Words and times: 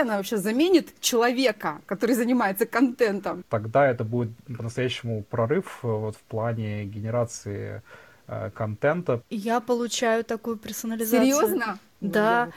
она 0.00 0.16
вообще 0.16 0.36
заменит 0.36 1.00
человека, 1.00 1.80
который 1.86 2.14
занимается 2.14 2.66
контентом? 2.66 3.44
Тогда 3.48 3.86
это 3.88 4.04
будет 4.04 4.30
по-настоящему 4.56 5.22
прорыв 5.22 5.80
э, 5.82 5.86
вот 5.86 6.16
в 6.16 6.20
плане 6.22 6.84
генерации 6.84 7.82
э, 8.26 8.50
контента. 8.50 9.22
Я 9.30 9.60
получаю 9.60 10.24
такую 10.24 10.56
персонализацию. 10.56 11.20
Серьезно? 11.20 11.78
Да. 12.00 12.50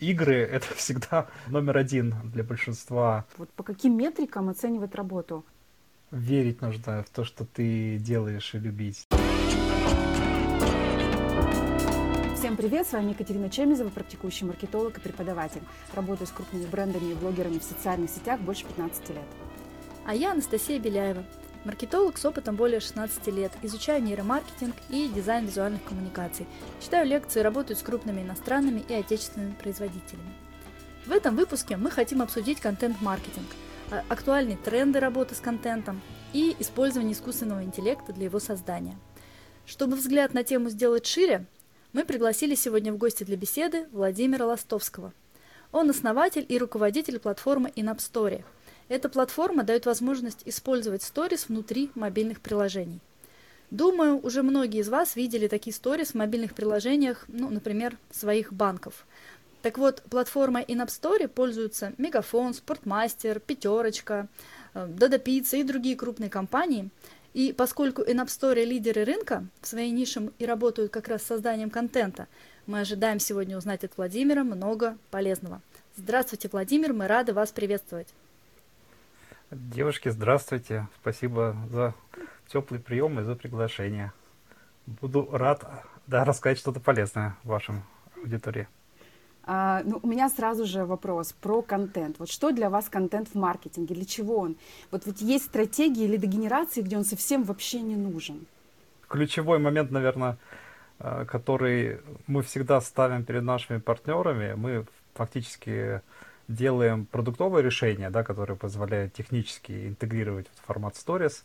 Игры— 0.00 0.34
это 0.52 0.66
всегда 0.76 1.26
номер 1.48 1.76
один 1.78 2.14
для 2.24 2.42
большинства. 2.42 3.24
Вот 3.36 3.50
по 3.50 3.62
каким 3.62 3.96
метрикам 3.96 4.48
оценивать 4.48 4.94
работу? 4.94 5.44
Верить 6.10 6.62
нужно 6.62 7.02
в 7.02 7.10
то, 7.10 7.24
что 7.24 7.44
ты 7.44 7.98
делаешь, 7.98 8.54
и 8.54 8.58
любить. 8.58 9.06
Всем 12.48 12.56
привет, 12.56 12.86
с 12.86 12.92
вами 12.92 13.10
Екатерина 13.10 13.50
Чемизова, 13.50 13.90
практикующий 13.90 14.46
маркетолог 14.46 14.96
и 14.96 15.02
преподаватель. 15.02 15.60
Работаю 15.92 16.26
с 16.26 16.30
крупными 16.30 16.64
брендами 16.64 17.10
и 17.10 17.14
блогерами 17.14 17.58
в 17.58 17.62
социальных 17.62 18.08
сетях 18.08 18.40
больше 18.40 18.64
15 18.64 19.10
лет. 19.10 19.26
А 20.06 20.14
я 20.14 20.32
Анастасия 20.32 20.78
Беляева, 20.78 21.24
маркетолог 21.66 22.16
с 22.16 22.24
опытом 22.24 22.56
более 22.56 22.80
16 22.80 23.26
лет, 23.26 23.52
изучаю 23.60 24.02
нейромаркетинг 24.02 24.74
и 24.88 25.08
дизайн 25.08 25.44
визуальных 25.44 25.84
коммуникаций, 25.84 26.46
читаю 26.80 27.06
лекции, 27.06 27.40
работаю 27.40 27.76
с 27.76 27.82
крупными 27.82 28.22
иностранными 28.22 28.82
и 28.88 28.94
отечественными 28.94 29.52
производителями. 29.52 30.32
В 31.04 31.12
этом 31.12 31.36
выпуске 31.36 31.76
мы 31.76 31.90
хотим 31.90 32.22
обсудить 32.22 32.60
контент-маркетинг, 32.60 33.48
а, 33.90 34.04
актуальные 34.08 34.56
тренды 34.56 35.00
работы 35.00 35.34
с 35.34 35.40
контентом 35.40 36.00
и 36.32 36.56
использование 36.60 37.12
искусственного 37.12 37.62
интеллекта 37.62 38.14
для 38.14 38.24
его 38.24 38.40
создания. 38.40 38.96
Чтобы 39.66 39.96
взгляд 39.96 40.32
на 40.32 40.44
тему 40.44 40.70
сделать 40.70 41.04
шире, 41.04 41.46
мы 41.92 42.04
пригласили 42.04 42.54
сегодня 42.54 42.92
в 42.92 42.98
гости 42.98 43.24
для 43.24 43.36
беседы 43.36 43.86
Владимира 43.92 44.44
Ластовского. 44.44 45.12
Он 45.72 45.88
основатель 45.88 46.44
и 46.46 46.58
руководитель 46.58 47.18
платформы 47.18 47.70
InAppStory. 47.70 48.44
Эта 48.88 49.08
платформа 49.08 49.64
дает 49.64 49.86
возможность 49.86 50.42
использовать 50.44 51.02
сторис 51.02 51.48
внутри 51.48 51.90
мобильных 51.94 52.40
приложений. 52.40 53.00
Думаю, 53.70 54.18
уже 54.18 54.42
многие 54.42 54.80
из 54.80 54.88
вас 54.88 55.16
видели 55.16 55.46
такие 55.46 55.74
сторис 55.74 56.10
в 56.10 56.14
мобильных 56.14 56.54
приложениях, 56.54 57.24
ну, 57.28 57.50
например, 57.50 57.96
своих 58.10 58.52
банков. 58.52 59.06
Так 59.62 59.76
вот, 59.76 60.02
платформой 60.10 60.64
InAppStory 60.64 61.28
пользуются 61.28 61.92
Мегафон, 61.98 62.54
Спортмастер, 62.54 63.40
Пятерочка, 63.40 64.28
Dodo 64.74 65.22
Pizza 65.22 65.58
и 65.58 65.62
другие 65.62 65.96
крупные 65.96 66.28
компании– 66.28 66.90
и 67.38 67.52
поскольку 67.52 68.02
in 68.02 68.16
Store 68.26 68.64
лидеры 68.64 69.04
рынка 69.04 69.44
в 69.60 69.68
своей 69.68 69.92
нише 69.92 70.32
и 70.40 70.44
работают 70.44 70.90
как 70.90 71.06
раз 71.06 71.22
с 71.22 71.26
созданием 71.26 71.70
контента, 71.70 72.26
мы 72.66 72.80
ожидаем 72.80 73.20
сегодня 73.20 73.56
узнать 73.56 73.84
от 73.84 73.96
Владимира 73.96 74.42
много 74.42 74.98
полезного. 75.12 75.60
Здравствуйте, 75.94 76.48
Владимир, 76.50 76.92
мы 76.92 77.06
рады 77.06 77.32
вас 77.32 77.52
приветствовать. 77.52 78.08
Девушки, 79.52 80.08
здравствуйте. 80.08 80.88
Спасибо 81.00 81.56
за 81.70 81.94
теплый 82.48 82.80
прием 82.80 83.20
и 83.20 83.22
за 83.22 83.36
приглашение. 83.36 84.12
Буду 84.86 85.28
рад 85.30 85.64
да, 86.08 86.24
рассказать 86.24 86.58
что-то 86.58 86.80
полезное 86.80 87.36
вашим 87.44 87.84
аудитории. 88.16 88.66
А, 89.50 89.80
ну, 89.82 89.98
у 90.02 90.06
меня 90.06 90.28
сразу 90.28 90.66
же 90.66 90.84
вопрос 90.84 91.32
про 91.32 91.62
контент. 91.62 92.18
Вот 92.18 92.28
что 92.28 92.52
для 92.52 92.68
вас 92.68 92.90
контент 92.90 93.28
в 93.28 93.34
маркетинге? 93.34 93.94
Для 93.94 94.04
чего 94.04 94.40
он? 94.40 94.56
Вот 94.90 95.06
ведь 95.06 95.22
есть 95.22 95.46
стратегии 95.46 96.04
или 96.04 96.18
дегенерации, 96.18 96.82
где 96.82 96.98
он 96.98 97.04
совсем 97.04 97.44
вообще 97.44 97.80
не 97.80 97.96
нужен. 97.96 98.46
Ключевой 99.08 99.58
момент, 99.58 99.90
наверное, 99.90 100.36
э, 100.98 101.24
который 101.24 102.00
мы 102.26 102.42
всегда 102.42 102.78
ставим 102.82 103.24
перед 103.24 103.42
нашими 103.42 103.78
партнерами, 103.78 104.52
мы 104.52 104.84
фактически 105.14 106.02
делаем 106.46 107.06
продуктовое 107.06 107.62
решение, 107.62 108.10
да, 108.10 108.24
которое 108.24 108.54
позволяет 108.54 109.14
технически 109.14 109.88
интегрировать 109.88 110.46
формат 110.66 110.92
Stories, 110.92 111.42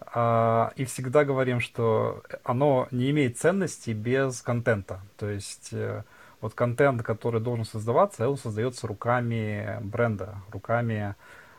а, 0.00 0.72
и 0.76 0.84
всегда 0.84 1.24
говорим, 1.24 1.60
что 1.60 2.22
оно 2.44 2.88
не 2.90 3.10
имеет 3.10 3.38
ценности 3.38 3.92
без 3.92 4.42
контента. 4.42 5.00
То 5.16 5.30
есть 5.30 5.70
э, 5.72 6.02
вот 6.40 6.54
контент, 6.54 7.02
который 7.02 7.40
должен 7.40 7.64
создаваться, 7.64 8.28
он 8.28 8.36
создается 8.36 8.86
руками 8.86 9.78
бренда, 9.82 10.36
руками 10.52 11.14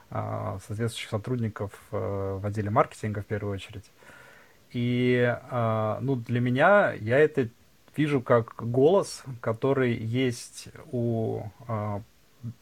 э, 0.09 0.57
соответствующих 0.65 1.09
сотрудников 1.09 1.71
э, 1.91 2.39
в 2.41 2.45
отделе 2.45 2.69
маркетинга 2.69 3.21
в 3.21 3.25
первую 3.25 3.53
очередь. 3.53 3.91
И 4.71 5.37
э, 5.51 5.97
ну, 6.01 6.15
для 6.15 6.39
меня 6.39 6.93
я 6.93 7.17
это 7.17 7.49
вижу 7.95 8.21
как 8.21 8.55
голос, 8.57 9.23
который 9.41 9.93
есть 9.93 10.69
у, 10.91 11.43
э, 11.67 11.99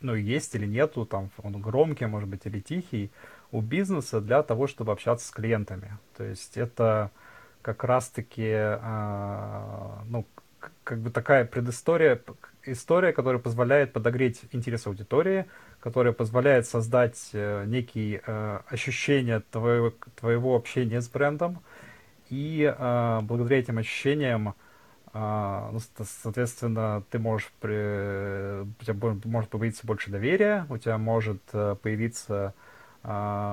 ну, 0.01 0.15
есть 0.15 0.55
или 0.55 0.65
нету, 0.65 1.05
там, 1.05 1.29
он 1.43 1.61
громкий, 1.61 2.05
может 2.05 2.29
быть, 2.29 2.45
или 2.45 2.59
тихий, 2.59 3.11
у 3.51 3.61
бизнеса 3.61 4.21
для 4.21 4.41
того, 4.43 4.67
чтобы 4.67 4.91
общаться 4.91 5.27
с 5.27 5.31
клиентами. 5.31 5.97
То 6.17 6.23
есть 6.23 6.57
это 6.57 7.11
как 7.61 7.83
раз-таки, 7.83 8.49
э, 8.49 9.89
ну, 10.05 10.25
как 10.87 10.99
бы 10.99 11.09
такая 11.09 11.43
предыстория, 11.43 12.17
история, 12.63 13.11
которая 13.11 13.41
позволяет 13.41 13.91
подогреть 13.91 14.39
интерес 14.53 14.87
аудитории, 14.87 15.45
которая 15.81 16.13
позволяет 16.13 16.65
создать 16.65 17.29
э, 17.33 17.65
некие 17.65 18.21
э, 18.25 18.59
ощущения 18.69 19.43
твоего, 19.51 19.93
твоего 20.15 20.55
общения 20.55 21.01
с 21.01 21.09
брендом. 21.09 21.59
И 22.29 22.63
э, 22.63 23.19
благодаря 23.23 23.59
этим 23.59 23.79
ощущениям, 23.79 24.55
э, 25.13 25.69
ну, 25.73 25.79
соответственно, 26.23 27.03
ты 27.09 27.19
можешь, 27.19 27.51
при, 27.59 28.61
у 28.61 28.83
тебя 28.85 29.17
может 29.25 29.49
появиться 29.49 29.85
больше 29.85 30.09
доверия, 30.09 30.65
у 30.69 30.77
тебя 30.77 30.97
может 30.97 31.41
э, 31.51 31.75
появиться 31.81 32.53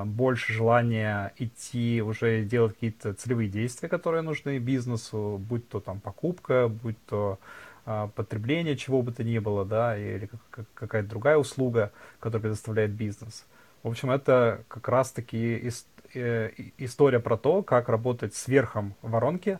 больше 0.07 0.53
желания 0.53 1.33
идти 1.39 2.03
уже 2.03 2.43
делать 2.43 2.75
какие-то 2.75 3.15
целевые 3.15 3.49
действия, 3.49 3.89
которые 3.89 4.23
нужны 4.23 4.59
бизнесу, 4.59 5.41
будь 5.41 5.69
то 5.69 5.79
там 5.79 6.01
покупка, 6.01 6.67
будь 6.69 6.97
то 7.07 7.39
а, 7.87 8.09
потребление 8.09 8.77
чего 8.77 9.03
бы 9.03 9.13
то 9.13 9.23
ни 9.23 9.39
было, 9.39 9.65
да, 9.65 9.97
или 9.97 10.31
какая-то 10.75 11.09
другая 11.09 11.37
услуга, 11.37 11.93
которую 12.19 12.43
предоставляет 12.43 12.93
бизнес. 12.93 13.45
В 13.83 13.89
общем, 13.89 14.11
это 14.11 14.65
как 14.69 14.89
раз-таки 14.89 15.71
э, 16.15 16.51
история 16.79 17.21
про 17.21 17.37
то, 17.37 17.63
как 17.63 17.91
работать 17.91 18.35
с 18.35 18.49
верхом 18.49 18.95
воронки 19.03 19.59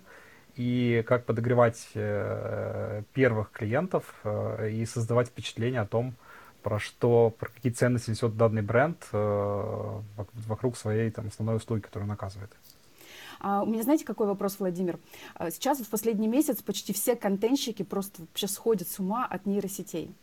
и 0.57 1.05
как 1.07 1.27
подогревать 1.27 1.89
э, 1.95 3.03
первых 3.13 3.51
клиентов 3.51 4.15
э, 4.25 4.71
и 4.71 4.87
создавать 4.87 5.29
впечатление 5.29 5.83
о 5.83 5.87
том, 5.87 6.15
про 6.65 6.81
что, 6.81 7.31
про 7.39 7.51
какие 7.51 7.71
ценности 7.71 8.11
несет 8.11 8.37
данный 8.37 8.63
бренд 8.63 9.07
э, 9.13 10.01
вокруг 10.49 10.77
своей 10.77 11.11
там, 11.11 11.29
основной 11.29 11.57
услуги, 11.57 11.83
которую 11.83 12.09
он 12.09 12.15
оказывает. 12.15 12.51
А, 13.39 13.63
у 13.63 13.67
меня, 13.67 13.83
знаете, 13.83 14.07
какой 14.07 14.27
вопрос, 14.27 14.59
Владимир? 14.59 14.99
А, 15.35 15.51
сейчас 15.51 15.79
вот 15.79 15.87
в 15.87 15.91
последний 15.91 16.27
месяц 16.27 16.63
почти 16.63 16.95
все 16.95 17.15
контентщики 17.17 17.83
просто 17.83 18.23
вообще 18.23 18.49
сходят 18.49 18.89
с 18.89 18.99
ума 18.99 19.27
от 19.27 19.45
нейросетей. 19.45 20.15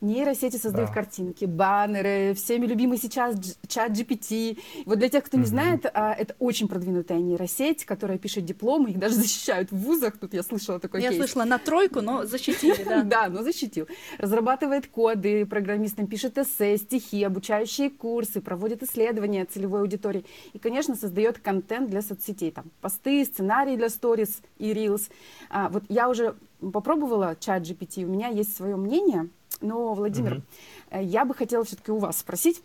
Нейросети 0.00 0.56
создают 0.56 0.90
да. 0.90 0.94
картинки, 0.94 1.44
баннеры, 1.44 2.34
всеми 2.34 2.66
любимый 2.66 2.98
сейчас 2.98 3.34
чат 3.66 3.92
GPT. 3.92 4.58
Вот 4.86 4.98
для 4.98 5.08
тех, 5.08 5.24
кто 5.24 5.36
не 5.36 5.42
угу. 5.42 5.50
знает, 5.50 5.86
а, 5.92 6.12
это 6.12 6.36
очень 6.38 6.68
продвинутая 6.68 7.18
нейросеть, 7.18 7.84
которая 7.84 8.16
пишет 8.16 8.44
дипломы, 8.44 8.90
их 8.90 8.98
даже 8.98 9.14
защищают 9.16 9.72
в 9.72 9.76
вузах. 9.76 10.16
Тут 10.18 10.34
я 10.34 10.44
слышала 10.44 10.78
такой 10.78 11.02
Я 11.02 11.08
кейс. 11.08 11.18
слышала 11.18 11.44
на 11.44 11.58
тройку, 11.58 12.00
но 12.00 12.24
защитили, 12.24 12.84
да. 12.84 13.02
Да, 13.08 13.28
но 13.28 13.42
защитил. 13.42 13.88
Разрабатывает 14.18 14.86
коды 14.86 15.44
программистам, 15.46 16.06
пишет 16.06 16.38
эссе, 16.38 16.76
стихи, 16.76 17.24
обучающие 17.24 17.90
курсы, 17.90 18.40
проводит 18.40 18.82
исследования 18.82 19.44
целевой 19.46 19.80
аудитории. 19.80 20.24
И, 20.52 20.58
конечно, 20.58 20.94
создает 20.94 21.38
контент 21.38 21.90
для 21.90 22.02
соцсетей. 22.02 22.52
Там 22.52 22.66
посты, 22.80 23.24
сценарии 23.24 23.76
для 23.76 23.88
сторис 23.88 24.40
и 24.58 24.72
reels. 24.72 25.10
А, 25.50 25.68
вот 25.70 25.84
я 25.88 26.08
уже 26.08 26.36
попробовала 26.60 27.36
чат 27.38 27.62
GPT, 27.62 28.04
у 28.04 28.08
меня 28.08 28.28
есть 28.28 28.56
свое 28.56 28.76
мнение, 28.76 29.28
но, 29.60 29.94
Владимир, 29.94 30.42
угу. 30.90 31.00
я 31.00 31.24
бы 31.24 31.34
хотела 31.34 31.64
все-таки 31.64 31.90
у 31.90 31.98
вас 31.98 32.18
спросить. 32.18 32.62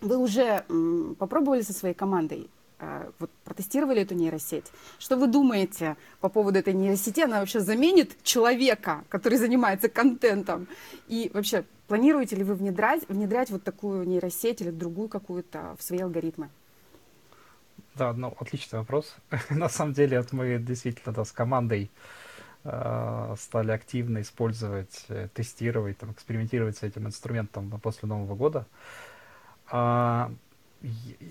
Вы 0.00 0.16
уже 0.16 0.64
м, 0.68 1.16
попробовали 1.18 1.62
со 1.62 1.72
своей 1.72 1.94
командой, 1.94 2.48
э, 2.78 3.10
вот 3.18 3.30
протестировали 3.44 4.02
эту 4.02 4.14
нейросеть. 4.14 4.66
Что 4.98 5.16
вы 5.16 5.26
думаете 5.26 5.96
по 6.20 6.28
поводу 6.28 6.58
этой 6.58 6.74
нейросети? 6.74 7.20
Она 7.20 7.40
вообще 7.40 7.60
заменит 7.60 8.22
человека, 8.22 9.04
который 9.08 9.38
занимается 9.38 9.88
контентом? 9.88 10.68
И 11.08 11.30
вообще, 11.34 11.64
планируете 11.88 12.36
ли 12.36 12.44
вы 12.44 12.54
внедрять, 12.54 13.08
внедрять 13.08 13.50
вот 13.50 13.64
такую 13.64 14.06
нейросеть 14.06 14.60
или 14.60 14.70
другую 14.70 15.08
какую-то 15.08 15.76
в 15.78 15.82
свои 15.82 16.00
алгоритмы? 16.00 16.48
Да, 17.94 18.12
ну, 18.12 18.32
отличный 18.38 18.78
вопрос. 18.78 19.16
На 19.50 19.68
самом 19.68 19.94
деле, 19.94 20.18
вот 20.20 20.32
мы 20.32 20.58
действительно 20.58 21.12
да, 21.12 21.24
с 21.24 21.32
командой 21.32 21.90
Э, 21.90 21.90
стали 23.38 23.70
активно 23.70 24.20
использовать, 24.20 25.04
э, 25.08 25.28
тестировать, 25.34 25.98
там, 25.98 26.12
экспериментировать 26.12 26.76
с 26.76 26.82
этим 26.82 27.06
инструментом 27.06 27.70
после 27.80 28.08
Нового 28.08 28.34
года. 28.34 28.66
А, 29.70 30.30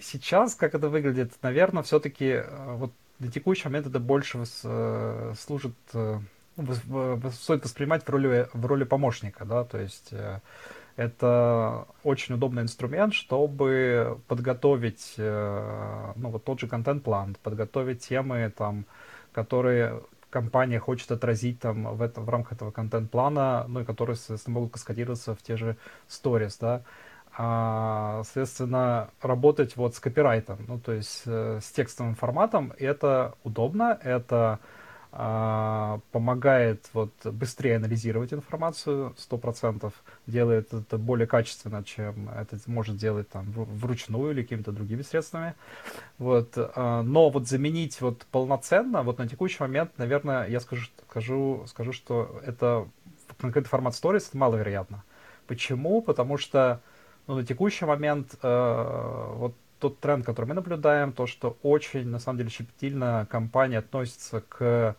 сейчас, 0.01 0.55
как 0.55 0.75
это 0.75 0.89
выглядит, 0.89 1.33
наверное, 1.41 1.83
все-таки 1.83 2.25
э, 2.25 2.75
вот 2.75 2.91
на 3.19 3.31
текущий 3.31 3.67
момент 3.67 3.87
это 3.87 3.99
больше 3.99 4.45
служит, 4.45 5.73
ну, 5.93 7.31
стоит 7.31 7.63
воспринимать 7.63 8.03
в 8.03 8.09
роли, 8.09 8.47
в 8.53 8.65
роли 8.67 8.83
помощника, 8.83 9.43
да, 9.43 9.63
то 9.63 9.79
есть 9.79 10.13
это 10.97 11.87
очень 12.03 12.35
удобный 12.35 12.61
инструмент, 12.61 13.15
чтобы 13.15 14.19
подготовить, 14.27 15.15
ну, 15.17 16.29
вот 16.29 16.43
тот 16.43 16.59
же 16.59 16.67
контент-план, 16.67 17.37
подготовить 17.41 18.07
темы, 18.07 18.53
там, 18.55 18.85
которые 19.31 19.99
компания 20.37 20.79
хочет 20.79 21.11
отразить 21.11 21.59
там 21.59 21.95
в, 21.95 22.01
этом, 22.03 22.25
в 22.25 22.29
рамках 22.29 22.53
этого 22.53 22.69
контент-плана, 22.69 23.65
ну 23.67 23.79
и 23.79 23.85
которые, 23.85 24.15
соответственно, 24.15 24.53
могут 24.53 24.73
каскадироваться 24.73 25.33
в 25.33 25.41
те 25.41 25.57
же 25.57 25.77
сторис, 26.07 26.57
да. 26.57 26.83
А, 27.39 28.21
соответственно, 28.23 29.09
работать 29.21 29.75
вот 29.77 29.95
с 29.95 29.99
копирайтом, 29.99 30.57
ну 30.67 30.79
то 30.79 30.91
есть 30.91 31.23
э, 31.25 31.59
с 31.61 31.71
текстовым 31.71 32.13
форматом, 32.15 32.73
это 32.77 33.33
удобно, 33.43 33.97
это 34.03 34.37
а, 34.45 34.59
помогает 35.11 36.89
вот 36.93 37.11
быстрее 37.25 37.77
анализировать 37.77 38.33
информацию, 38.33 39.15
сто 39.17 39.37
процентов 39.37 39.93
делает 40.27 40.73
это 40.73 40.97
более 40.97 41.27
качественно, 41.27 41.83
чем 41.83 42.29
это 42.29 42.57
может 42.67 42.97
делать 42.97 43.29
там 43.29 43.45
вручную 43.51 44.31
или 44.31 44.43
какими-то 44.43 44.71
другими 44.71 45.01
средствами. 45.01 45.55
Вот, 46.17 46.53
а, 46.55 47.01
но 47.03 47.29
вот 47.29 47.47
заменить 47.47 47.99
вот 48.01 48.25
полноценно, 48.31 49.01
вот 49.03 49.17
на 49.17 49.27
текущий 49.27 49.61
момент, 49.61 49.91
наверное, 49.97 50.47
я 50.47 50.59
скажу, 50.59 50.87
скажу, 51.09 51.63
скажу 51.67 51.93
что 51.93 52.41
это 52.45 52.87
конкретный 53.39 53.69
формат 53.69 53.93
stories 53.93 54.29
маловероятно. 54.33 55.03
Почему? 55.47 56.01
Потому 56.01 56.37
что 56.37 56.81
ну, 57.27 57.35
на 57.35 57.45
текущий 57.45 57.85
момент 57.85 58.35
э, 58.41 59.31
вот 59.35 59.53
тот 59.79 59.99
тренд, 59.99 60.25
который 60.25 60.45
мы 60.45 60.53
наблюдаем, 60.53 61.13
то, 61.13 61.27
что 61.27 61.57
очень, 61.63 62.07
на 62.07 62.19
самом 62.19 62.39
деле, 62.39 62.49
щепетильно 62.49 63.27
компания 63.29 63.79
относится 63.79 64.41
к 64.41 64.95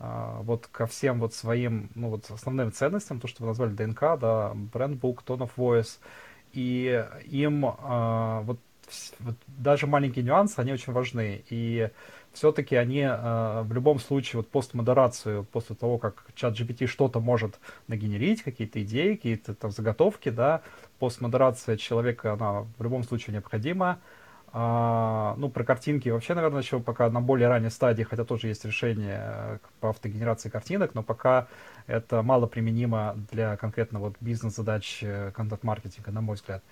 а, 0.00 0.40
вот 0.42 0.68
ко 0.68 0.86
всем 0.86 1.18
вот 1.18 1.34
своим, 1.34 1.90
ну 1.94 2.10
вот 2.10 2.30
основным 2.30 2.72
ценностям, 2.72 3.18
то, 3.20 3.26
что 3.26 3.42
вы 3.42 3.48
назвали 3.48 3.72
ДНК, 3.72 4.00
да, 4.20 4.52
брендбук, 4.54 5.24
tone 5.26 5.48
of 5.48 5.50
voice, 5.56 5.98
и 6.52 7.04
им 7.26 7.64
а, 7.66 8.42
вот, 8.42 8.60
вот 9.18 9.34
даже 9.46 9.86
маленькие 9.86 10.24
нюансы, 10.24 10.60
они 10.60 10.72
очень 10.72 10.92
важны, 10.92 11.42
и 11.50 11.90
все-таки 12.32 12.76
они 12.76 13.02
а, 13.04 13.64
в 13.64 13.72
любом 13.72 13.98
случае 13.98 14.38
вот 14.38 14.48
постмодерацию, 14.50 15.44
после 15.44 15.74
того, 15.74 15.98
как 15.98 16.24
чат 16.36 16.54
GPT 16.54 16.86
что-то 16.86 17.18
может 17.18 17.58
нагенерить, 17.88 18.42
какие-то 18.42 18.80
идеи, 18.84 19.14
какие-то 19.14 19.54
там 19.54 19.72
заготовки, 19.72 20.28
да, 20.28 20.62
постмодерация 20.98 21.76
человека, 21.76 22.32
она 22.32 22.66
в 22.78 22.82
любом 22.82 23.04
случае 23.04 23.34
необходима, 23.34 23.98
а, 24.50 25.34
ну, 25.36 25.50
про 25.50 25.62
картинки 25.62 26.08
вообще, 26.08 26.34
наверное, 26.34 26.62
еще 26.62 26.80
пока 26.80 27.10
на 27.10 27.20
более 27.20 27.48
ранней 27.48 27.70
стадии, 27.70 28.02
хотя 28.02 28.24
тоже 28.24 28.48
есть 28.48 28.64
решение 28.64 29.20
э, 29.20 29.58
по 29.80 29.90
автогенерации 29.90 30.48
картинок, 30.48 30.94
но 30.94 31.02
пока 31.02 31.48
это 31.86 32.22
мало 32.22 32.46
применимо 32.46 33.14
для 33.30 33.56
конкретно 33.58 33.98
вот 33.98 34.16
бизнес-задач 34.20 35.00
э, 35.02 35.32
контент-маркетинга, 35.32 36.12
на 36.12 36.22
мой 36.22 36.36
взгляд. 36.36 36.62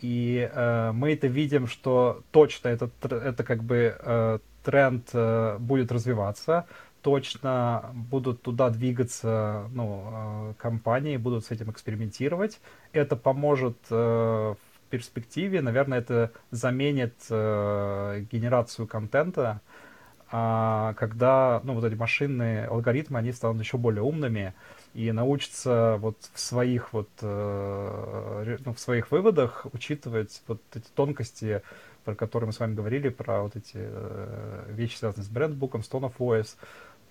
И 0.00 0.50
э, 0.52 0.92
мы 0.92 1.12
это 1.12 1.28
видим, 1.28 1.68
что 1.68 2.22
точно 2.32 2.68
это, 2.68 2.90
это 3.02 3.44
как 3.44 3.62
бы 3.62 3.96
э, 3.96 4.38
тренд 4.62 5.08
э, 5.12 5.56
будет 5.58 5.92
развиваться, 5.92 6.66
точно 7.02 7.90
будут 7.94 8.42
туда 8.42 8.70
двигаться 8.70 9.68
ну, 9.72 10.04
э, 10.12 10.54
компании, 10.58 11.16
будут 11.16 11.46
с 11.46 11.50
этим 11.50 11.70
экспериментировать. 11.70 12.60
Это 12.92 13.16
поможет 13.16 13.76
э, 13.90 14.54
перспективе, 14.90 15.62
наверное, 15.62 15.98
это 15.98 16.32
заменит 16.50 17.14
генерацию 17.28 18.88
контента, 18.88 19.60
а, 20.32 20.94
когда 20.94 21.60
ну, 21.62 21.74
вот 21.74 21.84
эти 21.84 21.94
машинные 21.94 22.66
алгоритмы, 22.66 23.20
они 23.20 23.30
станут 23.30 23.62
еще 23.62 23.78
более 23.78 24.02
умными 24.02 24.52
и 24.94 25.12
научатся 25.12 25.96
вот 26.00 26.16
в 26.34 26.40
своих 26.40 26.92
вот 26.92 27.08
ну, 27.20 28.74
в 28.74 28.78
своих 28.78 29.12
выводах 29.12 29.66
учитывать 29.72 30.42
вот 30.48 30.60
эти 30.74 30.88
тонкости, 30.94 31.62
про 32.10 32.16
которые 32.16 32.48
мы 32.48 32.52
с 32.52 32.60
вами 32.60 32.74
говорили, 32.74 33.08
про 33.08 33.42
вот 33.42 33.56
эти 33.56 33.76
э, 33.76 34.64
вещи, 34.68 34.96
связанные 34.96 35.24
с 35.24 35.28
брендбуком, 35.28 35.82
с 35.82 35.90
tone 35.90 36.10
of 36.10 36.14
voice, 36.18 36.56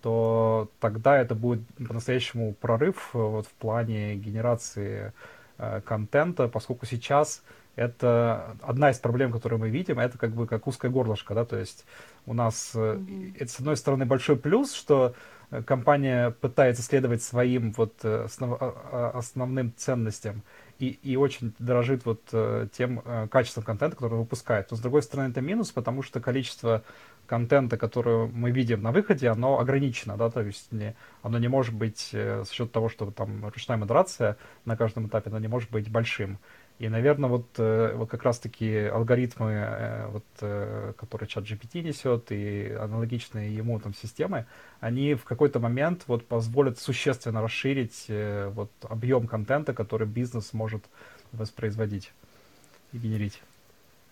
то 0.01 0.69
тогда 0.79 1.17
это 1.17 1.35
будет 1.35 1.61
по-настоящему 1.75 2.53
прорыв 2.53 3.09
вот 3.13 3.47
в 3.47 3.53
плане 3.53 4.15
генерации 4.15 5.13
э, 5.57 5.81
контента, 5.85 6.47
поскольку 6.47 6.85
сейчас 6.85 7.43
это 7.75 8.57
одна 8.61 8.91
из 8.91 8.99
проблем, 8.99 9.31
которую 9.31 9.59
мы 9.59 9.69
видим, 9.69 9.99
это 9.99 10.17
как 10.17 10.31
бы 10.31 10.47
как 10.47 10.67
узкое 10.67 10.91
горлышко, 10.91 11.33
да, 11.33 11.45
то 11.45 11.57
есть 11.57 11.85
у 12.25 12.33
нас 12.33 12.71
mm-hmm. 12.73 13.35
это, 13.39 13.51
с 13.51 13.59
одной 13.59 13.77
стороны, 13.77 14.05
большой 14.05 14.35
плюс, 14.35 14.73
что 14.73 15.15
э, 15.51 15.63
компания 15.63 16.31
пытается 16.31 16.81
следовать 16.81 17.23
своим 17.23 17.71
вот 17.71 17.93
э, 18.03 18.23
основ, 18.25 18.57
а, 18.59 18.75
а, 18.91 19.17
основным 19.17 19.73
ценностям 19.77 20.43
и, 20.79 20.87
и 21.03 21.15
очень 21.15 21.53
дорожит 21.59 22.05
вот 22.05 22.23
тем 22.71 23.03
качеством 23.29 23.63
контента, 23.63 23.95
который 23.95 24.17
выпускает. 24.17 24.71
Но 24.71 24.77
с 24.77 24.79
другой 24.79 25.03
стороны, 25.03 25.29
это 25.29 25.41
минус, 25.41 25.71
потому 25.71 26.01
что 26.01 26.19
количество 26.19 26.83
контента, 27.27 27.77
который 27.77 28.27
мы 28.27 28.51
видим 28.51 28.81
на 28.81 28.91
выходе, 28.91 29.29
оно 29.29 29.59
ограничено, 29.59 30.17
да, 30.17 30.31
то 30.31 30.41
есть 30.41 30.71
не, 30.71 30.95
оно 31.21 31.37
не 31.37 31.47
может 31.47 31.75
быть, 31.75 32.09
с 32.11 32.49
счет 32.49 32.71
того, 32.71 32.89
что 32.89 33.11
там 33.11 33.45
ручная 33.45 33.77
модерация 33.77 34.37
на 34.65 34.75
каждом 34.75 35.07
этапе, 35.07 35.29
оно 35.29 35.39
не 35.39 35.47
может 35.47 35.69
быть 35.69 35.91
большим. 35.91 36.39
И, 36.79 36.87
наверное, 36.87 37.29
вот, 37.29 37.45
э, 37.57 37.93
вот 37.93 38.09
как 38.09 38.23
раз-таки 38.23 38.85
алгоритмы, 38.85 39.51
э, 39.51 40.07
вот, 40.07 40.23
э, 40.39 40.93
которые 40.95 41.27
чат 41.27 41.43
GPT 41.43 41.81
несет, 41.81 42.31
и 42.31 42.71
аналогичные 42.71 43.53
ему 43.53 43.77
там 43.81 43.93
системы, 43.93 44.45
они 44.79 45.13
в 45.13 45.25
какой-то 45.25 45.59
момент 45.59 46.03
вот 46.07 46.25
позволят 46.25 46.79
существенно 46.79 47.41
расширить 47.41 48.05
вот 48.07 48.71
объем 48.83 49.27
контента, 49.27 49.73
который 49.73 50.07
бизнес 50.07 50.53
может 50.53 50.85
воспроизводить 51.33 52.13
и 52.93 52.97
генерить. 52.97 53.41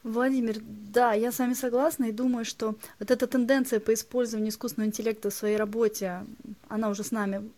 Владимир, 0.03 0.57
да, 0.61 1.13
я 1.13 1.31
с 1.31 1.39
вами 1.39 1.53
согласна 1.53 2.05
и 2.05 2.11
думаю, 2.11 2.43
что 2.43 2.75
вот 2.99 3.11
эта 3.11 3.27
тенденция 3.27 3.79
по 3.79 3.93
использованию 3.93 4.51
искусственного 4.51 4.89
интеллекта 4.89 5.29
в 5.29 5.33
своей 5.33 5.55
работе, 5.55 6.25
она 6.67 6.89
уже 6.89 7.05
с 7.05 7.11
нами, 7.11 7.49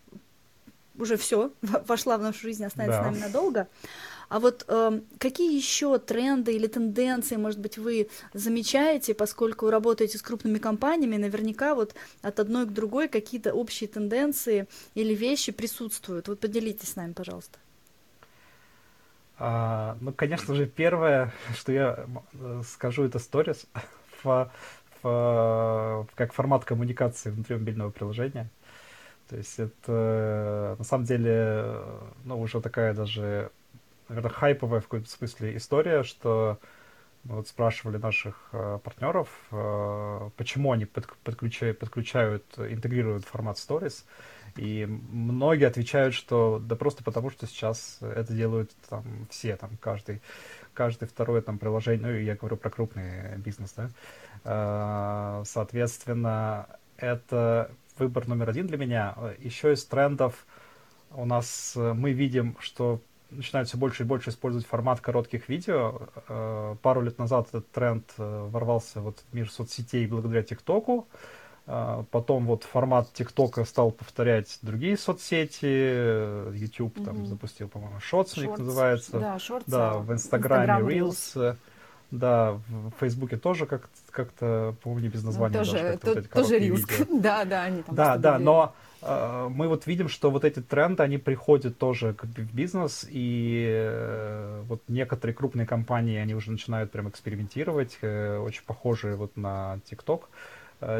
уже 0.99 1.17
все, 1.17 1.51
вошла 1.61 2.17
в 2.19 2.21
нашу 2.21 2.41
жизнь, 2.41 2.63
останется 2.63 2.99
да. 2.99 3.03
с 3.03 3.11
нами 3.11 3.21
надолго. 3.23 3.67
А 4.29 4.39
вот 4.39 4.63
э, 4.67 5.01
какие 5.17 5.55
еще 5.55 5.97
тренды 5.97 6.53
или 6.53 6.67
тенденции, 6.67 7.35
может 7.35 7.59
быть, 7.59 7.79
вы 7.79 8.09
замечаете, 8.33 9.15
поскольку 9.15 9.71
работаете 9.71 10.19
с 10.19 10.21
крупными 10.21 10.59
компаниями, 10.59 11.17
наверняка 11.17 11.73
вот 11.73 11.95
от 12.21 12.39
одной 12.39 12.67
к 12.67 12.69
другой 12.69 13.07
какие-то 13.07 13.53
общие 13.53 13.87
тенденции 13.87 14.67
или 14.93 15.15
вещи 15.15 15.51
присутствуют. 15.51 16.27
Вот 16.27 16.39
поделитесь 16.39 16.89
с 16.89 16.95
нами, 16.95 17.13
пожалуйста. 17.13 17.57
А, 19.39 19.97
ну, 19.99 20.13
конечно 20.13 20.53
же, 20.53 20.67
первое, 20.67 21.33
что 21.55 21.71
я 21.71 22.05
скажу, 22.67 23.05
это 23.05 23.17
сторис 23.17 23.65
в, 24.23 24.51
в, 25.01 26.07
как 26.13 26.33
формат 26.33 26.65
коммуникации 26.65 27.31
внутри 27.31 27.55
мобильного 27.55 27.89
приложения. 27.89 28.47
То 29.27 29.37
есть 29.37 29.59
это 29.59 30.75
на 30.77 30.83
самом 30.83 31.05
деле 31.05 31.81
ну, 32.25 32.39
уже 32.39 32.61
такая 32.61 32.93
даже 32.93 33.51
наверное, 34.09 34.31
хайповая 34.31 34.81
в 34.81 34.85
каком-то 34.85 35.09
смысле 35.09 35.55
история, 35.55 36.03
что 36.03 36.59
мы 37.23 37.35
вот 37.35 37.47
спрашивали 37.47 37.97
наших 37.97 38.49
э, 38.53 38.79
партнеров, 38.83 39.29
э, 39.51 40.29
почему 40.37 40.71
они 40.71 40.85
под, 40.85 41.07
подключают, 41.23 41.79
подключают, 41.79 42.43
интегрируют 42.57 43.25
формат 43.25 43.57
Stories, 43.57 44.05
и 44.55 44.85
многие 44.85 45.65
отвечают, 45.65 46.15
что 46.15 46.59
да 46.59 46.75
просто 46.75 47.03
потому, 47.03 47.29
что 47.29 47.45
сейчас 47.45 47.99
это 48.01 48.33
делают 48.33 48.71
там 48.89 49.03
все, 49.29 49.55
там 49.57 49.71
каждый, 49.81 50.21
каждый 50.73 51.07
второе 51.07 51.41
там 51.41 51.59
приложение, 51.59 52.07
ну 52.07 52.13
я 52.13 52.35
говорю 52.35 52.57
про 52.57 52.69
крупный 52.69 53.37
бизнес, 53.37 53.73
да, 53.73 53.89
э, 54.43 55.43
соответственно, 55.45 56.67
это 56.97 57.69
выбор 57.97 58.27
номер 58.27 58.49
один 58.49 58.67
для 58.67 58.77
меня. 58.77 59.15
Еще 59.39 59.73
из 59.73 59.85
трендов 59.85 60.45
у 61.11 61.25
нас 61.25 61.73
э, 61.75 61.93
мы 61.93 62.11
видим, 62.11 62.55
что 62.59 63.01
начинают 63.31 63.69
все 63.69 63.77
больше 63.77 64.03
и 64.03 64.05
больше 64.05 64.29
использовать 64.29 64.65
формат 64.65 65.01
коротких 65.01 65.49
видео. 65.49 66.01
Э, 66.27 66.75
пару 66.81 67.01
лет 67.01 67.17
назад 67.17 67.47
этот 67.49 67.69
тренд 67.71 68.05
э, 68.17 68.47
ворвался 68.49 69.01
вот 69.01 69.23
в 69.29 69.35
мир 69.35 69.49
соцсетей 69.49 70.07
благодаря 70.07 70.43
ТикТоку. 70.43 71.07
Э, 71.67 72.03
потом 72.11 72.45
вот 72.45 72.63
формат 72.63 73.11
ТикТока 73.13 73.65
стал 73.65 73.91
повторять 73.91 74.59
другие 74.61 74.97
соцсети. 74.97 76.53
YouTube 76.55 76.97
mm-hmm. 76.97 77.05
там 77.05 77.25
запустил, 77.25 77.67
по-моему, 77.67 77.99
Шортс 77.99 78.37
у 78.37 78.41
них 78.41 78.57
называется. 78.57 79.19
Да, 79.19 79.35
Shorts, 79.37 79.63
да, 79.67 79.93
в 79.93 80.11
Инстаграме 80.11 80.73
Reels. 80.73 81.35
Reels. 81.35 81.57
Да, 82.11 82.59
в 82.67 82.91
Фейсбуке 82.99 83.37
тоже 83.37 83.65
как- 83.65 83.89
как-то, 84.09 84.75
не 84.85 85.09
без 85.09 85.21
ну, 85.21 85.27
названия. 85.27 85.59
Ну, 85.59 85.65
тоже, 85.65 85.71
даже, 85.73 85.97
то, 85.97 86.13
вот 86.15 86.29
тоже 86.29 86.59
Reels. 86.59 87.19
да, 87.21 87.45
да, 87.45 87.63
они 87.63 87.83
там 87.83 87.95
Да, 87.95 88.17
да, 88.17 88.39
но 88.39 88.73
Э, 89.01 89.47
мы 89.49 89.67
вот 89.67 89.87
видим, 89.87 90.09
что 90.09 90.31
вот 90.31 90.43
эти 90.43 90.59
тренды, 90.61 91.03
они 91.03 91.17
приходят 91.17 91.77
тоже 91.77 92.15
в 92.21 92.55
бизнес, 92.55 93.05
и 93.09 93.65
э, 93.69 94.61
вот 94.67 94.81
некоторые 94.87 95.35
крупные 95.35 95.65
компании, 95.65 96.17
они 96.17 96.35
уже 96.35 96.51
начинают 96.51 96.91
прям 96.91 97.09
экспериментировать, 97.09 97.97
э, 98.01 98.37
очень 98.37 98.63
похожие 98.65 99.15
вот 99.15 99.37
на 99.37 99.79
TikTok, 99.89 100.23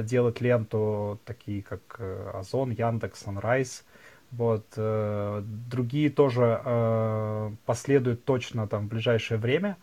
делать 0.03 0.41
ленту, 0.41 1.21
такие 1.23 1.63
как 1.63 2.01
Озон, 2.33 2.71
Яндекс, 2.71 3.25
Sunrise, 3.25 3.83
Вот, 4.31 4.65
э, 4.75 5.41
другие 5.71 6.09
тоже 6.09 6.61
э, 6.65 7.51
последуют 7.65 8.25
точно 8.25 8.67
там 8.67 8.87
в 8.87 8.89
ближайшее 8.89 9.37
время. 9.37 9.77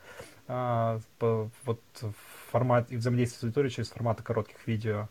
Э, 0.49 1.01
по, 1.19 1.51
вот 1.65 1.81
формат 2.51 2.91
и 2.91 2.97
взаимодействие 2.97 3.41
с 3.41 3.45
аудиторией 3.45 3.73
через 3.73 3.91
форматы 3.91 4.23
коротких 4.23 4.67
видео. 4.67 5.09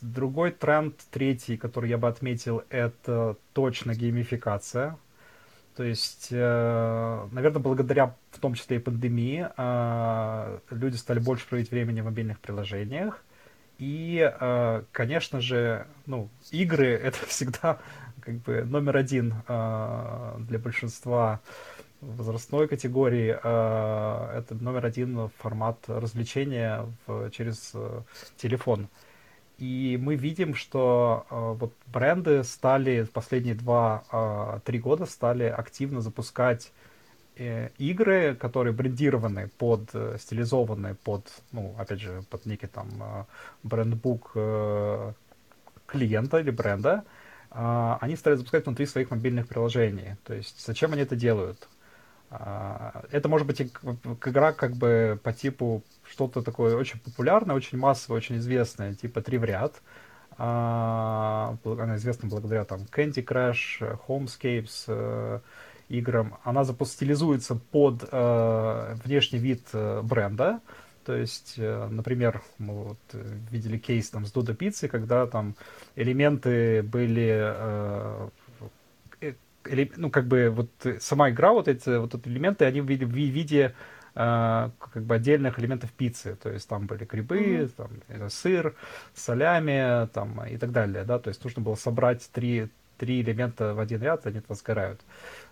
Другой 0.00 0.52
тренд, 0.52 0.96
третий, 1.10 1.56
который 1.56 1.90
я 1.90 1.98
бы 1.98 2.08
отметил, 2.08 2.62
это 2.70 3.36
точно 3.52 3.94
геймификация. 3.94 4.96
То 5.76 5.84
есть, 5.84 6.28
э, 6.30 7.28
наверное, 7.32 7.62
благодаря 7.62 8.14
в 8.32 8.38
том 8.38 8.54
числе 8.54 8.76
и 8.76 8.80
пандемии 8.80 9.48
э, 9.56 10.58
люди 10.70 10.96
стали 10.96 11.20
больше 11.20 11.48
проводить 11.48 11.70
времени 11.70 12.00
в 12.00 12.04
мобильных 12.04 12.38
приложениях. 12.40 13.22
И, 13.78 14.20
э, 14.20 14.82
конечно 14.92 15.40
же, 15.40 15.86
ну, 16.06 16.28
игры— 16.50 16.86
это 17.02 17.18
всегда 17.26 17.78
как 18.20 18.34
бы 18.40 18.64
номер 18.64 18.98
один 18.98 19.32
для 19.46 20.58
большинства 20.58 21.40
возрастной 22.00 22.68
категории. 22.68 23.30
Это 23.30 24.54
номер 24.54 24.86
один 24.86 25.28
формат 25.38 25.78
развлечения 25.86 26.86
в, 27.06 27.30
через 27.30 27.74
телефон. 28.36 28.88
И 29.60 29.98
мы 30.00 30.16
видим, 30.16 30.54
что 30.54 31.26
э, 31.30 31.52
вот 31.58 31.74
бренды 31.86 32.42
стали 32.44 33.06
последние 33.12 33.54
два-три 33.54 34.78
э, 34.78 34.80
года 34.80 35.04
стали 35.04 35.44
активно 35.44 36.00
запускать 36.00 36.72
э, 37.36 37.68
игры, 37.76 38.34
которые 38.34 38.72
брендированы 38.72 39.48
под, 39.58 39.90
э, 39.92 40.16
стилизованы 40.18 40.94
под, 40.94 41.26
ну, 41.52 41.74
опять 41.76 42.00
же, 42.00 42.24
под 42.30 42.46
некий 42.46 42.68
там 42.68 42.88
э, 43.02 43.24
брендбук 43.62 44.30
э, 44.34 45.12
клиента 45.84 46.38
или 46.38 46.50
бренда, 46.50 47.04
э, 47.50 47.96
они 48.00 48.16
стали 48.16 48.36
запускать 48.36 48.64
внутри 48.64 48.86
своих 48.86 49.10
мобильных 49.10 49.46
приложений. 49.46 50.16
То 50.24 50.32
есть 50.32 50.64
зачем 50.64 50.94
они 50.94 51.02
это 51.02 51.16
делают? 51.16 51.68
А, 52.30 53.04
это 53.10 53.28
может 53.28 53.46
быть 53.46 53.60
игра 53.60 54.52
как 54.52 54.76
бы 54.76 55.18
по 55.22 55.32
типу 55.32 55.82
что-то 56.08 56.42
такое 56.42 56.76
очень 56.76 57.00
популярное, 57.00 57.56
очень 57.56 57.78
массовое, 57.78 58.18
очень 58.18 58.38
известное, 58.38 58.94
типа 58.94 59.20
три 59.20 59.38
в 59.38 59.44
ряд. 59.44 59.82
А, 60.38 61.56
она 61.64 61.96
известна 61.96 62.28
благодаря 62.28 62.64
там 62.64 62.80
Candy 62.82 63.24
Crush, 63.24 63.98
Homescapes 64.06 64.84
э, 64.86 65.40
играм. 65.88 66.38
Она 66.44 66.64
стилизуется 66.64 67.56
под 67.56 68.08
э, 68.10 68.94
внешний 69.04 69.38
вид 69.38 69.66
э, 69.72 70.00
бренда. 70.02 70.60
То 71.04 71.16
есть, 71.16 71.56
например, 71.56 72.42
мы 72.58 72.84
вот 72.84 72.98
видели 73.50 73.78
кейс 73.78 74.10
там 74.10 74.26
с 74.26 74.32
Dodo 74.32 74.56
Pizza, 74.56 74.86
когда 74.86 75.26
там 75.26 75.56
элементы 75.96 76.82
были 76.82 78.30
ну, 79.96 80.10
как 80.10 80.26
бы, 80.26 80.50
вот 80.50 80.70
сама 81.00 81.30
игра, 81.30 81.52
вот 81.52 81.68
эти, 81.68 81.98
вот 81.98 82.14
эти 82.14 82.28
элементы, 82.28 82.64
они 82.64 82.80
в 82.80 82.86
виде, 82.86 83.04
в 83.04 83.10
виде 83.10 83.74
э, 84.14 84.70
как 84.78 85.02
бы 85.02 85.14
отдельных 85.14 85.58
элементов 85.58 85.90
пиццы. 85.92 86.36
То 86.36 86.50
есть 86.50 86.68
там 86.68 86.86
были 86.86 87.04
грибы, 87.04 87.38
mm-hmm. 87.38 87.68
там, 87.76 87.90
э, 88.08 88.28
сыр, 88.28 88.74
солями 89.14 90.08
там, 90.08 90.44
и 90.46 90.56
так 90.56 90.72
далее. 90.72 91.04
Да? 91.04 91.18
То 91.18 91.28
есть 91.28 91.42
нужно 91.44 91.62
было 91.62 91.74
собрать 91.74 92.28
три, 92.32 92.68
три 92.98 93.20
элемента 93.20 93.74
в 93.74 93.80
один 93.80 94.02
ряд, 94.02 94.26
они 94.26 94.38
это 94.38 94.54
сгорают. 94.54 95.00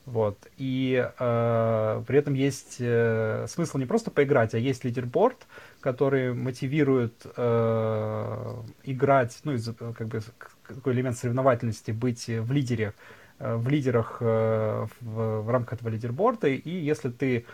Вот. 0.06 0.38
И 0.56 1.06
э, 1.18 2.02
при 2.06 2.18
этом 2.18 2.34
есть 2.34 2.76
э, 2.80 3.46
смысл 3.48 3.78
не 3.78 3.86
просто 3.86 4.10
поиграть, 4.10 4.54
а 4.54 4.58
есть 4.58 4.84
лидерборд, 4.84 5.46
который 5.80 6.32
мотивирует 6.32 7.26
э, 7.36 8.54
играть, 8.84 9.38
ну, 9.44 9.52
из, 9.52 9.68
как 9.76 10.08
бы, 10.08 10.20
какой 10.62 10.94
элемент 10.94 11.18
соревновательности, 11.18 11.90
быть 11.90 12.26
в 12.26 12.52
лидере 12.52 12.88
Э, 12.88 13.27
в 13.38 13.68
лидерах 13.68 14.18
э, 14.20 14.86
в, 15.00 15.42
в 15.42 15.50
рамках 15.50 15.74
этого 15.74 15.88
лидерборда, 15.88 16.48
и 16.48 16.70
если 16.70 17.10
ты 17.10 17.46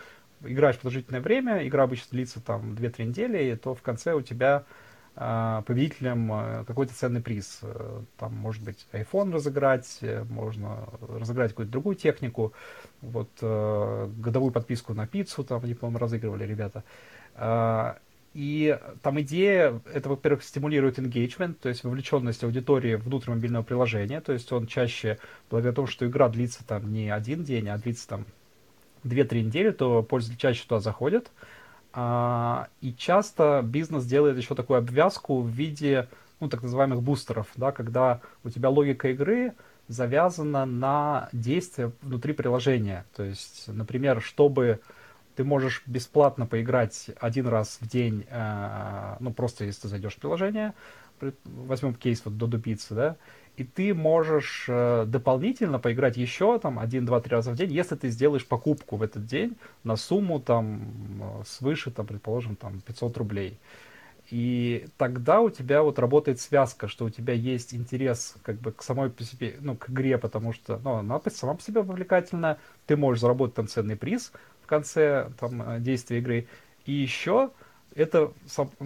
играешь 0.43 0.77
продолжительное 0.77 1.21
время, 1.21 1.67
игра 1.67 1.83
обычно 1.83 2.07
длится 2.11 2.41
там 2.41 2.73
2-3 2.73 3.05
недели, 3.05 3.55
то 3.55 3.75
в 3.75 3.81
конце 3.81 4.13
у 4.13 4.21
тебя 4.21 4.63
э, 5.15 5.61
победителем 5.65 6.65
какой-то 6.65 6.93
ценный 6.93 7.21
приз. 7.21 7.61
Там 8.17 8.35
может 8.35 8.63
быть 8.63 8.87
iPhone 8.93 9.31
разыграть, 9.31 9.99
можно 10.29 10.87
разыграть 11.07 11.51
какую-то 11.51 11.71
другую 11.71 11.95
технику, 11.95 12.53
вот 13.01 13.29
годовую 13.39 14.51
подписку 14.51 14.93
на 14.93 15.07
пиццу, 15.07 15.43
там 15.43 15.63
они, 15.63 15.75
по-моему, 15.75 15.99
разыгрывали 15.99 16.45
ребята. 16.45 16.83
И 18.35 18.77
там 19.01 19.21
идея, 19.21 19.81
это, 19.93 20.09
во-первых, 20.09 20.43
стимулирует 20.43 20.99
engagement, 20.99 21.53
то 21.53 21.69
есть 21.69 21.85
вовлеченность 21.85 22.43
аудитории 22.43 22.95
внутрь 22.95 23.29
мобильного 23.29 23.63
приложения, 23.63 24.19
то 24.19 24.33
есть 24.33 24.51
он 24.51 24.67
чаще, 24.67 25.19
благодаря 25.49 25.73
тому, 25.73 25.87
что 25.87 26.05
игра 26.05 26.27
длится 26.27 26.67
там 26.67 26.91
не 26.91 27.09
один 27.09 27.45
день, 27.45 27.69
а 27.69 27.77
длится 27.77 28.09
там 28.09 28.25
2-3 29.05 29.41
недели, 29.41 29.71
то 29.71 30.03
пользователи 30.03 30.41
чаще 30.41 30.63
туда 30.63 30.81
заходят. 30.81 31.31
А, 31.93 32.67
и 32.81 32.93
часто 32.93 33.61
бизнес 33.63 34.03
делает 34.03 34.35
еще 34.35 34.53
такую 34.53 34.79
обвязку 34.79 35.39
в 35.39 35.47
виде, 35.47 36.09
ну, 36.41 36.49
так 36.49 36.61
называемых 36.61 37.01
бустеров, 37.01 37.47
да, 37.55 37.71
когда 37.71 38.19
у 38.43 38.49
тебя 38.49 38.67
логика 38.67 39.11
игры 39.11 39.53
завязана 39.87 40.65
на 40.65 41.29
действия 41.31 41.93
внутри 42.01 42.33
приложения. 42.33 43.05
То 43.15 43.23
есть, 43.23 43.69
например, 43.69 44.21
чтобы 44.21 44.81
ты 45.35 45.43
можешь 45.43 45.83
бесплатно 45.85 46.45
поиграть 46.45 47.11
один 47.19 47.47
раз 47.47 47.77
в 47.81 47.87
день, 47.87 48.25
э, 48.29 49.15
ну, 49.19 49.33
просто 49.33 49.65
если 49.65 49.83
ты 49.83 49.87
зайдешь 49.89 50.15
в 50.15 50.19
приложение, 50.19 50.73
возьмем 51.43 51.93
кейс 51.93 52.21
вот 52.25 52.37
до 52.37 52.57
Pizza, 52.57 52.95
да, 52.95 53.17
и 53.57 53.63
ты 53.63 53.93
можешь 53.93 54.65
э, 54.67 55.05
дополнительно 55.07 55.79
поиграть 55.79 56.17
еще 56.17 56.59
там 56.59 56.77
один, 56.77 57.05
два, 57.05 57.21
три 57.21 57.31
раза 57.31 57.51
в 57.51 57.55
день, 57.55 57.71
если 57.71 57.95
ты 57.95 58.09
сделаешь 58.09 58.45
покупку 58.45 58.97
в 58.97 59.01
этот 59.01 59.25
день 59.25 59.55
на 59.83 59.95
сумму 59.95 60.39
там 60.39 60.81
э, 61.21 61.43
свыше, 61.45 61.91
там, 61.91 62.05
предположим, 62.05 62.55
там 62.55 62.81
500 62.81 63.17
рублей. 63.17 63.57
И 64.31 64.87
тогда 64.97 65.41
у 65.41 65.49
тебя 65.49 65.83
вот 65.83 65.99
работает 65.99 66.39
связка, 66.39 66.87
что 66.87 67.05
у 67.05 67.09
тебя 67.09 67.33
есть 67.33 67.75
интерес 67.75 68.35
как 68.43 68.55
бы 68.55 68.71
к 68.71 68.81
самой 68.81 69.09
по 69.09 69.23
себе, 69.23 69.55
ну, 69.61 69.75
к 69.75 69.89
игре, 69.89 70.17
потому 70.17 70.51
что, 70.51 70.79
ну, 70.83 70.93
она 70.93 71.21
сама 71.29 71.53
по 71.53 71.61
себе 71.61 71.83
привлекательна, 71.83 72.57
ты 72.87 72.97
можешь 72.97 73.21
заработать 73.21 73.55
там 73.55 73.67
ценный 73.67 73.95
приз, 73.95 74.31
в 74.63 74.67
конце 74.67 75.29
там, 75.39 75.61
э, 75.61 75.79
действия 75.79 76.17
игры. 76.17 76.47
И 76.85 76.91
еще 76.91 77.51
это 77.95 78.33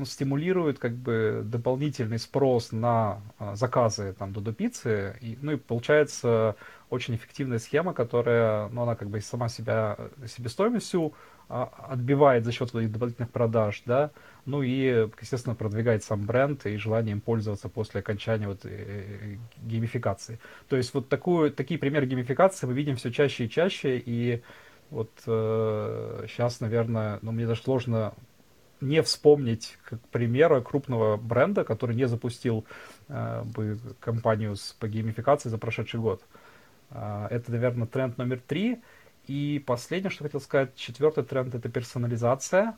стимулирует 0.06 0.78
как 0.78 0.94
бы 0.94 1.42
дополнительный 1.44 2.20
спрос 2.20 2.72
на 2.72 3.22
а, 3.40 3.56
заказы 3.56 4.14
там 4.18 4.32
до 4.34 4.54
пиццы, 4.54 5.18
и, 5.20 5.38
ну 5.42 5.54
и 5.54 5.58
получается 5.58 6.56
очень 6.92 7.16
эффективная 7.16 7.58
схема, 7.58 7.94
которая, 7.94 8.70
ну 8.70 8.84
она 8.84 8.96
как 8.96 9.10
бы 9.10 9.20
сама 9.20 9.50
себя 9.50 9.98
себестоимостью 10.28 11.14
а, 11.50 11.72
отбивает 11.90 12.46
за 12.46 12.52
счет 12.52 12.74
этих 12.76 12.92
дополнительных 12.92 13.32
продаж, 13.32 13.82
да, 13.88 14.12
ну 14.46 14.62
и, 14.62 15.10
естественно, 15.20 15.56
продвигает 15.56 16.04
сам 16.04 16.28
бренд 16.28 16.68
и 16.68 16.78
желание 16.78 17.14
им 17.14 17.22
пользоваться 17.22 17.68
после 17.68 18.02
окончания 18.02 18.48
вот 18.48 18.64
э, 18.66 18.70
э, 18.70 19.38
геймификации. 19.64 20.40
То 20.68 20.78
есть 20.78 20.94
вот 20.94 21.10
такую, 21.10 21.52
такие 21.52 21.80
примеры 21.80 22.06
геймификации 22.06 22.68
мы 22.68 22.74
видим 22.74 22.96
все 22.96 23.12
чаще 23.12 23.46
и 23.46 23.50
чаще, 23.50 23.98
и 23.98 24.44
вот 24.92 25.12
э, 25.26 26.26
сейчас, 26.28 26.60
наверное, 26.60 27.18
ну, 27.24 27.32
мне 27.32 27.48
даже 27.48 27.62
сложно 27.62 28.14
не 28.82 29.02
вспомнить, 29.02 29.78
как 29.84 30.00
примера 30.10 30.62
крупного 30.62 31.18
бренда, 31.18 31.64
который 31.64 31.96
не 31.96 32.08
запустил 32.08 32.66
э, 33.08 33.44
бы 33.44 33.80
компанию 34.00 34.56
с, 34.56 34.74
по 34.74 34.88
геймификации 34.88 35.50
за 35.50 35.58
прошедший 35.58 36.00
год. 36.00 36.24
Э, 36.92 37.28
это, 37.30 37.52
наверное, 37.52 37.88
тренд 37.88 38.18
номер 38.18 38.40
три. 38.40 38.82
И 39.28 39.64
последнее, 39.66 40.10
что 40.10 40.24
хотел 40.24 40.42
сказать, 40.42 40.76
четвертый 40.76 41.24
тренд— 41.24 41.54
это 41.56 41.70
персонализация. 41.70 42.78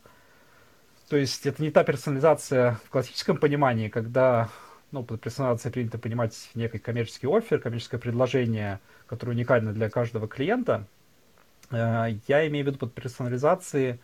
То 1.10 1.17
есть 1.17 1.46
это 1.46 1.62
не 1.62 1.72
та 1.72 1.84
персонализация 1.84 2.79
в 2.86 2.89
классическом 2.89 3.38
понимании, 3.38 3.89
когда 3.89 4.50
ну, 4.91 5.03
под 5.03 5.22
персонализацией 5.22 5.74
принято 5.74 5.98
понимать 5.98 6.50
некий 6.55 6.79
коммерческий 6.79 7.27
офер, 7.27 7.60
коммерческое 7.60 8.00
предложение, 8.00 8.79
которое 9.08 9.34
уникально 9.34 9.74
для 9.74 9.89
каждого 9.89 10.27
клиента— 10.27 10.88
Э, 11.72 12.13
я 12.27 12.48
имею 12.48 12.65
в 12.65 12.67
виду 12.67 12.79
под 12.79 12.93
персонализацией, 12.93 14.00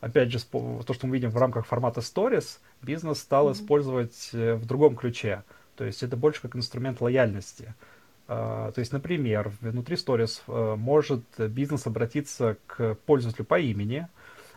опять 0.00 0.30
же, 0.30 0.38
то, 0.40 0.92
что 0.92 1.06
мы 1.06 1.14
видим 1.14 1.30
в 1.30 1.36
рамках 1.36 1.66
формата 1.66 2.00
Stories, 2.00 2.58
бизнес 2.82 3.18
стал 3.18 3.48
mm-hmm. 3.48 3.52
использовать 3.52 4.30
э, 4.32 4.54
в 4.54 4.66
другом 4.66 4.96
ключе. 4.96 5.44
То 5.76 5.84
есть 5.84 6.02
это 6.02 6.16
больше 6.16 6.42
как 6.42 6.56
инструмент 6.56 7.00
лояльности. 7.00 7.74
Uh, 8.28 8.70
то 8.70 8.78
есть, 8.78 8.92
например, 8.92 9.50
внутри 9.60 9.96
Stories 9.96 10.40
uh, 10.46 10.76
может 10.76 11.24
бизнес 11.36 11.88
обратиться 11.88 12.58
к 12.68 12.94
пользователю 13.04 13.44
по 13.44 13.58
имени, 13.58 14.06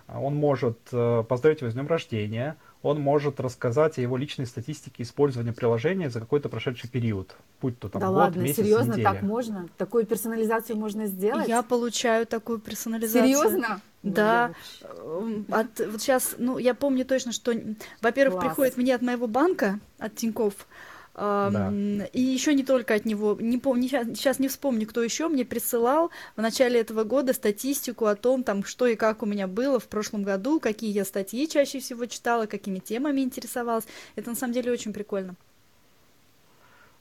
он 0.07 0.35
может 0.35 0.77
uh, 0.91 1.23
поздравить 1.23 1.61
его 1.61 1.71
с 1.71 1.73
днем 1.73 1.87
рождения, 1.87 2.55
он 2.83 2.99
может 2.99 3.39
рассказать 3.39 3.97
о 3.97 4.01
его 4.01 4.15
личной 4.15 4.45
статистике 4.45 5.01
использования 5.01 5.53
приложения 5.53 6.11
за 6.11 6.19
какой-то 6.19 6.49
прошедший 6.49 6.89
период, 6.89 7.35
будь 7.61 7.79
то 7.79 7.89
там 7.89 7.99
да 8.01 8.07
год, 8.09 8.15
ладно, 8.17 8.41
месяц, 8.41 8.57
серьезно, 8.57 8.91
неделя. 8.91 9.05
так 9.05 9.21
можно? 9.23 9.67
Такую 9.77 10.05
персонализацию 10.05 10.77
можно 10.77 11.07
сделать? 11.07 11.47
Я 11.47 11.63
получаю 11.63 12.27
такую 12.27 12.59
персонализацию. 12.59 13.23
Серьезно? 13.23 13.81
Да. 14.03 14.53
Эм, 14.81 15.45
от, 15.49 15.79
вот 15.79 16.01
сейчас, 16.01 16.35
ну, 16.37 16.57
я 16.57 16.73
помню 16.73 17.05
точно, 17.05 17.31
что, 17.31 17.53
во-первых, 18.01 18.39
приходит 18.41 18.77
мне 18.77 18.93
от 18.93 19.01
моего 19.01 19.27
банка, 19.27 19.79
от 19.97 20.15
Тинькофф, 20.15 20.67
Да. 21.15 21.71
И 22.11 22.21
еще 22.21 22.53
не 22.53 22.63
только 22.63 22.95
от 22.95 23.05
него, 23.05 23.37
не 23.39 23.57
помню, 23.57 23.87
сейчас 23.87 24.39
не 24.39 24.49
вспомню, 24.49 24.87
кто 24.87 25.01
еще 25.01 25.29
мне 25.29 25.45
присылал 25.45 26.11
в 26.35 26.41
начале 26.41 26.81
этого 26.81 27.03
года 27.05 27.33
статистику 27.33 28.05
о 28.07 28.15
том, 28.15 28.43
там, 28.43 28.63
что 28.65 28.87
и 28.87 28.95
как 28.95 29.23
у 29.23 29.25
меня 29.25 29.47
было 29.47 29.79
в 29.79 29.87
прошлом 29.87 30.23
году, 30.23 30.59
какие 30.59 30.91
я 30.91 31.05
статьи 31.05 31.47
чаще 31.47 31.79
всего 31.79 32.05
читала, 32.05 32.45
какими 32.45 32.79
темами 32.79 33.21
интересовалась. 33.21 33.85
Это 34.15 34.31
на 34.31 34.35
самом 34.35 34.53
деле 34.53 34.71
очень 34.71 34.91
прикольно. 34.93 35.35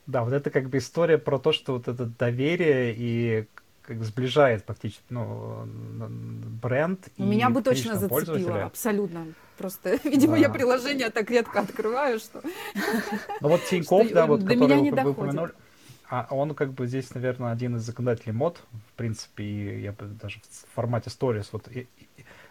Да, 0.06 0.24
вот 0.24 0.32
это 0.32 0.50
как 0.50 0.68
бы 0.68 0.78
история 0.78 1.18
про 1.18 1.38
то, 1.38 1.52
что 1.52 1.74
вот 1.74 1.88
это 1.88 2.06
доверие 2.06 2.94
и 2.96 3.46
как 3.82 4.02
сближает 4.04 4.64
фактически 4.66 5.04
ну, 5.10 5.64
бренд 6.62 7.08
и 7.16 7.22
Меня 7.22 7.50
бы 7.50 7.62
точно 7.62 7.96
зацепило, 7.98 8.64
абсолютно. 8.64 9.26
Просто, 9.58 9.98
видимо, 10.04 10.34
да. 10.34 10.38
я 10.38 10.48
приложение 10.48 11.10
так 11.10 11.30
редко 11.30 11.60
открываю, 11.60 12.18
что... 12.18 12.42
Ну 13.40 13.48
вот 13.48 13.64
Тинькофф, 13.64 14.12
да, 14.12 14.26
вот, 14.26 14.42
который 14.44 14.90
вы, 14.90 15.10
упомянули, 15.10 15.52
а 16.08 16.26
он 16.30 16.54
как 16.54 16.72
бы 16.72 16.86
здесь, 16.86 17.14
наверное, 17.14 17.52
один 17.52 17.76
из 17.76 17.82
законодателей 17.82 18.32
мод, 18.32 18.62
в 18.92 18.96
принципе, 18.98 19.44
и 19.44 19.80
я 19.80 19.92
бы 19.92 20.04
даже 20.06 20.40
в 20.40 20.74
формате 20.74 21.10
stories, 21.10 21.48
вот 21.52 21.68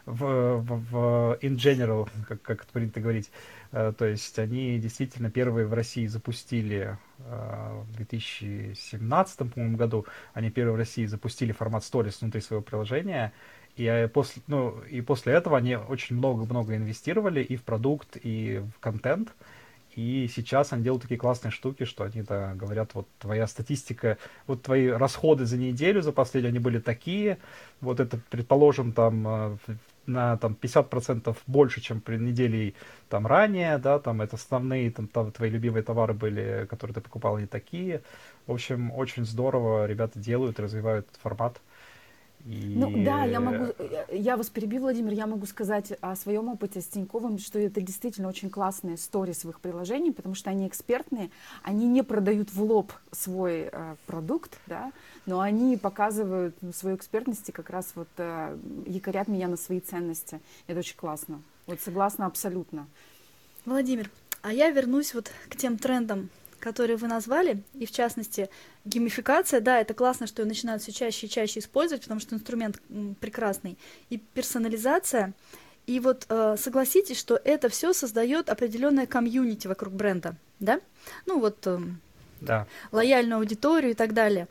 в, 0.06 0.58
в, 0.58 0.92
в 0.92 1.38
in 1.42 1.56
general, 1.56 2.10
как, 2.28 2.42
как 2.42 2.64
это 2.64 2.72
принято 2.74 3.00
говорить, 3.00 3.32
uh, 3.72 3.94
то 3.94 4.06
есть 4.06 4.38
они 4.40 4.80
действительно 4.80 5.30
первые 5.30 5.68
в 5.68 5.74
России 5.74 6.08
запустили 6.08 6.98
uh, 7.20 7.82
в 7.84 7.96
2017, 7.96 9.38
по-моему, 9.54 9.78
году, 9.78 10.06
они 10.34 10.50
первые 10.50 10.74
в 10.74 10.78
России 10.78 11.06
запустили 11.06 11.52
формат 11.52 11.84
stories 11.84 12.18
внутри 12.22 12.42
своего 12.42 12.64
приложения, 12.64 13.34
и 13.78 14.10
после, 14.14 14.42
ну, 14.48 14.80
и 14.90 15.02
после 15.02 15.34
этого 15.34 15.58
они 15.58 15.76
очень 15.76 16.18
много-много 16.18 16.76
инвестировали 16.76 17.42
и 17.42 17.56
в 17.56 17.64
продукт, 17.64 18.18
и 18.22 18.62
в 18.76 18.80
контент. 18.80 19.34
И 19.96 20.30
сейчас 20.34 20.72
они 20.72 20.84
делают 20.84 21.04
такие 21.04 21.18
классные 21.18 21.52
штуки, 21.52 21.84
что 21.84 22.06
они 22.06 22.22
да, 22.22 22.54
говорят, 22.54 22.94
вот 22.94 23.08
твоя 23.20 23.46
статистика, 23.46 24.18
вот 24.48 24.62
твои 24.62 24.88
расходы 24.88 25.46
за 25.46 25.58
неделю, 25.58 26.02
за 26.02 26.14
последнюю, 26.14 26.52
они 26.52 26.60
были 26.60 26.80
такие, 26.80 27.40
вот 27.82 28.00
это, 28.00 28.18
предположим, 28.30 28.94
там 28.94 29.28
э, 29.28 29.58
на 30.06 30.38
там, 30.38 30.56
50% 30.60 31.36
больше, 31.48 31.82
чем 31.82 32.02
при 32.02 32.18
неделе 32.18 32.74
там, 33.10 33.28
ранее, 33.28 33.78
да, 33.78 34.00
там 34.00 34.22
это 34.22 34.36
основные 34.36 34.92
там, 34.92 35.08
там, 35.08 35.32
твои 35.32 35.50
любимые 35.50 35.84
товары 35.84 36.14
были, 36.14 36.66
которые 36.70 36.96
ты 36.96 37.02
покупал, 37.02 37.38
не 37.38 37.48
такие. 37.48 38.02
В 38.48 38.52
общем, 38.54 38.92
очень 38.92 39.26
здорово 39.26 39.86
ребята 39.86 40.20
делают, 40.20 40.60
развивают 40.60 41.08
этот 41.08 41.22
формат. 41.22 41.62
И... 42.46 42.74
Ну 42.76 43.04
да, 43.04 43.26
я 43.26 43.40
могу, 43.40 43.74
я 44.12 44.38
вас 44.38 44.50
перебью, 44.50 44.82
Владимир, 44.82 45.14
я 45.14 45.28
могу 45.28 45.46
сказать 45.46 45.94
о 46.02 46.16
своем 46.16 46.50
опыте 46.50 46.82
с 46.82 46.88
Тиньковым, 46.88 47.38
что 47.38 47.60
это 47.60 47.82
действительно 47.82 48.28
очень 48.28 48.50
классные 48.50 48.96
истории 48.96 49.34
своих 49.34 49.60
приложений, 49.60 50.12
потому 50.12 50.36
что 50.36 50.50
они 50.50 50.68
экспертные, 50.68 51.32
они 51.64 51.88
не 51.88 52.04
продают 52.04 52.52
в 52.52 52.62
лоб 52.64 52.92
свой 53.12 53.70
э, 53.72 53.96
продукт, 54.06 54.58
да, 54.68 54.92
но 55.26 55.40
они 55.40 55.78
показывают 55.78 56.56
свою 56.74 56.96
экспертность 56.96 57.48
и 57.50 57.52
как 57.52 57.70
раз 57.70 57.92
вот 57.96 58.10
э, 58.18 58.58
якорят 58.86 59.28
меня 59.28 59.48
на 59.48 59.58
свои 59.58 59.80
ценности. 59.80 60.40
Это 60.68 60.80
очень 60.80 60.98
классно. 60.98 61.42
Вот 61.68 61.80
согласна 61.80 62.26
абсолютно. 62.26 62.88
Владимир, 63.66 64.10
а 64.42 64.52
я 64.52 64.70
вернусь 64.72 65.14
вот 65.14 65.32
к 65.50 65.56
тем 65.56 65.78
трендам, 65.78 66.30
которые 66.62 66.96
вы 66.96 67.08
назвали, 67.08 67.64
и 67.74 67.86
в 67.86 67.92
частности 67.92 68.50
геймификация, 68.86 69.60
да, 69.60 69.80
это 69.82 69.94
классно, 69.94 70.28
что 70.28 70.42
ее 70.42 70.48
начинают 70.48 70.82
все 70.82 70.92
чаще 70.92 71.28
и 71.28 71.30
чаще 71.30 71.60
использовать, 71.60 72.04
потому 72.04 72.20
что 72.20 72.36
инструмент 72.36 72.82
прекрасный, 73.20 73.78
и 74.10 74.18
персонализация, 74.18 75.34
и 75.88 76.00
вот 76.00 76.26
э, 76.30 76.56
согласитесь, 76.58 77.20
что 77.20 77.40
это 77.44 77.68
все 77.68 77.92
создает 77.92 78.50
определенное 78.50 79.08
комьюнити 79.08 79.68
вокруг 79.68 79.94
бренда, 79.94 80.36
да? 80.60 80.80
Ну 81.26 81.40
вот 81.40 81.66
э, 81.66 81.80
да. 82.40 82.68
лояльную 82.92 83.40
аудиторию 83.40 83.92
и 83.92 83.96
так 83.96 84.14
далее. 84.14 84.48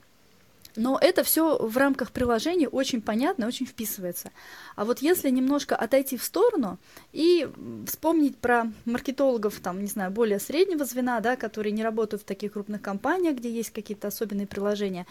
Но 0.76 0.98
это 1.00 1.22
все 1.24 1.58
в 1.58 1.76
рамках 1.76 2.12
приложения 2.12 2.68
очень 2.68 3.02
понятно, 3.02 3.46
очень 3.46 3.66
вписывается. 3.66 4.30
А 4.76 4.84
вот 4.84 5.00
если 5.00 5.30
немножко 5.30 5.76
отойти 5.76 6.16
в 6.16 6.22
сторону 6.22 6.78
и 7.12 7.48
вспомнить 7.86 8.36
про 8.38 8.70
маркетологов, 8.84 9.60
там, 9.60 9.80
не 9.80 9.88
знаю, 9.88 10.10
более 10.10 10.38
среднего 10.38 10.84
звена, 10.84 11.20
да, 11.20 11.36
которые 11.36 11.72
не 11.72 11.82
работают 11.82 12.22
в 12.22 12.26
таких 12.26 12.52
крупных 12.52 12.82
компаниях, 12.82 13.36
где 13.36 13.50
есть 13.50 13.70
какие-то 13.70 14.08
особенные 14.08 14.46
приложения, 14.46 15.06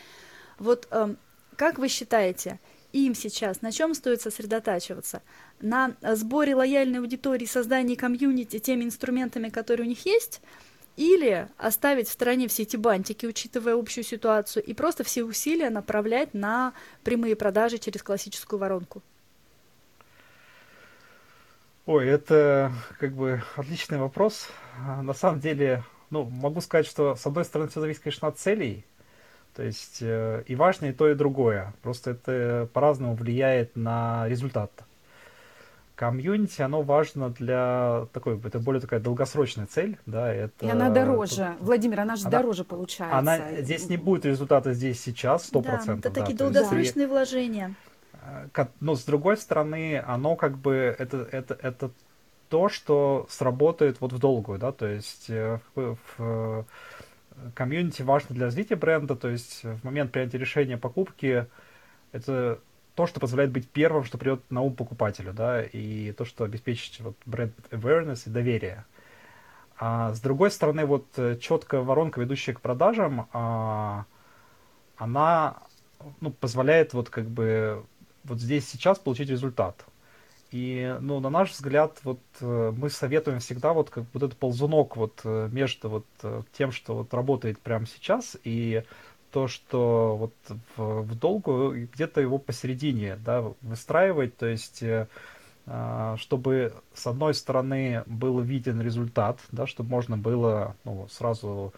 вот 0.58 0.88
э, 0.92 1.16
как 1.56 1.78
вы 1.78 1.88
считаете, 1.88 2.60
им 2.92 3.14
сейчас 3.14 3.62
на 3.62 3.72
чем 3.72 3.94
стоит 3.94 4.22
сосредотачиваться? 4.22 5.22
На 5.62 5.96
сборе 6.02 6.56
лояльной 6.56 7.00
аудитории, 7.00 7.46
создании 7.46 7.96
комьюнити 7.96 8.60
теми 8.60 8.86
инструментами, 8.86 9.50
которые 9.50 9.86
у 9.86 9.90
них 9.90 10.06
есть– 10.06 10.42
или 11.00 11.48
оставить 11.58 12.10
в 12.10 12.12
стороне 12.12 12.50
все 12.50 12.64
эти 12.64 12.76
бантики, 12.76 13.26
учитывая 13.26 13.76
общую 13.76 14.04
ситуацию, 14.04 14.62
и 14.62 14.74
просто 14.74 15.06
все 15.06 15.24
усилия 15.24 15.70
направлять 15.70 16.34
на 16.34 16.74
прямые 17.06 17.38
продажи 17.38 17.78
через 17.78 18.04
классическую 18.04 18.60
воронку. 18.60 19.02
Ой, 21.86 22.06
это 22.06 22.74
как 23.00 23.14
бы 23.14 23.42
отличный 23.56 23.98
вопрос. 23.98 24.50
А, 24.86 25.02
на 25.02 25.14
самом 25.14 25.40
деле, 25.40 25.86
ну, 26.10 26.26
могу 26.26 26.60
сказать, 26.60 26.86
что 26.86 27.16
с 27.16 27.26
одной 27.26 27.46
стороны 27.46 27.70
все 27.70 27.80
зависит, 27.80 28.04
конечно, 28.04 28.28
от 28.28 28.38
целей. 28.38 28.86
То 29.56 29.64
есть 29.64 30.00
э, 30.02 30.44
и 30.48 30.56
важно 30.56 30.88
и 30.88 30.92
то, 30.92 31.10
и 31.10 31.16
другое. 31.16 31.74
Просто 31.82 32.12
это 32.12 32.70
по-разному 32.74 33.16
влияет 33.16 33.78
на 33.78 34.28
результат 34.28 34.72
комьюнити, 36.00 36.62
оно 36.62 36.82
важно 36.82 37.30
для 37.30 38.08
такой, 38.14 38.40
это 38.42 38.58
более 38.60 38.80
такая 38.80 39.02
долгосрочная 39.02 39.66
цель, 39.66 39.98
да, 40.06 40.34
это... 40.34 40.66
И 40.66 40.70
она 40.70 40.90
дороже. 40.90 41.56
Тут... 41.58 41.68
Владимир, 41.68 42.00
она 42.00 42.16
же 42.16 42.22
она, 42.22 42.32
дороже 42.32 42.64
получается. 42.64 43.18
Она, 43.18 43.62
здесь 43.62 43.90
не 43.90 43.98
будет 43.98 44.26
результата 44.26 44.72
здесь 44.72 45.02
сейчас, 45.02 45.48
сто 45.48 45.62
процентов. 45.62 46.02
Да, 46.04 46.10
это 46.10 46.22
такие 46.22 46.38
да, 46.38 46.46
долгосрочные 46.46 47.04
есть, 47.04 47.10
вложения. 47.10 47.76
Э, 48.56 48.66
но 48.80 48.96
с 48.96 49.04
другой 49.04 49.36
стороны, 49.36 50.02
оно 50.08 50.38
как 50.38 50.58
бы, 50.58 50.96
это, 50.98 51.28
это, 51.34 51.60
это 51.62 51.92
то, 52.48 52.70
что 52.70 53.28
сработает 53.30 54.00
вот 54.00 54.14
в 54.14 54.20
долгую, 54.20 54.58
да, 54.58 54.72
то 54.72 54.88
есть 54.88 55.30
э, 55.30 55.60
в, 55.76 55.98
в 56.18 56.66
комьюнити 57.56 58.04
важно 58.04 58.36
для 58.36 58.46
развития 58.46 58.78
бренда, 58.78 59.18
то 59.18 59.28
есть 59.28 59.66
в 59.66 59.84
момент 59.84 60.14
принятия 60.14 60.38
решения 60.38 60.78
покупки 60.78 61.46
это 62.14 62.60
то, 63.00 63.08
что 63.08 63.22
позволяет 63.22 63.52
быть 63.52 63.70
первым, 63.70 64.04
что 64.04 64.18
придет 64.18 64.42
на 64.52 64.60
ум 64.62 64.76
покупателю, 64.76 65.32
да, 65.32 65.64
и 65.64 66.12
то, 66.12 66.26
что 66.26 66.44
обеспечит 66.44 67.00
вот 67.00 67.16
бренд 67.26 67.54
awareness 67.72 68.24
и 68.26 68.30
доверие. 68.30 68.84
А 69.78 70.14
с 70.14 70.20
другой 70.20 70.52
стороны, 70.52 70.86
вот 70.86 71.06
э, 71.16 71.38
четкая 71.38 71.80
воронка, 71.80 72.20
ведущая 72.20 72.52
к 72.56 72.60
продажам, 72.60 73.30
а, 73.32 74.04
она 74.98 75.60
ну, 76.20 76.32
позволяет 76.32 76.94
вот 76.94 77.10
как 77.10 77.30
бы 77.30 77.86
вот 78.26 78.42
здесь 78.42 78.68
сейчас 78.68 79.00
получить 79.00 79.30
результат. 79.30 79.86
И, 80.52 80.98
ну, 81.00 81.22
на 81.22 81.30
наш 81.30 81.52
взгляд, 81.52 82.00
вот 82.04 82.20
э, 82.42 82.74
мы 82.76 82.90
советуем 82.90 83.40
всегда 83.40 83.72
вот 83.72 83.90
как 83.90 84.04
вот 84.12 84.24
этот 84.24 84.38
ползунок 84.38 84.98
вот 84.98 85.22
э, 85.24 85.48
между 85.54 85.88
вот 85.88 86.06
тем, 86.52 86.74
что 86.74 86.96
вот 86.96 87.14
работает 87.14 87.60
прямо 87.60 87.86
сейчас, 87.86 88.36
и 88.44 88.84
то, 89.32 89.48
что 89.48 90.16
вот 90.18 90.34
в, 90.76 91.02
в 91.02 91.16
долгу 91.16 91.74
где-то 91.74 92.22
его 92.22 92.38
посередине 92.38 93.18
да, 93.18 93.44
выстраивать, 93.62 94.38
то 94.38 94.46
есть 94.46 94.82
э, 94.84 95.08
а, 95.68 96.18
чтобы 96.18 96.74
с 96.94 97.06
одной 97.06 97.34
стороны 97.34 98.04
был 98.08 98.40
виден 98.40 98.82
результат, 98.82 99.40
да, 99.52 99.68
чтобы 99.68 99.90
можно 99.90 100.18
было 100.18 100.76
ну, 100.84 101.08
сразу, 101.10 101.74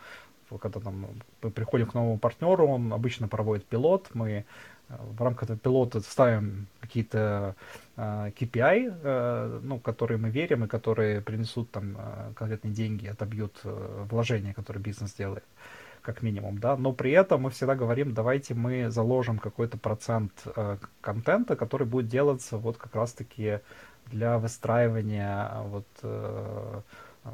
когда 0.59 0.79
там 0.79 1.07
мы 1.41 1.51
приходим 1.51 1.87
к 1.87 1.93
новому 1.93 2.17
партнеру, 2.17 2.67
он 2.67 2.93
обычно 2.93 3.27
проводит 3.27 3.65
пилот, 3.65 4.09
мы 4.13 4.31
э, 4.31 4.43
в 4.87 5.21
рамках 5.21 5.43
этого 5.43 5.59
пилота 5.59 5.99
ставим 6.01 6.67
какие-то 6.79 7.55
uh, 7.97 8.33
KPI, 8.33 9.01
uh, 9.03 9.59
ну, 9.63 9.79
которые 9.79 10.17
мы 10.17 10.29
верим 10.29 10.65
и 10.65 10.67
которые 10.67 11.21
принесут 11.21 11.71
там 11.71 11.97
uh, 11.97 12.33
конкретные 12.33 12.73
деньги, 12.73 13.07
отобьют 13.07 13.59
uh, 13.63 14.07
вложения, 14.09 14.53
которые 14.53 14.81
бизнес 14.81 15.13
делает. 15.13 15.43
Uh, 15.43 15.80
как 16.01 16.21
минимум, 16.21 16.57
да, 16.57 16.75
но 16.77 16.93
при 16.93 17.11
этом 17.11 17.43
мы 17.43 17.49
всегда 17.51 17.75
говорим, 17.75 18.13
давайте 18.13 18.53
мы 18.53 18.89
заложим 18.89 19.37
какой-то 19.39 19.77
процент 19.77 20.31
э, 20.55 20.77
контента, 21.01 21.55
который 21.55 21.85
будет 21.87 22.07
делаться 22.07 22.57
вот 22.57 22.77
как 22.77 22.95
раз-таки 22.95 23.59
для 24.07 24.37
выстраивания 24.37 25.49
э, 25.51 25.67
вот 25.67 25.87
э, 26.03 26.81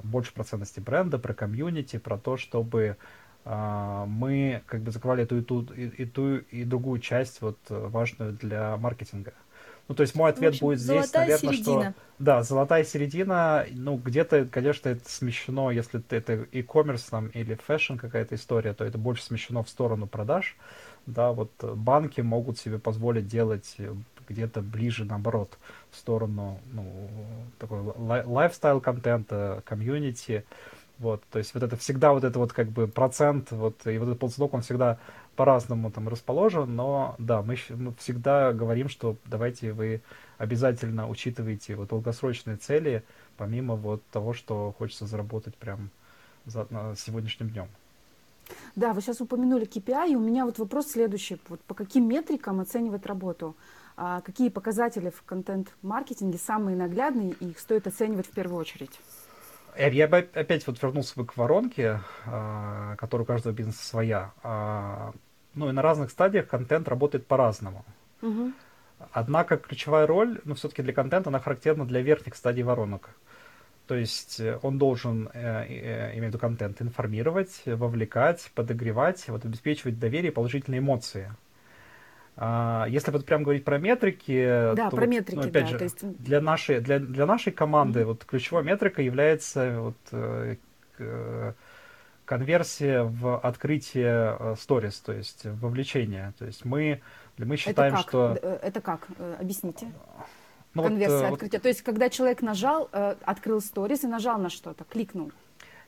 больше 0.03 0.33
про 0.33 0.45
ценности 0.45 0.79
бренда, 0.79 1.17
про 1.17 1.33
комьюнити, 1.33 1.97
про 1.97 2.17
то, 2.17 2.37
чтобы 2.37 2.97
э, 3.45 4.05
мы 4.07 4.61
как 4.65 4.81
бы 4.81 4.91
закрывали 4.91 5.23
эту 5.23 5.37
и 5.37 5.41
ту, 5.41 5.61
и, 5.73 5.87
и 5.87 6.05
ту 6.05 6.37
и 6.37 6.63
другую 6.63 6.99
часть 6.99 7.41
вот 7.41 7.57
важную 7.69 8.33
для 8.33 8.77
маркетинга. 8.77 9.33
Ну, 9.87 9.95
то 9.95 10.01
есть 10.01 10.15
мой 10.15 10.29
ответ 10.29 10.53
общем, 10.53 10.67
будет 10.67 10.79
здесь, 10.79 11.13
наверное, 11.13 11.53
середина. 11.53 11.81
что... 11.81 11.93
Да, 12.19 12.43
золотая 12.43 12.83
середина, 12.83 13.65
ну, 13.71 13.95
где-то, 13.97 14.45
конечно, 14.45 14.89
это 14.89 15.09
смещено, 15.09 15.71
если 15.71 16.03
это 16.09 16.47
e-commerce 16.51 17.05
там 17.09 17.27
или 17.27 17.55
fashion 17.55 17.95
какая-то 17.95 18.35
история, 18.35 18.73
то 18.73 18.83
это 18.83 18.97
больше 18.97 19.23
смещено 19.23 19.63
в 19.63 19.69
сторону 19.69 20.07
продаж. 20.07 20.57
Да, 21.05 21.31
вот 21.31 21.51
банки 21.61 22.19
могут 22.19 22.57
себе 22.59 22.79
позволить 22.79 23.27
делать 23.27 23.77
где-то 24.27 24.61
ближе, 24.61 25.05
наоборот, 25.05 25.57
в 25.89 25.95
сторону, 25.95 26.59
ну, 26.73 27.09
такой 27.59 27.79
lifestyle 28.25 28.81
контента, 28.81 29.61
комьюнити, 29.65 30.43
Вот, 30.99 31.23
то 31.31 31.37
есть 31.37 31.53
вот 31.53 31.61
это 31.61 31.77
всегда 31.77 32.11
вот 32.11 32.23
это 32.23 32.39
вот 32.39 32.53
как 32.53 32.69
бы 32.69 32.87
процент, 32.87 33.51
вот, 33.51 33.85
и 33.85 33.97
вот 33.99 34.07
этот 34.07 34.19
ползунок, 34.19 34.53
он 34.55 34.61
всегда 34.61 34.97
по-разному 35.35 35.91
там 35.91 36.09
расположен, 36.09 36.75
но 36.75 37.15
да, 37.19 37.43
мы, 37.43 37.55
мы 37.69 37.93
всегда 37.99 38.51
говорим, 38.51 38.89
что 38.89 39.15
давайте 39.25 39.73
вы 39.73 40.01
обязательно 40.39 41.07
учитывайте 41.07 41.75
вот 41.75 41.89
долгосрочные 41.89 42.57
цели, 42.57 43.03
помимо 43.37 43.75
вот 43.75 44.01
того, 44.11 44.33
что 44.33 44.73
хочется 44.77 45.05
заработать 45.05 45.55
прям 45.55 45.91
за, 46.45 46.65
на 46.71 46.95
сегодняшним 46.95 47.49
днем. 47.49 47.67
Да, 48.75 48.93
вы 48.93 49.01
сейчас 49.01 49.21
упомянули 49.21 49.67
KPI, 49.67 50.13
и 50.13 50.15
у 50.15 50.19
меня 50.19 50.45
вот 50.45 50.57
вопрос 50.57 50.87
следующий. 50.87 51.39
Вот 51.49 51.59
по 51.61 51.75
каким 51.75 52.07
метрикам 52.07 52.59
оценивать 52.59 53.05
работу? 53.05 53.55
А 53.97 54.21
какие 54.21 54.49
показатели 54.49 55.09
в 55.09 55.21
контент-маркетинге 55.23 56.37
самые 56.37 56.77
наглядные, 56.77 57.33
и 57.39 57.49
их 57.49 57.59
стоит 57.59 57.87
оценивать 57.87 58.27
в 58.27 58.31
первую 58.31 58.59
очередь? 58.59 58.99
Я 59.77 60.07
бы 60.07 60.17
опять 60.33 60.65
вот 60.67 60.81
вернулся 60.81 61.13
бы 61.15 61.25
к 61.25 61.37
воронке, 61.37 61.99
а, 62.25 62.95
которая 62.97 63.23
у 63.23 63.27
каждого 63.27 63.53
бизнеса 63.53 63.83
своя. 63.85 64.31
А, 64.43 65.13
ну 65.53 65.69
и 65.69 65.71
на 65.71 65.81
разных 65.81 66.11
стадиях 66.11 66.47
контент 66.47 66.87
работает 66.87 67.27
по-разному. 67.27 67.85
Угу. 68.21 68.51
Однако 69.11 69.57
ключевая 69.57 70.07
роль, 70.07 70.39
ну 70.43 70.55
все-таки 70.55 70.81
для 70.81 70.93
контента, 70.93 71.29
она 71.29 71.39
характерна 71.39 71.85
для 71.85 72.01
верхних 72.01 72.35
стадий 72.35 72.63
воронок. 72.63 73.09
То 73.87 73.95
есть 73.95 74.39
э, 74.39 74.59
он 74.61 74.77
должен, 74.77 75.29
э, 75.33 75.65
э, 75.67 76.11
имею 76.13 76.25
в 76.25 76.27
виду 76.27 76.39
контент, 76.39 76.81
информировать, 76.81 77.61
вовлекать, 77.65 78.51
подогревать, 78.53 79.27
вот, 79.29 79.45
обеспечивать 79.45 79.97
доверие 79.97 80.31
и 80.31 80.33
положительные 80.33 80.79
эмоции. 80.79 81.31
А, 82.39 82.85
если 82.87 83.09
вот 83.09 83.25
прям 83.25 83.41
говорить 83.41 83.65
про 83.65 83.79
метрики, 83.79 84.45
да, 84.75 84.89
то 84.91 84.95
про 84.95 85.05
вот, 85.05 85.09
метрики, 85.09 85.35
ну, 85.35 85.41
опять 85.41 85.63
да, 85.63 85.69
же, 85.69 85.77
то 85.79 85.83
есть... 85.85 86.17
для 86.19 86.39
нашей 86.39 86.81
для 86.81 86.99
для 86.99 87.25
нашей 87.25 87.51
команды 87.51 88.01
mm-hmm. 88.01 88.05
вот 88.05 88.25
ключевой 88.25 88.63
метрика 88.63 89.01
является 89.01 89.79
вот 89.81 89.97
э, 90.11 90.57
э, 90.99 91.53
конверсия 92.25 93.01
в 93.01 93.39
открытие 93.39 94.55
сторис, 94.59 94.99
то 94.99 95.13
есть 95.13 95.45
вовлечение. 95.45 96.33
То 96.37 96.45
есть 96.45 96.63
мы 96.63 97.01
мы 97.39 97.57
считаем, 97.57 97.95
это 97.95 98.03
как? 98.03 98.07
что 98.07 98.33
это 98.61 98.81
как? 98.81 99.07
Объясните. 99.39 99.87
Ну, 100.75 100.83
Конверсия 100.83 101.29
вот, 101.29 101.33
открытия. 101.33 101.57
Вот... 101.57 101.63
То 101.63 101.69
есть 101.69 101.81
когда 101.81 102.09
человек 102.09 102.43
нажал, 102.43 102.87
открыл 102.91 103.61
сторис 103.61 104.03
и 104.03 104.07
нажал 104.07 104.37
на 104.37 104.51
что-то, 104.51 104.83
кликнул. 104.83 105.31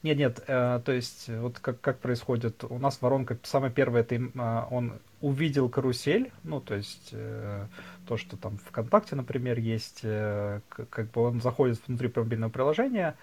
Нет, 0.02 0.18
нет, 0.18 0.44
э, 0.48 0.80
то 0.86 0.92
есть 0.94 1.28
вот 1.28 1.60
как, 1.60 1.82
как 1.82 2.00
происходит, 2.00 2.64
у 2.64 2.80
нас 2.80 3.02
воронка, 3.02 3.38
самая 3.44 3.70
первая, 3.70 4.04
это 4.04 4.16
э, 4.16 4.64
он 4.72 4.94
увидел 5.20 5.68
карусель, 5.68 6.32
ну, 6.44 6.62
то 6.62 6.76
есть 6.76 7.10
э, 7.12 7.66
то, 8.08 8.16
что 8.16 8.38
там 8.38 8.58
ВКонтакте, 8.58 9.18
например, 9.18 9.60
есть, 9.60 10.00
э, 10.04 10.62
как 10.90 11.12
бы 11.12 11.22
он 11.24 11.42
заходит 11.42 11.82
внутри 11.86 12.10
мобильного 12.16 12.50
приложения, 12.50 13.16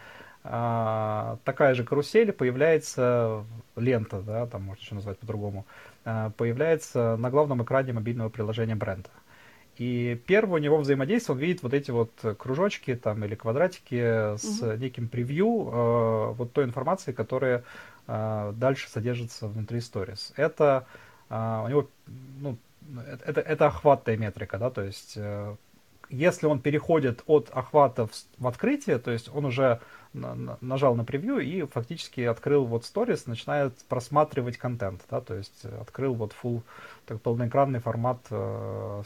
э, 0.44 1.36
такая 1.44 1.74
же 1.74 1.82
карусель 1.82 2.32
появляется, 2.32 3.44
лента, 3.74 4.20
да, 4.20 4.46
там 4.46 4.64
можно 4.64 4.82
еще 4.82 4.94
назвать 4.96 5.18
по-другому, 5.18 5.64
э, 6.04 6.30
появляется 6.36 7.16
на 7.16 7.30
главном 7.30 7.62
экране 7.62 7.94
мобильного 7.94 8.28
приложения 8.28 8.74
бренда. 8.76 9.08
И 9.78 10.20
первое 10.26 10.60
у 10.60 10.62
него 10.62 10.78
взаимодействие, 10.78 11.34
он 11.34 11.40
видит 11.40 11.62
вот 11.62 11.74
эти 11.74 11.90
вот 11.90 12.10
кружочки 12.38 12.94
там 12.94 13.24
или 13.24 13.34
квадратики 13.34 14.36
с 14.36 14.62
угу. 14.62 14.72
неким 14.72 15.08
превью 15.08 15.46
э, 15.46 16.32
вот 16.32 16.52
той 16.52 16.64
информации, 16.64 17.12
которая 17.12 17.62
э, 18.06 18.52
дальше 18.56 18.88
содержится 18.88 19.48
внутри 19.48 19.78
stories. 19.78 20.32
Это 20.36 20.86
э, 21.28 21.62
у 21.64 21.68
него, 21.68 21.88
ну, 22.40 22.56
это, 23.24 23.40
это 23.40 23.66
охватная 23.66 24.16
метрика, 24.16 24.58
да, 24.58 24.70
то 24.70 24.82
есть 24.82 25.14
э, 25.16 25.54
если 26.08 26.46
он 26.46 26.60
переходит 26.60 27.22
от 27.26 27.50
охвата 27.50 28.06
в, 28.06 28.12
в 28.38 28.46
открытие, 28.46 28.98
то 28.98 29.10
есть 29.10 29.28
он 29.34 29.44
уже 29.46 29.80
нажал 30.12 30.94
на 30.94 31.04
превью 31.04 31.38
и 31.38 31.62
фактически 31.66 32.22
открыл 32.22 32.64
вот 32.64 32.82
stories, 32.82 33.24
начинает 33.26 33.76
просматривать 33.84 34.56
контент, 34.56 35.02
да, 35.10 35.20
то 35.20 35.34
есть 35.34 35.64
открыл 35.64 36.14
вот 36.14 36.34
full, 36.42 36.62
так, 37.06 37.20
полноэкранный 37.20 37.80
формат 37.80 38.18
э, 38.30 39.02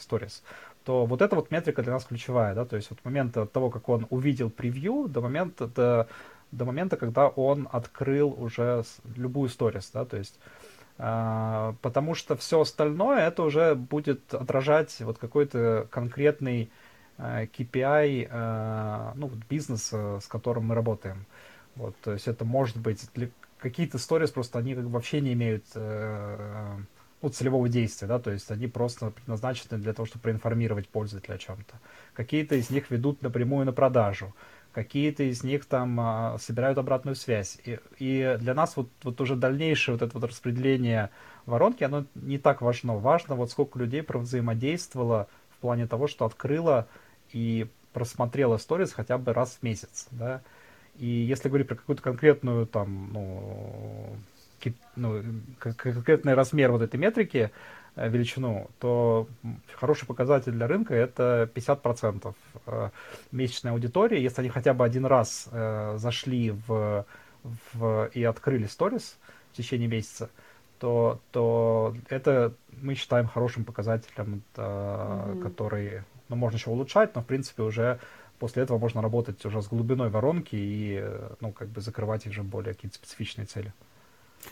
то 0.83 1.05
вот 1.05 1.21
эта 1.21 1.35
вот 1.35 1.51
метрика 1.51 1.83
для 1.83 1.93
нас 1.93 2.05
ключевая, 2.05 2.55
да, 2.55 2.65
то 2.65 2.75
есть 2.75 2.91
от 2.91 3.03
момента 3.05 3.45
того, 3.45 3.69
как 3.69 3.89
он 3.89 4.07
увидел 4.09 4.49
превью, 4.49 5.07
до 5.07 5.21
момента, 5.21 5.67
до, 5.67 6.07
до 6.51 6.65
момента, 6.65 6.97
когда 6.97 7.27
он 7.27 7.67
открыл 7.71 8.33
уже 8.37 8.83
любую 9.15 9.49
stories, 9.49 9.89
да, 9.93 10.05
то 10.05 10.17
есть 10.17 10.39
э, 10.97 11.73
потому 11.81 12.15
что 12.15 12.35
все 12.35 12.61
остальное 12.61 13.27
это 13.27 13.43
уже 13.43 13.75
будет 13.75 14.33
отражать 14.33 14.95
вот 15.01 15.17
какой-то 15.17 15.87
конкретный 15.91 16.71
KPI 17.21 18.27
э, 18.29 19.11
ну, 19.15 19.31
бизнеса, 19.49 20.19
с 20.19 20.27
которым 20.27 20.65
мы 20.65 20.75
работаем. 20.75 21.25
Вот, 21.75 21.95
то 22.01 22.13
есть 22.13 22.27
это 22.27 22.43
может 22.43 22.77
быть 22.77 23.01
какие-то 23.59 23.97
stories 23.97 24.33
просто 24.33 24.59
они 24.59 24.75
как 24.75 24.85
вообще 24.85 25.21
не 25.21 25.33
имеют 25.33 25.63
э, 25.75 26.77
ну, 27.21 27.29
целевого 27.29 27.69
действия, 27.69 28.07
да, 28.07 28.19
то 28.19 28.31
есть 28.31 28.49
они 28.51 28.67
просто 28.67 29.11
предназначены 29.11 29.77
для 29.77 29.93
того, 29.93 30.05
чтобы 30.05 30.23
проинформировать 30.23 30.89
пользователя 30.89 31.35
о 31.35 31.37
чем-то. 31.37 31.75
Какие-то 32.13 32.55
из 32.55 32.69
них 32.69 32.89
ведут 32.89 33.21
напрямую 33.21 33.65
на 33.65 33.73
продажу, 33.73 34.33
какие-то 34.73 35.23
из 35.23 35.43
них 35.43 35.65
там 35.65 35.99
а, 35.99 36.37
собирают 36.39 36.77
обратную 36.77 37.15
связь. 37.15 37.57
И, 37.65 37.79
и 37.99 38.37
для 38.39 38.53
нас 38.53 38.75
вот, 38.75 38.89
вот 39.03 39.21
уже 39.21 39.35
дальнейшее 39.35 39.95
вот 39.95 40.01
это 40.01 40.17
вот 40.17 40.27
распределение 40.27 41.11
воронки, 41.45 41.83
оно 41.83 42.05
не 42.15 42.37
так 42.37 42.61
важно. 42.61 42.97
Важно 42.97 43.35
вот 43.35 43.51
сколько 43.51 43.77
людей 43.77 44.01
провзаимодействовало 44.01 45.27
в 45.51 45.57
плане 45.57 45.87
того, 45.87 46.07
что 46.07 46.25
открыло 46.25 46.87
и 47.33 47.67
просмотрела 47.93 48.57
сторис 48.57 48.93
хотя 48.93 49.17
бы 49.17 49.33
раз 49.33 49.57
в 49.59 49.63
месяц, 49.63 50.07
да, 50.11 50.41
и 50.97 51.07
если 51.07 51.47
говорить 51.49 51.67
про 51.67 51.75
какую-то 51.75 52.01
конкретную 52.01 52.67
там, 52.67 53.09
ну, 53.13 54.15
ну, 54.95 55.23
конкретный 55.57 56.33
размер 56.33 56.71
вот 56.71 56.81
этой 56.81 56.97
метрики, 56.97 57.51
э, 57.95 58.09
величину, 58.09 58.69
то 58.79 59.27
хороший 59.73 60.05
показатель 60.05 60.51
для 60.51 60.67
рынка 60.67 60.93
это 60.93 61.49
50% 61.53 62.35
э, 62.67 62.89
месячной 63.31 63.71
аудитории. 63.71 64.19
Если 64.19 64.41
они 64.41 64.49
хотя 64.49 64.73
бы 64.73 64.85
один 64.85 65.05
раз 65.05 65.47
э, 65.51 65.95
зашли 65.97 66.51
в, 66.51 67.05
в, 67.73 68.09
и 68.13 68.23
открыли 68.23 68.65
сторис 68.65 69.17
в 69.53 69.57
течение 69.57 69.87
месяца, 69.87 70.29
то, 70.79 71.19
то 71.31 71.95
это 72.09 72.53
мы 72.81 72.95
считаем 72.95 73.27
хорошим 73.27 73.65
показателем, 73.65 74.41
mm-hmm. 74.55 75.41
который 75.43 76.01
но 76.31 76.35
можно 76.35 76.57
еще 76.57 76.71
улучшать, 76.71 77.13
но 77.13 77.21
в 77.21 77.25
принципе 77.25 77.61
уже 77.61 77.99
после 78.39 78.63
этого 78.63 78.79
можно 78.79 79.01
работать 79.01 79.45
уже 79.45 79.61
с 79.61 79.67
глубиной 79.67 80.09
воронки 80.09 80.55
и 80.55 80.99
э, 80.99 81.35
ну, 81.41 81.51
как 81.51 81.67
бы 81.67 81.81
закрывать 81.81 82.25
уже 82.25 82.41
более 82.41 82.73
какие-то 82.73 82.95
специфичные 82.95 83.45
цели. 83.45 83.73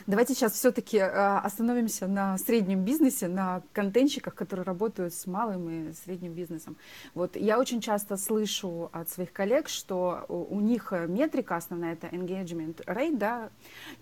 Давайте 0.07 0.33
сейчас 0.33 0.53
все-таки 0.53 0.97
э, 0.97 1.37
остановимся 1.37 2.07
на 2.07 2.37
среднем 2.37 2.83
бизнесе, 2.83 3.27
на 3.27 3.61
контентщиках, 3.73 4.35
которые 4.35 4.63
работают 4.63 5.13
с 5.13 5.25
малым 5.27 5.69
и 5.69 5.93
средним 5.93 6.33
бизнесом. 6.33 6.77
Вот 7.13 7.35
я 7.35 7.59
очень 7.59 7.81
часто 7.81 8.17
слышу 8.17 8.89
от 8.93 9.09
своих 9.09 9.33
коллег, 9.33 9.67
что 9.67 10.25
у 10.27 10.59
них 10.59 10.93
метрика 11.07 11.55
основная 11.55 11.93
это 11.93 12.07
engagement 12.07 12.83
rate, 12.85 13.17
да, 13.17 13.49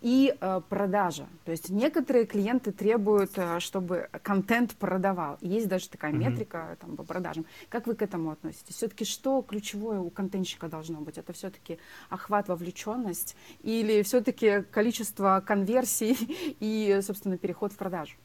и 0.01 0.35
э, 0.39 0.61
продажа. 0.69 1.27
То 1.45 1.51
есть 1.51 1.69
некоторые 1.69 2.25
клиенты 2.25 2.71
требуют, 2.71 3.31
э, 3.37 3.59
чтобы 3.59 4.09
контент 4.23 4.75
продавал. 4.75 5.37
Есть 5.41 5.67
даже 5.67 5.89
такая 5.89 6.11
mm-hmm. 6.11 6.29
метрика 6.29 6.77
там 6.79 6.95
по 6.95 7.03
продажам. 7.03 7.45
Как 7.69 7.87
вы 7.87 7.95
к 7.95 8.01
этому 8.01 8.31
относитесь? 8.31 8.75
Все-таки 8.75 9.05
что 9.05 9.41
ключевое 9.41 9.99
у 9.99 10.09
контентщика 10.09 10.67
должно 10.67 11.01
быть? 11.01 11.17
Это 11.17 11.33
все-таки 11.33 11.79
охват, 12.09 12.47
вовлеченность 12.47 13.35
или 13.61 14.01
все-таки 14.03 14.63
количество 14.71 15.43
конвертов 15.45 15.76
конверсии 15.77 16.15
и, 16.59 16.99
собственно, 17.01 17.37
переход 17.37 17.73
в 17.73 17.77
продажу. 17.77 18.15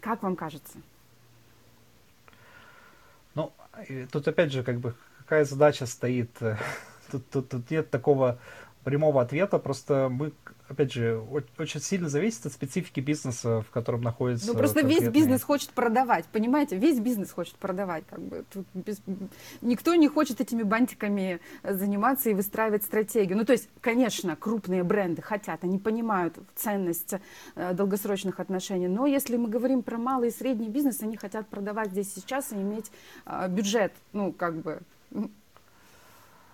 Как 0.00 0.22
вам 0.22 0.36
кажется? 0.36 0.78
Ну, 3.34 3.52
тут 4.12 4.26
опять 4.28 4.52
же, 4.52 4.62
как 4.62 4.78
бы, 4.78 4.94
какая 5.18 5.44
задача 5.44 5.86
стоит? 5.86 6.30
Тут, 7.10 7.28
тут, 7.28 7.48
тут 7.48 7.68
нет 7.72 7.90
такого 7.90 8.38
прямого 8.84 9.20
ответа, 9.20 9.58
просто 9.58 10.08
мы 10.08 10.32
опять 10.70 10.92
же, 10.92 11.20
очень 11.58 11.80
сильно 11.80 12.08
зависит 12.08 12.46
от 12.46 12.52
специфики 12.52 13.00
бизнеса, 13.00 13.62
в 13.62 13.70
котором 13.70 14.02
находится. 14.02 14.46
Ну 14.46 14.54
просто 14.54 14.80
конкретный... 14.80 15.06
весь 15.06 15.14
бизнес 15.14 15.42
хочет 15.42 15.70
продавать, 15.70 16.26
понимаете? 16.26 16.76
Весь 16.76 17.00
бизнес 17.00 17.32
хочет 17.32 17.56
продавать, 17.56 18.04
как 18.08 18.20
бы. 18.20 18.44
Тут 18.52 18.66
без... 18.72 19.02
Никто 19.60 19.94
не 19.96 20.08
хочет 20.08 20.40
этими 20.40 20.62
бантиками 20.62 21.40
заниматься 21.64 22.30
и 22.30 22.34
выстраивать 22.34 22.84
стратегию. 22.84 23.36
Ну 23.36 23.44
то 23.44 23.52
есть, 23.52 23.68
конечно, 23.80 24.36
крупные 24.36 24.84
бренды 24.84 25.22
хотят, 25.22 25.64
они 25.64 25.78
понимают 25.78 26.38
ценность 26.54 27.14
э, 27.56 27.74
долгосрочных 27.74 28.38
отношений, 28.38 28.88
но 28.88 29.06
если 29.06 29.36
мы 29.36 29.48
говорим 29.48 29.82
про 29.82 29.98
малый 29.98 30.28
и 30.28 30.32
средний 30.32 30.68
бизнес, 30.68 31.02
они 31.02 31.16
хотят 31.16 31.48
продавать 31.48 31.90
здесь 31.90 32.14
сейчас 32.14 32.52
и 32.52 32.54
иметь 32.54 32.92
э, 33.26 33.48
бюджет, 33.48 33.92
ну 34.12 34.32
как 34.32 34.56
бы 34.56 34.80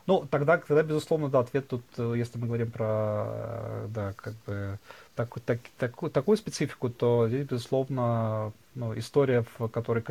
ну, 0.06 0.26
тогда, 0.30 0.58
тогда, 0.58 0.82
безусловно, 0.82 1.28
да, 1.28 1.40
ответ 1.40 1.68
тут, 1.68 1.82
э, 1.98 2.14
если 2.16 2.38
мы 2.38 2.46
говорим 2.46 2.70
про, 2.70 3.26
э, 3.28 3.86
да, 3.88 4.12
как 4.14 4.34
бы, 4.46 4.78
так, 5.16 5.40
так, 5.40 5.58
так, 5.78 6.12
такую 6.12 6.36
специфику, 6.36 6.90
то 6.90 7.28
здесь, 7.28 7.46
безусловно, 7.46 8.52
ну, 8.74 8.96
история, 8.96 9.44
в 9.58 9.68
которой 9.68 10.04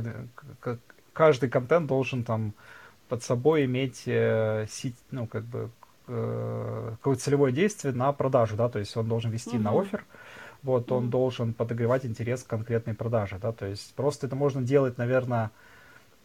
каждый 1.14 1.50
контент 1.50 1.88
должен 1.88 2.24
там 2.24 2.54
под 3.08 3.24
собой 3.24 3.66
иметь, 3.66 4.04
э, 4.06 4.68
ну, 5.12 5.28
как 5.28 5.44
бы, 5.44 5.70
э, 6.08 6.92
какое-то 6.98 7.22
целевое 7.22 7.52
действие 7.54 7.94
на 7.94 8.12
продажу, 8.12 8.58
да, 8.58 8.70
то 8.70 8.80
есть 8.80 8.96
он 8.98 9.08
должен 9.08 9.32
вести 9.32 9.56
угу. 9.56 9.64
на 9.64 9.80
офер, 9.80 10.04
вот, 10.62 10.92
он 10.92 11.06
угу. 11.06 11.12
должен 11.12 11.54
подогревать 11.54 12.06
интерес 12.06 12.44
к 12.44 12.48
конкретной 12.48 12.96
продаже, 12.96 13.38
да, 13.42 13.54
то 13.54 13.66
есть 13.66 13.94
просто 13.96 14.28
это 14.28 14.36
можно 14.36 14.62
делать, 14.62 14.98
наверное, 14.98 15.52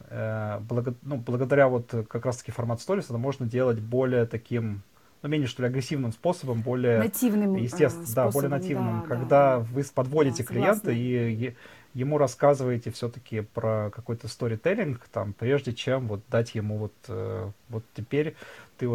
благо, 0.09 0.93
ну, 1.03 1.17
благодаря 1.17 1.67
вот 1.67 1.93
как 2.07 2.25
раз-таки 2.25 2.51
формат 2.51 2.81
сторис, 2.81 3.05
это 3.05 3.17
можно 3.17 3.45
делать 3.45 3.79
более 3.79 4.25
таким, 4.25 4.81
ну, 5.21 5.29
менее, 5.29 5.47
что 5.47 5.63
ли, 5.63 5.69
агрессивным 5.69 6.11
способом, 6.11 6.61
более... 6.61 6.99
Нативным 6.99 7.55
Естественно, 7.55 8.03
э, 8.03 8.15
да, 8.15 8.29
более 8.29 8.49
нативным, 8.49 9.01
да, 9.01 9.07
когда 9.07 9.57
да. 9.57 9.65
вы 9.71 9.83
подводите 9.93 10.43
да, 10.43 10.49
клиента 10.49 10.91
и, 10.91 11.33
и 11.33 11.55
ему 11.93 12.17
рассказываете 12.17 12.91
все-таки 12.91 13.41
про 13.41 13.89
какой-то 13.91 14.27
сторителлинг, 14.27 15.07
там, 15.11 15.33
прежде 15.33 15.73
чем 15.73 16.07
вот 16.07 16.21
дать 16.29 16.55
ему 16.55 16.77
вот, 16.77 16.93
э, 17.07 17.49
вот 17.69 17.83
теперь 17.93 18.35
ты 18.77 18.87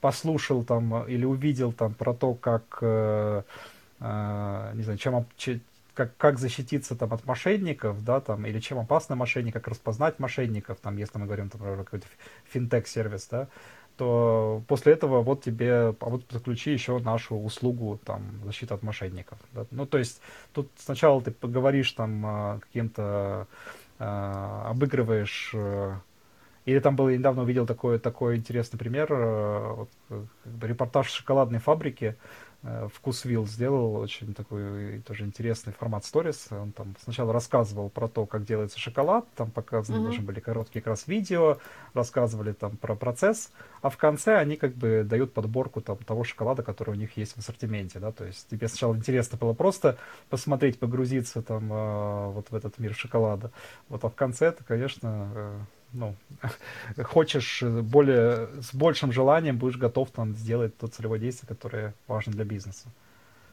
послушал 0.00 0.64
там 0.64 1.06
или 1.08 1.24
увидел 1.24 1.72
там 1.72 1.94
про 1.94 2.12
то, 2.12 2.34
как, 2.34 2.78
э, 2.80 3.42
э, 4.00 4.72
не 4.74 4.82
знаю, 4.82 4.98
чем, 4.98 5.26
как, 5.94 6.16
как 6.16 6.38
защититься 6.38 6.96
там 6.96 7.12
от 7.14 7.24
мошенников, 7.24 8.04
да, 8.04 8.20
там, 8.20 8.44
или 8.46 8.58
чем 8.60 8.78
опасный 8.78 9.16
мошенник, 9.16 9.54
как 9.54 9.68
распознать 9.68 10.18
мошенников, 10.18 10.78
там, 10.80 10.96
если 10.96 11.18
мы 11.18 11.26
говорим, 11.26 11.48
там, 11.48 11.60
про 11.60 11.76
какой-то 11.76 12.06
финтех-сервис, 12.52 13.28
да, 13.30 13.48
то 13.96 14.62
после 14.66 14.94
этого 14.94 15.22
вот 15.22 15.44
тебе, 15.44 15.72
а 15.72 15.94
вот 16.00 16.26
подключи 16.26 16.72
еще 16.72 16.98
нашу 16.98 17.36
услугу 17.36 18.00
там 18.04 18.40
защиты 18.44 18.74
от 18.74 18.82
мошенников. 18.82 19.38
Да? 19.52 19.66
Ну, 19.70 19.86
то 19.86 19.98
есть 19.98 20.20
тут 20.52 20.68
сначала 20.76 21.22
ты 21.22 21.30
поговоришь 21.30 21.92
там 21.92 22.26
а, 22.26 22.58
каким-то, 22.58 23.46
э, 24.00 24.04
обыгрываешь, 24.66 25.52
э, 25.54 25.94
или 26.64 26.80
там 26.80 26.96
был, 26.96 27.08
я 27.08 27.18
недавно 27.18 27.42
увидел 27.42 27.66
такой, 27.66 28.00
такой 28.00 28.36
интересный 28.36 28.78
пример, 28.78 29.06
э, 29.12 29.74
вот, 29.74 29.90
бы 30.44 30.66
репортаж 30.66 31.08
шоколадной 31.08 31.60
фабрики, 31.60 32.16
Э, 32.16 32.43
Вкусвилл 32.94 33.46
сделал 33.46 33.96
очень 33.96 34.32
такой 34.32 35.00
тоже 35.06 35.24
интересный 35.24 35.74
формат 35.74 36.06
сторис. 36.06 36.48
Он 36.50 36.72
там 36.72 36.94
сначала 37.02 37.32
рассказывал 37.32 37.90
про 37.90 38.08
то, 38.08 38.24
как 38.24 38.44
делается 38.44 38.78
шоколад, 38.78 39.26
там 39.34 39.50
показаны 39.50 39.98
mm-hmm. 39.98 40.02
должны 40.02 40.22
были 40.22 40.40
короткие 40.40 40.80
как 40.80 40.92
раз 40.92 41.06
видео, 41.06 41.58
рассказывали 41.92 42.52
там 42.52 42.76
про 42.78 42.94
процесс, 42.94 43.50
а 43.82 43.90
в 43.90 43.98
конце 43.98 44.38
они 44.38 44.56
как 44.56 44.74
бы 44.74 45.04
дают 45.04 45.34
подборку 45.34 45.82
там 45.82 45.98
того 45.98 46.24
шоколада, 46.24 46.62
который 46.62 46.90
у 46.90 46.94
них 46.94 47.16
есть 47.18 47.34
в 47.34 47.38
ассортименте, 47.38 47.98
да, 47.98 48.12
то 48.12 48.24
есть 48.24 48.48
тебе 48.48 48.66
сначала 48.68 48.96
интересно 48.96 49.36
было 49.36 49.52
просто 49.52 49.98
посмотреть, 50.30 50.78
погрузиться 50.78 51.42
там 51.42 51.70
э, 51.70 52.30
вот 52.30 52.50
в 52.50 52.54
этот 52.54 52.78
мир 52.78 52.94
шоколада, 52.94 53.50
вот, 53.90 54.02
а 54.04 54.08
в 54.08 54.14
конце 54.14 54.46
это, 54.46 54.64
конечно, 54.64 55.30
э, 55.34 55.58
ну, 55.94 56.14
хочешь 57.02 57.62
более, 57.62 58.48
с 58.62 58.74
большим 58.74 59.12
желанием 59.12 59.58
будешь 59.58 59.76
готов 59.76 60.10
там 60.10 60.34
сделать 60.34 60.76
то 60.76 60.86
целевое 60.86 61.18
действие, 61.18 61.48
которое 61.48 61.94
важно 62.06 62.32
для 62.32 62.44
бизнеса. 62.44 62.88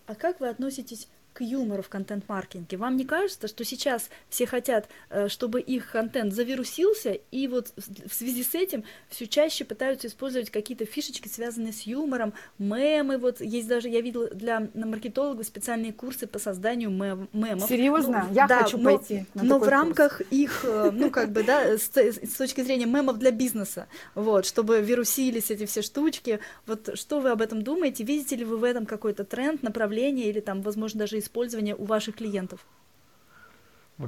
А 0.08 0.16
как 0.16 0.40
вы 0.40 0.50
относитесь 0.50 1.08
к 1.34 1.41
юмору 1.41 1.82
в 1.82 1.89
контент-маркетинге. 1.89 2.78
Вам 2.78 2.98
не 2.98 3.06
кажется, 3.06 3.48
что 3.48 3.63
сейчас 3.63 4.10
все 4.30 4.46
хотят, 4.46 4.88
э, 5.10 5.28
чтобы 5.30 5.62
их 5.62 5.91
контент 5.91 6.34
завирусился, 6.34 7.17
и 7.32 7.48
вот 7.48 7.74
в 7.78 8.13
связи 8.13 8.44
с 8.44 8.54
этим 8.54 8.84
все 9.10 9.28
чаще 9.28 9.63
пытаются 9.63 10.08
использовать 10.08 10.50
какие-то 10.50 10.86
фишечки, 10.86 11.28
связанные 11.28 11.74
с 11.74 11.82
юмором, 11.82 12.34
мемы, 12.60 13.17
вот 13.17 13.39
есть 13.39 13.67
даже, 13.67 13.88
я 13.89 14.02
видела 14.02 14.30
для 14.30 14.67
маркетологов 14.74 15.46
специальные 15.46 15.94
курсы 15.94 16.28
по 16.28 16.39
созданию 16.39 16.89
мем, 16.89 17.30
мемов. 17.32 17.70
Серьезно? 17.70 18.26
Ну, 18.28 18.36
я 18.36 18.48
да, 18.48 18.63
хочу 18.63 18.78
но, 18.78 18.98
пойти 18.98 19.26
на 19.34 19.44
Но 19.44 19.60
в 19.60 19.67
рамках 19.67 20.17
курс. 20.17 20.30
их, 20.32 20.65
э, 20.65 20.91
ну 20.91 21.10
как 21.12 21.32
бы, 21.32 21.44
да, 21.44 21.78
с, 21.78 21.89
с 21.96 22.34
точки 22.36 22.62
зрения 22.62 22.86
мемов 22.86 23.17
для 23.20 23.32
бизнеса, 23.32 23.88
вот, 24.15 24.46
чтобы 24.46 24.82
вирусились 24.82 25.50
эти 25.50 25.65
все 25.65 25.82
штучки, 25.82 26.39
вот 26.67 26.91
что 26.96 27.22
вы 27.22 27.30
об 27.30 27.41
этом 27.41 27.62
думаете? 27.62 28.04
Видите 28.04 28.36
ли 28.36 28.44
вы 28.44 28.58
в 28.58 28.63
этом 28.63 28.86
какой-то 28.86 29.24
тренд, 29.24 29.63
направление 29.63 30.30
или 30.30 30.41
там, 30.41 30.62
возможно, 30.62 31.00
даже 31.00 31.21
использования 31.22 31.76
у 31.76 31.86
ваших 31.86 32.18
клиентов? 32.18 32.66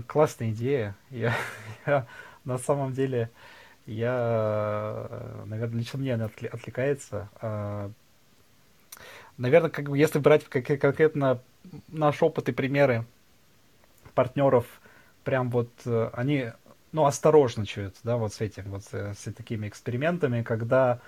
Классная 0.07 0.51
идея. 0.51 0.95
Я, 1.09 1.33
я 1.85 2.07
на 2.43 2.57
самом 2.57 2.93
деле, 2.93 3.29
я, 3.85 5.07
наверное, 5.45 5.79
лично 5.79 5.99
мне 5.99 6.15
она 6.15 6.25
отвлекается. 6.25 7.29
А, 7.41 7.91
наверное, 9.37 9.69
как 9.69 9.89
бы, 9.89 9.97
если 9.97 10.19
брать 10.19 10.45
конкретно 10.45 11.39
наш 11.87 12.21
опыт 12.21 12.49
и 12.49 12.51
примеры 12.51 13.05
партнеров, 14.13 14.65
прям 15.23 15.49
вот 15.49 15.69
э, 15.85 16.09
они, 16.13 16.51
ну, 16.91 17.05
осторожничают, 17.05 17.95
да, 18.03 18.17
вот 18.17 18.33
с 18.33 18.41
этим, 18.41 18.63
вот 18.65 18.83
с, 18.83 18.93
с 18.93 19.33
такими 19.33 19.67
экспериментами, 19.67 20.43
когда 20.43 20.99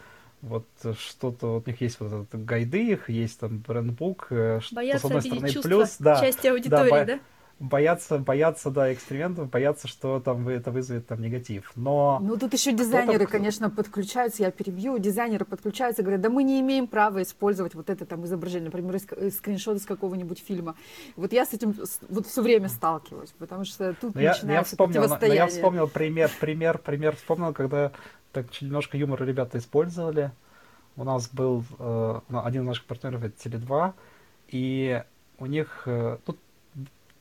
вот 0.46 0.68
что-то, 0.98 1.48
вот 1.56 1.68
у 1.68 1.70
них 1.70 1.82
есть 1.82 2.00
вот 2.00 2.14
этот 2.14 2.46
гайды 2.46 2.92
их, 2.92 3.10
есть 3.10 3.40
там 3.40 3.60
брендбук, 3.60 4.28
э, 4.30 4.60
что, 4.62 4.82
с 4.82 5.04
одной 5.04 5.22
стороны, 5.22 5.52
плюс, 5.62 5.96
да, 5.98 6.22
части 6.22 6.48
аудитории, 6.48 6.90
да? 6.92 7.06
да? 7.06 7.20
Боятся, 7.60 8.20
боятся, 8.20 8.70
да, 8.70 8.92
экспериментов, 8.94 9.50
боятся, 9.50 9.88
что 9.88 10.20
там 10.20 10.48
это 10.50 10.72
вызовет 10.72 11.08
там 11.08 11.22
негатив. 11.22 11.72
Но 11.76 12.20
ну 12.22 12.38
тут 12.38 12.54
еще 12.54 12.74
дизайнеры, 12.74 13.26
конечно, 13.28 13.70
подключаются. 13.70 14.44
Я 14.44 14.52
перебью. 14.52 14.98
Дизайнеры 14.98 15.46
подключаются, 15.46 16.02
говорят, 16.02 16.22
да 16.22 16.30
мы 16.30 16.44
не 16.44 16.60
имеем 16.62 16.88
права 16.88 17.22
использовать 17.22 17.76
вот 17.76 17.90
это 17.90 18.06
там 18.06 18.26
изображение, 18.26 18.72
например, 18.72 19.00
скриншот 19.32 19.78
из 19.78 19.86
какого-нибудь 19.86 20.40
фильма. 20.40 20.76
Вот 21.16 21.32
я 21.34 21.46
с 21.46 21.54
этим 21.54 21.76
вот 22.10 22.28
все 22.28 22.42
время 22.42 22.68
сталкиваюсь, 22.70 23.34
потому 23.38 23.66
что 23.66 23.94
тут 23.94 24.16
но 24.16 24.22
начинается 24.22 24.48
я, 24.48 24.54
я 24.54 24.64
вспомнил, 24.64 25.08
но, 25.08 25.18
но 25.20 25.34
я 25.34 25.48
вспомнил 25.48 25.88
пример, 25.88 26.32
пример, 26.40 26.78
пример 26.78 27.16
вспомнил, 27.16 27.54
когда 27.54 27.92
так 28.32 28.46
немножко 28.62 28.98
юмора 28.98 29.24
ребята 29.24 29.58
использовали. 29.58 30.32
У 30.98 31.04
нас 31.04 31.30
был 31.30 31.64
э, 31.80 32.20
один 32.30 32.64
из 32.64 32.68
наших 32.68 32.86
партнеров 32.86 33.24
это 33.24 33.36
Теле2, 33.38 33.94
и 34.50 35.04
у 35.40 35.46
них 35.46 35.84
э, 35.86 36.18
тут 36.26 36.38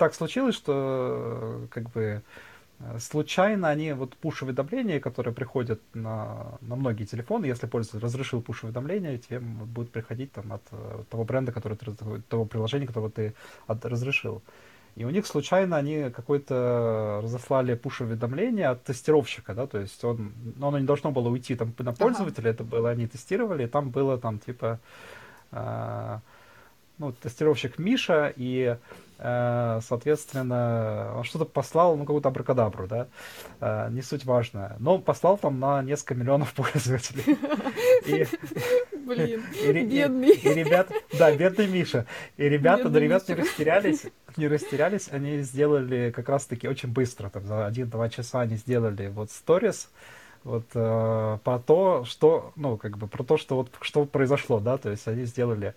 так 0.05 0.15
случилось, 0.15 0.55
что 0.55 0.73
э, 0.75 1.67
как 1.71 1.91
бы 1.91 2.23
э, 2.81 2.99
случайно 2.99 3.71
они 3.71 3.95
вот 3.95 4.17
пуш-уведомления, 4.17 5.01
которые 5.01 5.33
приходят 5.33 5.81
на, 5.95 6.59
на 6.61 6.77
многие 6.77 7.07
телефоны, 7.07 7.47
если 7.47 7.67
пользователь 7.67 8.05
разрешил 8.05 8.43
пуш-уведомления, 8.43 9.17
тебе 9.17 9.41
будут 9.41 9.91
приходить 9.91 10.31
там 10.33 10.53
от, 10.53 10.61
от 10.73 11.01
э, 11.01 11.05
того 11.09 11.25
бренда, 11.25 11.53
который 11.53 11.79
ты, 11.79 11.87
того 12.29 12.45
приложения, 12.45 12.87
которого 12.87 13.11
ты 13.11 13.33
от, 13.67 13.87
разрешил. 13.87 14.43
И 14.97 15.07
у 15.07 15.11
них 15.11 15.27
случайно 15.27 15.79
они 15.79 16.11
какой-то 16.11 17.21
разослали 17.23 17.75
пуш-уведомление 17.75 18.69
от 18.69 18.85
тестировщика, 18.85 19.55
да, 19.55 19.67
то 19.67 19.79
есть 19.79 20.05
он, 20.05 20.35
но 20.57 20.69
оно 20.69 20.79
не 20.79 20.87
должно 20.87 21.13
было 21.13 21.31
уйти 21.31 21.55
там 21.55 21.73
на 21.79 21.95
пользователя, 21.95 22.51
ага. 22.51 22.55
это 22.55 22.65
было, 22.65 22.91
они 22.91 23.07
тестировали, 23.07 23.65
и 23.65 23.69
там 23.69 23.89
было 23.89 24.19
там 24.19 24.39
типа, 24.39 24.79
э, 25.51 26.19
ну, 26.99 27.13
тестировщик 27.13 27.79
Миша, 27.79 28.35
и 28.37 28.77
Э, 28.77 28.77
соответственно, 29.19 31.13
он 31.17 31.25
что-то 31.25 31.45
послал, 31.45 31.97
ну, 31.97 32.05
какую-то 32.05 32.29
абракадабру, 32.29 32.87
да, 32.89 33.07
э, 33.61 33.89
не 33.91 34.03
суть 34.03 34.25
важно, 34.25 34.77
но 34.79 34.99
послал 34.99 35.39
там 35.39 35.61
на 35.61 35.83
несколько 35.83 36.15
миллионов 36.15 36.53
пользователей. 36.55 37.39
Блин, 39.07 39.43
бедный. 39.89 40.35
И 40.35 40.49
ребят, 40.49 40.91
да, 41.13 41.35
бедный 41.35 41.69
Миша. 41.69 42.07
И 42.37 42.49
ребята, 42.49 42.89
да, 42.89 42.99
ребят 42.99 43.29
не 43.29 43.35
растерялись, 43.35 44.07
не 44.37 44.49
растерялись, 44.49 45.09
они 45.11 45.39
сделали 45.43 46.11
как 46.11 46.29
раз-таки 46.29 46.69
очень 46.69 46.91
быстро, 46.91 47.29
там, 47.29 47.47
за 47.47 47.67
один-два 47.67 48.09
часа 48.09 48.41
они 48.41 48.57
сделали 48.57 49.09
вот 49.09 49.31
сторис, 49.31 49.91
вот 50.43 50.67
э, 50.75 51.39
про 51.43 51.59
то, 51.59 52.05
что, 52.05 52.53
ну, 52.57 52.77
как 52.77 52.99
бы, 52.99 53.07
про 53.07 53.23
то, 53.23 53.37
что 53.37 53.57
вот, 53.57 53.71
что 53.81 54.05
произошло, 54.05 54.61
да, 54.61 54.77
то 54.77 54.91
есть 54.91 55.07
они 55.09 55.25
сделали, 55.25 55.75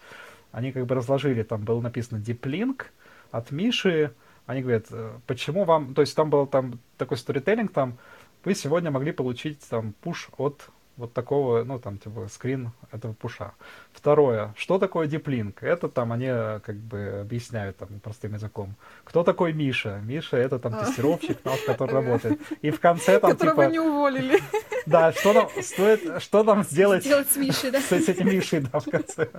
они 0.51 0.71
как 0.71 0.85
бы 0.85 0.95
разложили, 0.95 1.43
там 1.43 1.63
было 1.63 1.81
написано 1.81 2.17
deep 2.17 2.41
link, 2.41 2.85
от 3.31 3.51
Миши. 3.51 4.13
Они 4.45 4.61
говорят, 4.61 4.85
э, 4.91 5.19
почему 5.25 5.65
вам... 5.65 5.93
То 5.93 6.01
есть 6.01 6.15
там 6.15 6.29
был 6.29 6.47
там 6.47 6.79
такой 6.97 7.17
сторителлинг, 7.17 7.71
там 7.73 7.97
вы 8.43 8.55
сегодня 8.55 8.91
могли 8.91 9.11
получить 9.11 9.59
там 9.69 9.93
пуш 10.01 10.29
от 10.37 10.69
вот 10.97 11.13
такого, 11.13 11.63
ну, 11.63 11.79
там, 11.79 11.97
типа, 11.99 12.27
скрин 12.27 12.71
этого 12.91 13.13
пуша. 13.13 13.53
Второе, 13.93 14.53
что 14.57 14.79
такое 14.79 15.07
диплинк? 15.07 15.63
Это 15.63 15.87
там 15.87 16.11
они 16.11 16.27
как 16.27 16.75
бы 16.75 17.19
объясняют 17.21 17.77
там 17.77 17.99
простым 17.99 18.33
языком. 18.33 18.75
Кто 19.03 19.23
такой 19.23 19.53
Миша? 19.53 20.01
Миша 20.03 20.37
это 20.37 20.59
там 20.59 20.73
тестировщик 20.73 21.43
наш, 21.45 21.61
который 21.61 21.93
работает. 21.93 22.39
И 22.61 22.71
в 22.71 22.79
конце 22.79 23.19
там, 23.19 23.31
Которого 23.31 23.63
типа... 23.63 23.71
не 23.71 23.79
уволили. 23.79 24.39
Да, 24.85 25.11
что 25.11 25.33
нам 25.33 25.49
стоит, 25.61 26.21
что 26.21 26.43
нам 26.43 26.63
сделать... 26.63 27.03
Сделать 27.03 27.29
с 27.29 27.35
Мишей, 27.35 27.71
да? 27.71 27.81
С, 27.81 27.89
с 27.89 28.09
этим 28.09 28.27
Мишей, 28.27 28.61
да, 28.61 28.79
в 28.79 28.85
конце. 28.85 29.29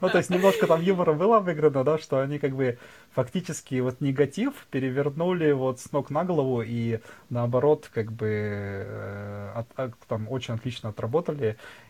Ну, 0.00 0.08
то 0.08 0.18
есть 0.18 0.30
немножко 0.30 0.66
там 0.66 0.80
юмора 0.80 1.12
было 1.12 1.40
выиграно, 1.40 1.84
да, 1.84 1.98
что 1.98 2.20
они 2.20 2.38
как 2.38 2.56
бы 2.56 2.78
фактически 3.12 3.80
вот 3.80 4.00
негатив 4.00 4.54
перевернули 4.70 5.52
вот 5.52 5.80
с 5.80 5.92
ног 5.92 6.10
на 6.10 6.24
голову 6.24 6.62
и 6.62 7.00
наоборот 7.28 7.90
как 7.92 8.12
бы 8.12 8.26
э, 8.26 9.52
от, 9.54 9.66
от, 9.78 9.98
там 10.08 10.26
очень 10.30 10.54
отлично 10.54 10.88
отработали 10.88 11.03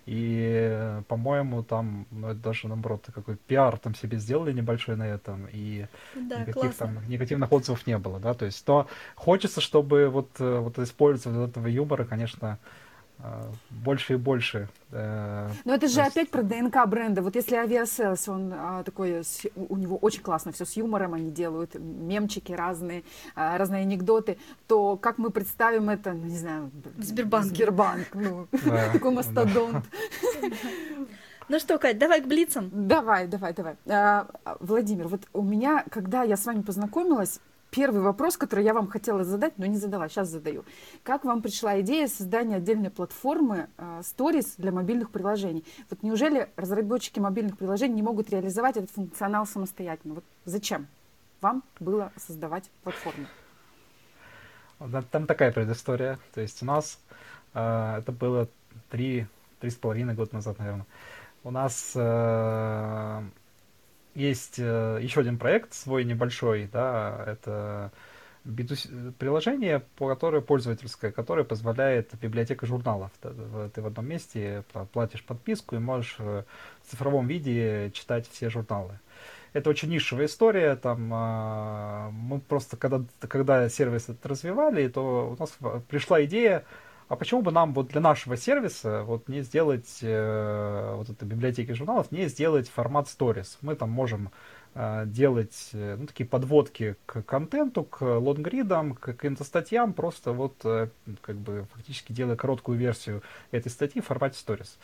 и 0.07 1.00
по-моему 1.09 1.62
там 1.62 2.07
ну, 2.11 2.29
это 2.29 2.40
даже 2.40 2.68
наоборот 2.68 3.09
какой 3.14 3.37
пиар 3.37 3.79
там 3.79 3.94
себе 3.94 4.18
сделали 4.18 4.53
небольшой 4.53 4.96
на 4.96 5.07
этом 5.07 5.48
и 5.50 5.87
да, 6.14 6.40
никаких 6.40 6.55
классно. 6.55 6.87
там 6.87 7.09
негативных 7.09 7.50
отзывов 7.53 7.87
не 7.87 7.98
было 7.98 8.20
да 8.20 8.35
то 8.35 8.44
есть 8.44 8.64
то 8.64 8.87
хочется 9.14 9.61
чтобы 9.61 10.09
вот 10.09 10.31
э, 10.38 10.59
вот 10.59 10.79
использовать 10.79 11.50
этого 11.50 11.66
юмора 11.66 12.05
конечно 12.05 12.59
больше 13.70 14.14
и 14.14 14.16
больше. 14.16 14.68
Э, 14.90 15.48
Но 15.64 15.74
это 15.74 15.88
же 15.88 16.00
есть... 16.00 16.12
опять 16.12 16.31
про 16.31 16.42
ДНК 16.42 16.87
бренда. 16.87 17.22
Вот 17.22 17.35
если 17.37 17.62
Aviasales, 17.62 18.31
он 18.31 18.53
а, 18.55 18.83
такой, 18.83 19.22
у 19.55 19.77
него 19.77 19.96
очень 19.96 20.22
классно 20.22 20.53
все 20.53 20.64
с 20.64 20.77
юмором 20.77 21.14
они 21.14 21.31
делают, 21.31 21.74
мемчики 21.74 22.53
разные, 22.53 23.03
а, 23.35 23.57
разные 23.57 23.83
анекдоты, 23.83 24.37
то 24.66 24.96
как 24.96 25.18
мы 25.18 25.31
представим 25.31 25.90
это, 25.90 26.12
ну, 26.12 26.24
не 26.24 26.37
знаю... 26.37 26.70
Сбербанк. 26.98 27.46
Сбербанк, 27.46 28.09
ну, 28.14 28.46
такой 28.92 29.12
мастодонт. 29.12 29.85
Ну 31.46 31.59
что, 31.59 31.79
Кать, 31.79 31.98
давай 31.98 32.22
к 32.22 32.27
блицам. 32.27 32.70
Давай, 32.72 33.27
давай, 33.27 33.53
давай. 33.53 33.77
А, 33.87 34.27
Владимир, 34.61 35.09
вот 35.09 35.29
у 35.35 35.42
меня, 35.42 35.85
когда 35.90 36.22
я 36.22 36.38
с 36.38 36.46
вами 36.46 36.62
познакомилась, 36.62 37.38
первый 37.74 38.02
вопрос, 38.02 38.37
который 38.37 38.64
я 38.64 38.72
вам 38.72 38.87
хотела 38.87 39.24
задать, 39.24 39.58
но 39.58 39.66
не 39.66 39.76
задала, 39.76 40.08
сейчас 40.08 40.28
задаю. 40.28 40.64
Как 41.02 41.24
вам 41.24 41.42
пришла 41.42 41.80
идея 41.80 42.06
создания 42.06 42.56
отдельной 42.56 42.90
платформы 42.90 43.68
э, 43.76 44.00
Stories 44.02 44.54
для 44.58 44.70
мобильных 44.70 45.10
приложений? 45.10 45.64
Вот 45.90 46.02
неужели 46.02 46.48
разработчики 46.56 47.18
мобильных 47.18 47.58
приложений 47.58 47.94
не 47.94 48.02
могут 48.02 48.30
реализовать 48.30 48.76
этот 48.76 48.90
функционал 48.90 49.44
самостоятельно? 49.46 50.14
Вот 50.14 50.24
зачем 50.44 50.87
вам 51.40 51.64
было 51.80 52.12
создавать 52.16 52.70
платформу? 52.84 53.26
Там 55.10 55.26
такая 55.26 55.50
предыстория. 55.52 56.18
То 56.32 56.40
есть 56.40 56.62
у 56.62 56.66
нас 56.66 57.00
э, 57.54 57.96
это 57.98 58.12
было 58.12 58.48
три, 58.88 59.26
три 59.58 59.70
с 59.70 59.74
половиной 59.74 60.14
года 60.14 60.37
назад, 60.37 60.58
наверное. 60.60 60.87
У 61.42 61.50
нас 61.50 61.92
э, 61.96 63.22
есть 64.14 64.59
э, 64.59 64.98
еще 65.03 65.20
один 65.20 65.38
проект 65.38 65.74
свой 65.74 66.05
небольшой, 66.05 66.68
да, 66.72 67.24
это 67.27 67.92
B2C, 68.44 69.12
приложение, 69.12 69.81
по 69.96 70.09
которое 70.09 70.42
пользовательское, 70.42 71.12
которое 71.12 71.44
позволяет 71.44 72.12
библиотека 72.20 72.66
журналов. 72.66 73.11
Ты 73.20 73.81
в 73.83 73.87
одном 73.87 74.07
месте 74.07 74.64
платишь 74.92 75.24
подписку 75.24 75.77
и 75.77 75.79
можешь 75.79 76.18
в 76.18 76.44
цифровом 76.85 77.27
виде 77.27 77.90
читать 77.92 78.29
все 78.29 78.50
журналы. 78.50 78.98
Это 79.55 79.70
очень 79.70 79.88
нишевая 79.88 80.27
история. 80.27 80.74
Там, 80.74 81.14
э, 81.14 82.11
мы 82.11 82.40
просто, 82.40 82.77
когда, 82.77 83.03
когда 83.20 83.68
сервис 83.68 84.09
это 84.09 84.29
развивали, 84.29 84.88
то 84.88 85.31
у 85.33 85.40
нас 85.40 85.57
пришла 85.88 86.22
идея 86.24 86.64
а 87.09 87.17
почему 87.17 87.43
бы 87.43 87.51
нам 87.51 87.75
вот 87.75 87.88
для 87.88 88.01
нашего 88.01 88.37
сервиса 88.37 89.03
вот 89.03 89.29
не 89.29 89.43
сделать 89.43 89.99
э, 90.01 90.95
вот 90.97 91.11
этой 91.11 91.29
библиотеки 91.29 91.73
журналов, 91.73 92.11
не 92.11 92.29
сделать 92.29 92.69
формат 92.69 93.07
stories? 93.07 93.59
Мы 93.61 93.75
там 93.75 93.90
можем 93.90 94.31
э, 94.75 95.05
делать 95.07 95.71
э, 95.75 95.97
ну, 95.99 96.07
такие 96.07 96.27
подводки 96.27 96.97
к 97.05 97.23
контенту, 97.23 97.85
к 97.85 98.03
лонгридам, 98.03 98.95
к 98.95 99.01
каким-то 99.01 99.45
статьям, 99.45 99.93
просто 99.93 100.33
вот 100.33 100.55
э, 100.64 100.88
как 101.21 101.37
бы 101.37 101.67
фактически 101.75 102.12
делая 102.12 102.37
короткую 102.37 102.79
версию 102.79 103.23
этой 103.51 103.69
статьи 103.69 104.01
в 104.01 104.07
формате 104.07 104.38
stories. 104.45 104.79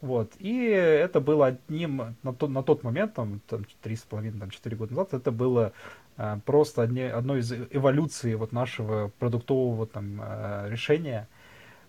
Вот. 0.00 0.32
И 0.38 0.64
это 0.64 1.20
было 1.20 1.46
одним, 1.48 2.16
на, 2.22 2.34
то, 2.34 2.48
на 2.48 2.64
тот 2.64 2.82
момент, 2.82 3.14
там, 3.14 3.40
там, 3.46 3.64
три 3.80 3.94
с 3.94 4.00
половиной, 4.00 4.40
там, 4.40 4.50
четыре 4.50 4.76
года 4.76 4.94
назад, 4.94 5.14
это 5.14 5.30
было 5.30 5.72
э, 6.16 6.38
просто 6.44 6.82
одни, 6.82 7.02
одной 7.02 7.40
из 7.40 7.52
эволюций 7.52 8.34
вот 8.34 8.50
нашего 8.50 9.12
продуктового 9.20 9.86
там, 9.86 10.20
э, 10.20 10.68
решения– 10.68 11.28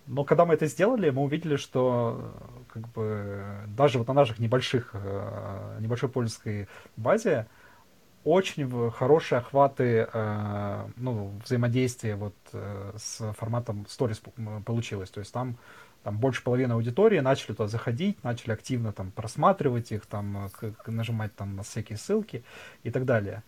но 0.06 0.24
когда 0.24 0.44
мы 0.44 0.54
это 0.54 0.66
сделали, 0.66 1.10
мы 1.10 1.22
увидели, 1.22 1.56
что 1.56 2.34
как 2.68 2.88
бы 2.88 3.44
даже 3.68 3.98
вот 3.98 4.08
на 4.08 4.14
наших 4.14 4.38
небольших, 4.38 4.90
э, 4.94 5.78
небольшой 5.80 6.08
польской 6.08 6.68
базе 6.96 7.46
очень 8.24 8.90
хорошие 8.90 9.38
охваты 9.38 10.08
э, 10.12 10.86
ну, 10.96 11.32
взаимодействия 11.44 12.16
вот 12.16 12.34
э, 12.52 12.92
с 12.96 13.32
форматом 13.34 13.86
Stories 13.88 14.62
получилось. 14.62 15.10
То 15.10 15.20
есть 15.20 15.32
там, 15.32 15.56
там 16.02 16.18
больше 16.18 16.42
половины 16.42 16.72
аудитории 16.72 17.20
начали 17.20 17.54
туда 17.54 17.68
заходить, 17.68 18.22
начали 18.24 18.52
активно 18.52 18.92
там 18.92 19.10
просматривать 19.10 19.92
их, 19.92 20.06
там, 20.06 20.50
нажимать 20.86 21.34
там 21.34 21.56
на 21.56 21.62
всякие 21.62 21.98
ссылки 21.98 22.44
и 22.82 22.90
так 22.90 23.04
далее. 23.04 23.42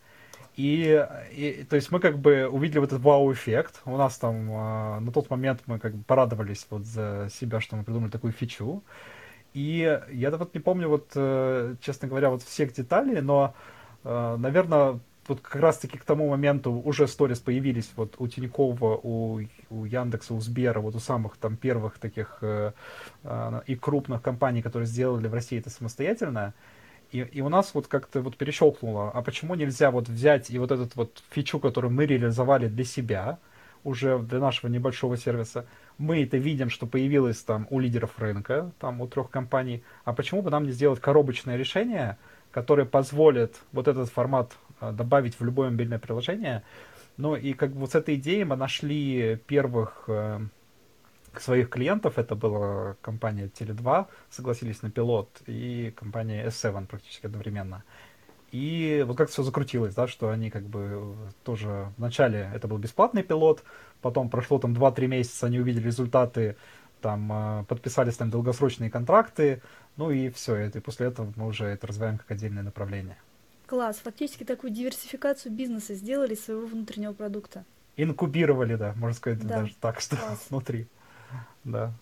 И, 0.56 1.06
и 1.32 1.66
то 1.68 1.76
есть 1.76 1.90
мы 1.90 1.98
как 1.98 2.18
бы 2.18 2.48
увидели 2.48 2.78
вот 2.78 2.92
этот 2.92 3.02
вау-эффект. 3.02 3.80
У 3.84 3.96
нас 3.96 4.16
там 4.18 4.50
э, 4.50 5.00
на 5.00 5.12
тот 5.12 5.30
момент 5.30 5.62
мы 5.66 5.78
как 5.78 5.94
бы 5.94 6.04
порадовались 6.04 6.66
вот 6.70 6.84
за 6.84 7.28
себя, 7.32 7.60
что 7.60 7.76
мы 7.76 7.84
придумали 7.84 8.10
такую 8.10 8.32
фичу. 8.32 8.82
И 9.52 10.00
я 10.10 10.30
вот 10.30 10.54
не 10.54 10.60
помню 10.60 10.88
вот, 10.88 11.12
э, 11.14 11.76
честно 11.80 12.08
говоря, 12.08 12.30
вот 12.30 12.42
всех 12.42 12.72
деталей, 12.72 13.20
но, 13.20 13.54
э, 14.04 14.36
наверное, 14.38 15.00
вот 15.28 15.40
как 15.40 15.56
раз-таки 15.56 15.98
к 15.98 16.04
тому 16.04 16.28
моменту 16.28 16.72
уже 16.72 17.06
сторис 17.06 17.38
появились 17.38 17.90
вот 17.96 18.14
у 18.18 18.28
Тинькова, 18.28 19.00
у, 19.02 19.40
у 19.70 19.84
Яндекса, 19.84 20.34
у 20.34 20.40
Сбера, 20.40 20.80
вот 20.80 20.94
у 20.94 20.98
самых 20.98 21.36
там 21.36 21.56
первых 21.56 21.98
таких 21.98 22.38
э, 22.42 22.72
э, 23.22 23.60
и 23.66 23.76
крупных 23.76 24.22
компаний, 24.22 24.62
которые 24.62 24.86
сделали 24.86 25.28
в 25.28 25.34
России 25.34 25.58
это 25.58 25.70
самостоятельно. 25.70 26.54
И, 27.14 27.20
и 27.20 27.40
у 27.42 27.48
нас 27.48 27.74
вот 27.74 27.86
как-то 27.86 28.22
вот 28.22 28.36
перещелкнуло, 28.36 29.08
а 29.12 29.22
почему 29.22 29.54
нельзя 29.54 29.92
вот 29.92 30.08
взять 30.08 30.50
и 30.50 30.58
вот 30.58 30.72
этот 30.72 30.96
вот 30.96 31.22
фичу, 31.30 31.60
которую 31.60 31.92
мы 31.92 32.06
реализовали 32.06 32.66
для 32.66 32.84
себя, 32.84 33.38
уже 33.84 34.18
для 34.18 34.40
нашего 34.40 34.68
небольшого 34.68 35.16
сервиса, 35.16 35.64
мы 35.96 36.24
это 36.24 36.38
видим, 36.38 36.70
что 36.70 36.86
появилось 36.86 37.38
там 37.38 37.68
у 37.70 37.78
лидеров 37.78 38.18
рынка, 38.18 38.72
там 38.80 39.00
у 39.00 39.06
трех 39.06 39.30
компаний, 39.30 39.84
а 40.04 40.12
почему 40.12 40.42
бы 40.42 40.50
нам 40.50 40.64
не 40.64 40.72
сделать 40.72 41.00
коробочное 41.00 41.56
решение, 41.56 42.18
которое 42.50 42.84
позволит 42.84 43.60
вот 43.70 43.86
этот 43.86 44.10
формат 44.10 44.56
а, 44.80 44.90
добавить 44.90 45.38
в 45.38 45.44
любое 45.44 45.70
мобильное 45.70 46.00
приложение, 46.00 46.64
ну 47.16 47.36
и 47.36 47.52
как 47.52 47.74
бы 47.74 47.80
вот 47.82 47.92
с 47.92 47.94
этой 47.94 48.16
идеей 48.16 48.42
мы 48.42 48.56
нашли 48.56 49.38
первых 49.46 50.06
э, 50.08 50.40
своих 51.40 51.70
клиентов, 51.70 52.18
это 52.18 52.34
была 52.34 52.96
компания 53.00 53.48
Теле2, 53.48 54.06
согласились 54.30 54.82
на 54.82 54.90
пилот, 54.90 55.28
и 55.46 55.92
компания 55.96 56.46
S7 56.46 56.86
практически 56.86 57.26
одновременно. 57.26 57.84
И 58.52 59.04
вот 59.06 59.16
как 59.16 59.30
все 59.30 59.42
закрутилось, 59.42 59.94
да, 59.94 60.06
что 60.06 60.30
они 60.30 60.48
как 60.48 60.62
бы 60.62 61.16
тоже 61.42 61.92
вначале 61.96 62.50
это 62.54 62.68
был 62.68 62.78
бесплатный 62.78 63.24
пилот, 63.24 63.64
потом 64.00 64.30
прошло 64.30 64.60
там 64.60 64.74
2-3 64.74 65.06
месяца, 65.08 65.46
они 65.46 65.58
увидели 65.58 65.86
результаты, 65.86 66.56
там 67.00 67.30
э, 67.32 67.64
подписались 67.64 68.16
там 68.16 68.30
долгосрочные 68.30 68.90
контракты, 68.90 69.60
ну 69.96 70.10
и 70.10 70.30
все, 70.30 70.54
это, 70.54 70.78
и 70.78 70.80
после 70.80 71.08
этого 71.08 71.32
мы 71.36 71.48
уже 71.48 71.66
это 71.66 71.86
развиваем 71.86 72.16
как 72.16 72.30
отдельное 72.30 72.62
направление. 72.62 73.16
Класс, 73.66 73.96
фактически 73.96 74.44
такую 74.44 74.72
диверсификацию 74.72 75.52
бизнеса 75.52 75.94
сделали 75.94 76.34
своего 76.34 76.66
внутреннего 76.66 77.12
продукта. 77.12 77.64
Инкубировали, 77.96 78.76
да, 78.76 78.94
можно 78.96 79.16
сказать, 79.16 79.40
да. 79.40 79.60
даже 79.60 79.74
так, 79.80 80.00
что 80.00 80.16
Класс. 80.16 80.46
внутри. 80.48 80.86
Да. 81.64 81.92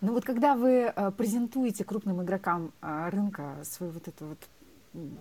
Ну 0.00 0.12
вот 0.12 0.24
когда 0.24 0.54
вы 0.54 0.92
э, 0.94 1.10
презентуете 1.16 1.84
крупным 1.84 2.22
игрокам 2.22 2.72
э, 2.82 3.08
рынка 3.10 3.56
свое 3.62 3.92
вот 3.92 4.08
это 4.08 4.24
вот 4.26 4.38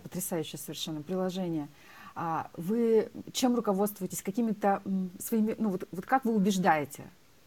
потрясающее 0.03 0.59
совершенно 0.59 1.01
приложение, 1.01 1.69
э, 2.15 2.43
вы 2.57 3.09
чем 3.31 3.55
руководствуетесь? 3.55 4.21
Какими-то 4.21 4.81
своими, 5.19 5.55
ну 5.57 5.69
вот, 5.69 5.87
вот 5.91 6.05
как 6.05 6.25
вы 6.25 6.35
убеждаете? 6.35 7.03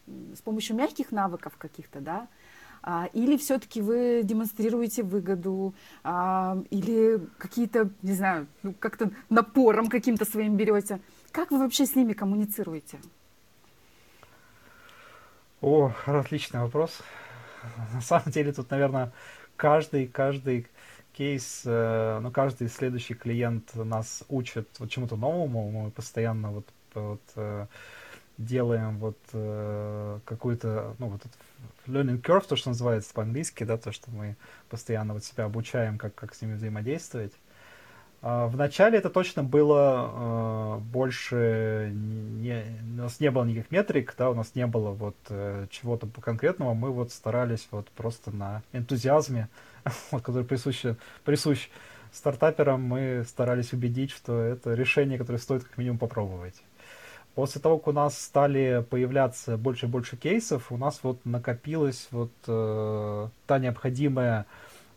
С 0.07 0.41
помощью 0.41 0.75
мягких 0.75 1.11
навыков 1.11 1.53
каких-то, 1.57 1.99
да? 1.99 2.27
А, 2.81 3.09
или 3.13 3.37
все-таки 3.37 3.81
вы 3.81 4.21
демонстрируете 4.23 5.03
выгоду, 5.03 5.73
а, 6.03 6.57
или 6.69 7.19
какие-то, 7.37 7.89
не 8.01 8.13
знаю, 8.13 8.47
ну, 8.63 8.73
как-то 8.73 9.11
напором 9.29 9.87
каким-то 9.87 10.25
своим 10.25 10.55
берете. 10.55 10.99
Как 11.31 11.51
вы 11.51 11.59
вообще 11.59 11.85
с 11.85 11.95
ними 11.95 12.13
коммуницируете? 12.13 12.99
О, 15.61 15.91
отличный 16.05 16.61
вопрос. 16.61 17.01
На 17.93 18.01
самом 18.01 18.31
деле 18.31 18.53
тут, 18.53 18.71
наверное, 18.71 19.11
каждый, 19.57 20.07
каждый 20.07 20.67
кейс, 21.11 21.63
э, 21.65 22.19
ну, 22.21 22.31
каждый 22.31 22.69
следующий 22.69 23.13
клиент 23.13 23.75
нас 23.75 24.23
учит 24.29 24.69
вот 24.79 24.89
чему-то 24.89 25.17
новому. 25.17 25.69
Мы 25.69 25.91
постоянно 25.91 26.51
вот, 26.51 26.65
вот 26.93 27.21
э, 27.35 27.67
делаем 28.37 28.99
вот 28.99 29.17
э, 29.33 30.19
какую-то, 30.23 30.95
ну, 30.97 31.07
вот 31.07 31.21
learning 31.87 32.21
curve, 32.21 32.47
то, 32.47 32.55
что 32.55 32.69
называется 32.69 33.13
по-английски, 33.13 33.65
да, 33.65 33.77
то, 33.77 33.91
что 33.91 34.09
мы 34.11 34.37
постоянно 34.69 35.13
вот 35.13 35.25
себя 35.25 35.43
обучаем, 35.43 35.97
как, 35.97 36.15
как 36.15 36.35
с 36.35 36.41
ними 36.41 36.55
взаимодействовать. 36.55 37.33
А, 38.21 38.47
в 38.47 38.57
начале 38.57 38.97
это 38.97 39.09
точно 39.09 39.43
было 39.43 40.77
э, 40.77 40.79
больше 40.79 41.91
не, 41.93 42.63
у 42.97 43.01
нас 43.03 43.19
не 43.21 43.31
было 43.31 43.45
никаких 43.45 43.71
метрик, 43.71 44.13
да, 44.17 44.29
у 44.29 44.33
нас 44.33 44.55
не 44.55 44.67
было 44.67 44.91
вот 44.91 45.15
э, 45.29 45.67
чего-то 45.69 46.07
конкретного, 46.19 46.73
мы 46.73 46.91
вот 46.91 47.11
старались 47.13 47.67
вот 47.71 47.87
просто 47.91 48.31
на 48.31 48.61
энтузиазме, 48.73 49.47
вот, 50.11 50.21
который 50.21 50.43
присущ, 50.43 50.83
присущ 51.23 51.69
стартаперам, 52.11 52.83
мы 52.83 53.23
старались 53.25 53.71
убедить, 53.71 54.11
что 54.11 54.37
это 54.41 54.73
решение, 54.73 55.17
которое 55.17 55.39
стоит 55.39 55.63
как 55.63 55.77
минимум 55.77 55.97
попробовать. 55.97 56.61
После 57.35 57.61
того, 57.61 57.77
как 57.77 57.87
у 57.87 57.91
нас 57.93 58.19
стали 58.19 58.85
появляться 58.89 59.55
больше 59.55 59.85
и 59.85 59.89
больше 59.89 60.17
кейсов, 60.17 60.73
у 60.73 60.77
нас 60.77 60.99
вот 61.03 61.23
накопилась 61.25 62.09
вот 62.11 62.31
э, 62.47 63.27
та 63.47 63.59
необходимая 63.59 64.45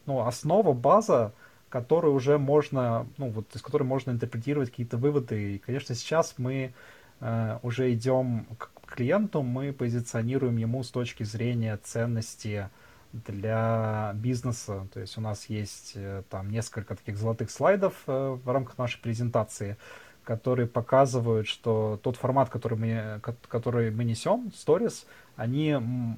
ну, 0.06 0.26
основа, 0.26 0.72
база, 0.72 1.32
который 1.72 2.10
уже 2.10 2.36
можно, 2.36 3.06
ну 3.16 3.30
вот 3.30 3.46
из 3.56 3.62
которой 3.62 3.84
можно 3.84 4.10
интерпретировать 4.10 4.68
какие-то 4.68 4.98
выводы. 4.98 5.54
И, 5.54 5.58
конечно, 5.58 5.94
сейчас 5.94 6.34
мы 6.36 6.74
э, 7.20 7.58
уже 7.62 7.90
идем 7.94 8.46
к, 8.58 8.68
клиенту 8.84 9.42
мы 9.42 9.72
позиционируем 9.72 10.58
ему 10.58 10.82
с 10.82 10.90
точки 10.90 11.22
зрения 11.22 11.78
ценности 11.82 12.68
для 13.14 14.12
бизнеса. 14.14 14.86
То 14.92 15.00
есть 15.00 15.16
у 15.16 15.22
нас 15.22 15.46
есть 15.46 15.92
э, 15.94 16.24
там 16.28 16.50
несколько 16.50 16.94
таких 16.94 17.16
золотых 17.16 17.50
слайдов 17.50 17.94
э, 18.06 18.36
в 18.44 18.50
рамках 18.50 18.76
нашей 18.76 19.00
презентации, 19.00 19.78
которые 20.24 20.68
показывают, 20.68 21.48
что 21.48 21.98
тот 22.02 22.16
формат, 22.16 22.50
который 22.50 22.76
мы, 22.76 23.20
который 23.48 23.90
мы 23.90 24.04
несем, 24.04 24.52
Stories, 24.54 25.06
они, 25.36 25.74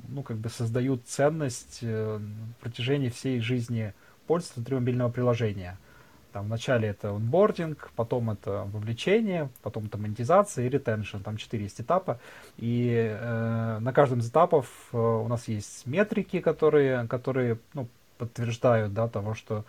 ну, 0.09 0.25
как 0.25 0.37
бы 0.39 0.49
создают 0.49 1.07
ценность 1.07 1.79
э, 1.83 2.19
в 2.19 2.61
протяжении 2.61 3.09
всей 3.09 3.39
жизни 3.39 3.95
пользователя 4.27 4.61
внутри 4.61 4.77
мобильного 4.77 5.11
приложения. 5.11 5.79
Там 6.33 6.47
вначале 6.47 6.89
это 6.89 7.11
онбординг, 7.11 7.93
потом 7.95 8.33
это 8.33 8.69
вовлечение, 8.73 9.51
потом 9.63 9.87
это 9.87 9.99
монетизация 9.99 10.67
и 10.67 10.69
ретеншн. 10.69 11.19
Там 11.19 11.37
четыре 11.37 11.65
есть 11.65 11.81
этапа. 11.81 12.19
И 12.57 12.91
э, 12.93 13.79
на 13.79 13.93
каждом 13.93 14.19
из 14.19 14.31
этапов 14.31 14.67
э, 14.93 14.97
у 14.97 15.29
нас 15.29 15.47
есть 15.47 15.87
метрики, 15.87 16.41
которые, 16.41 17.07
которые 17.07 17.59
ну, 17.73 17.87
подтверждают 18.19 18.93
да, 18.95 19.07
того, 19.07 19.35
что 19.35 19.65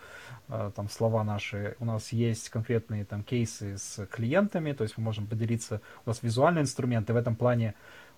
э, 0.47 0.71
там 0.75 0.89
слова 0.89 1.23
наши. 1.23 1.75
У 1.79 1.85
нас 1.85 2.11
есть 2.11 2.49
конкретные 2.49 3.05
там 3.05 3.23
кейсы 3.23 3.77
с 3.77 4.05
клиентами, 4.07 4.71
то 4.71 4.83
есть 4.83 4.97
мы 4.97 5.03
можем 5.03 5.27
поделиться. 5.27 5.81
У 6.05 6.09
нас 6.09 6.23
визуальные 6.23 6.63
инструменты 6.63 7.13
в 7.13 7.17
этом 7.17 7.35
плане 7.35 7.75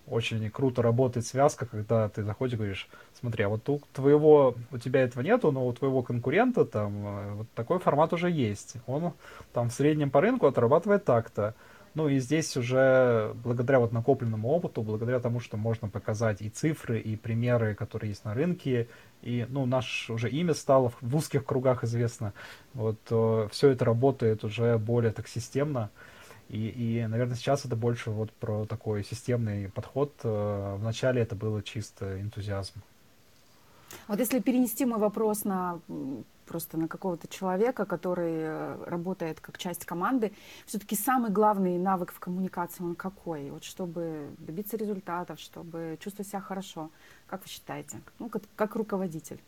очень 0.08 0.50
круто 0.50 0.82
работает 0.82 1.26
связка, 1.26 1.66
когда 1.66 2.10
ты 2.10 2.24
заходишь 2.24 2.54
и 2.54 2.58
говоришь, 2.58 2.90
смотри, 3.20 3.44
а 3.44 3.50
вот 3.50 3.68
у 3.70 3.82
твоего, 3.94 4.56
у 4.72 4.78
тебя 4.78 5.02
этого 5.02 5.22
нету, 5.22 5.52
но 5.52 5.68
у 5.68 5.74
твоего 5.74 6.02
конкурента 6.02 6.66
там 6.66 7.06
э, 7.06 7.34
вот 7.34 7.48
такой 7.54 7.80
формат 7.80 8.14
уже 8.14 8.32
есть. 8.32 8.76
Он 8.88 9.14
там 9.54 9.70
в 9.70 9.74
среднем 9.74 10.10
по 10.10 10.22
рынку 10.22 10.48
отрабатывает 10.48 11.04
так-то. 11.04 11.56
Ну 11.94 12.08
и 12.10 12.20
здесь 12.20 12.56
уже 12.56 13.34
благодаря 13.44 13.80
вот 13.80 13.92
накопленному 13.92 14.50
опыту, 14.50 14.84
благодаря 14.84 15.20
тому, 15.20 15.40
что 15.40 15.58
можно 15.58 15.90
показать 15.90 16.42
и 16.42 16.50
цифры, 16.50 17.00
и 17.00 17.16
примеры, 17.16 17.74
которые 17.74 18.10
есть 18.10 18.24
на 18.24 18.36
рынке, 18.36 18.88
и 19.24 19.48
ну, 19.50 19.66
наше 19.66 20.14
уже 20.14 20.30
имя 20.30 20.54
стало 20.54 20.94
в 21.02 21.16
узких 21.16 21.44
кругах 21.44 21.84
известно, 21.84 22.34
вот 22.76 23.00
э, 23.10 23.48
все 23.52 23.70
это 23.70 23.84
работает 23.84 24.44
уже 24.44 24.78
более 24.78 25.12
так 25.12 25.28
системно. 25.28 25.90
И, 26.50 26.70
и, 26.70 27.08
наверное, 27.08 27.36
сейчас 27.36 27.66
это 27.66 27.76
больше 27.76 28.10
вот 28.10 28.32
про 28.32 28.66
такой 28.66 29.04
системный 29.04 29.70
подход. 29.70 30.14
Э, 30.24 30.76
вначале 30.80 31.22
это 31.22 31.36
было 31.36 31.62
чисто 31.62 32.22
энтузиазм. 32.22 32.82
Вот 34.08 34.20
если 34.20 34.40
перенести 34.40 34.86
мой 34.86 35.00
вопрос 35.00 35.44
на 35.44 35.80
просто 36.46 36.78
на 36.78 36.88
какого-то 36.88 37.28
человека, 37.28 37.86
который 37.86 38.36
э, 38.40 38.84
работает 38.86 39.40
как 39.42 39.58
часть 39.58 39.86
команды, 39.86 40.32
все-таки 40.66 40.96
самый 40.96 41.30
главный 41.30 41.78
навык 41.78 42.14
в 42.14 42.20
коммуникации, 42.20 42.84
он 42.84 42.96
какой? 42.96 43.52
Вот 43.52 43.66
чтобы 43.66 44.30
добиться 44.38 44.78
результатов, 44.78 45.40
чтобы 45.40 45.98
чувствовать 46.00 46.30
себя 46.30 46.40
хорошо. 46.40 46.90
Как 47.28 47.44
вы 47.44 47.50
считаете? 47.50 48.02
Ну, 48.20 48.30
как, 48.30 48.44
как 48.56 48.76
руководитель 48.76 49.40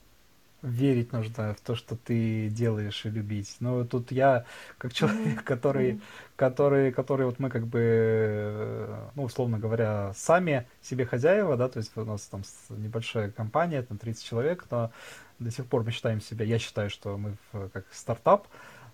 верить 0.62 1.14
нужно 1.14 1.54
в 1.54 1.62
то, 1.62 1.76
что 1.76 1.96
ты 1.96 2.50
делаешь 2.50 3.06
и 3.06 3.10
любить. 3.10 3.56
Но 3.60 3.86
тут 3.86 4.12
я, 4.12 4.46
как 4.78 4.94
человек, 4.94 5.44
который, 5.44 6.02
который, 6.36 6.92
который 6.92 7.26
вот 7.26 7.40
мы 7.40 7.50
как 7.50 7.68
бы, 7.68 8.90
ну, 9.16 9.24
условно 9.24 9.60
говоря, 9.60 10.14
сами 10.16 10.68
себе 10.82 11.06
хозяева, 11.06 11.56
да, 11.58 11.70
то 11.70 11.80
есть 11.80 11.96
у 11.96 12.06
нас 12.06 12.22
там 12.24 12.44
небольшая 12.70 13.32
компания, 13.32 13.82
там 13.82 13.98
30 13.98 14.24
человек, 14.24 14.66
но 14.70 14.92
до 15.40 15.52
сих 15.52 15.66
пор 15.66 15.84
мы 15.84 15.92
считаем 15.92 16.22
себя, 16.22 16.46
я 16.46 16.60
считаю, 16.60 16.90
что 16.90 17.18
мы 17.18 17.38
как 17.74 17.86
стартап, 17.92 18.48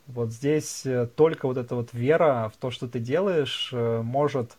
вот 0.07 0.31
здесь 0.31 0.85
э, 0.85 1.07
только 1.07 1.47
вот 1.47 1.57
эта 1.57 1.75
вот 1.75 1.91
вера 1.91 2.51
в 2.53 2.57
то, 2.57 2.69
что 2.69 2.87
ты 2.87 2.99
делаешь, 2.99 3.71
э, 3.73 4.01
может 4.03 4.55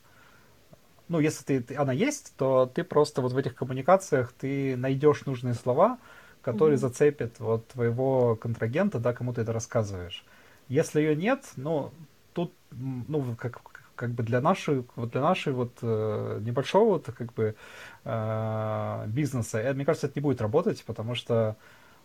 ну, 1.09 1.21
если 1.21 1.61
ты, 1.61 1.77
она 1.77 1.93
есть, 1.93 2.35
то 2.37 2.67
ты 2.67 2.83
просто 2.83 3.23
вот 3.23 3.33
в 3.33 3.37
этих 3.37 3.55
коммуникациях 3.55 4.33
ты 4.33 4.77
найдешь 4.77 5.25
нужные 5.25 5.55
слова, 5.55 5.99
который 6.47 6.75
mm-hmm. 6.75 6.89
зацепит 6.89 7.41
вот 7.41 7.67
твоего 7.67 8.37
контрагента, 8.37 9.01
да, 9.01 9.13
кому 9.13 9.33
ты 9.35 9.41
это 9.41 9.53
рассказываешь. 9.53 10.25
Если 10.69 11.01
ее 11.01 11.17
нет, 11.17 11.43
ну, 11.57 11.91
тут, 12.35 12.53
ну, 12.71 13.35
как, 13.37 13.61
как 13.97 14.11
бы 14.13 14.23
для 14.23 14.41
нашей, 14.41 14.85
вот 14.95 15.11
для 15.11 15.23
нашей 15.23 15.53
вот 15.53 15.73
э, 15.83 16.39
небольшого 16.43 16.91
вот, 16.91 17.07
как 17.07 17.33
бы 17.33 17.57
э, 18.05 19.05
бизнеса, 19.09 19.59
э, 19.59 19.75
мне 19.75 19.85
кажется, 19.85 20.07
это 20.07 20.21
не 20.21 20.23
будет 20.23 20.41
работать, 20.41 20.85
потому 20.87 21.17
что, 21.17 21.57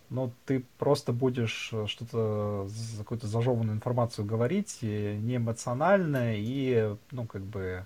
ну, 0.09 0.33
ты 0.47 0.65
просто 0.79 1.13
будешь 1.13 1.71
что-то, 1.85 2.67
какую-то 2.97 3.27
зажеванную 3.27 3.75
информацию 3.75 4.25
говорить, 4.25 4.79
и 4.81 5.19
не 5.21 5.35
эмоционально, 5.35 6.33
и, 6.35 6.95
ну, 7.11 7.27
как 7.27 7.43
бы, 7.43 7.61
э, 7.61 7.83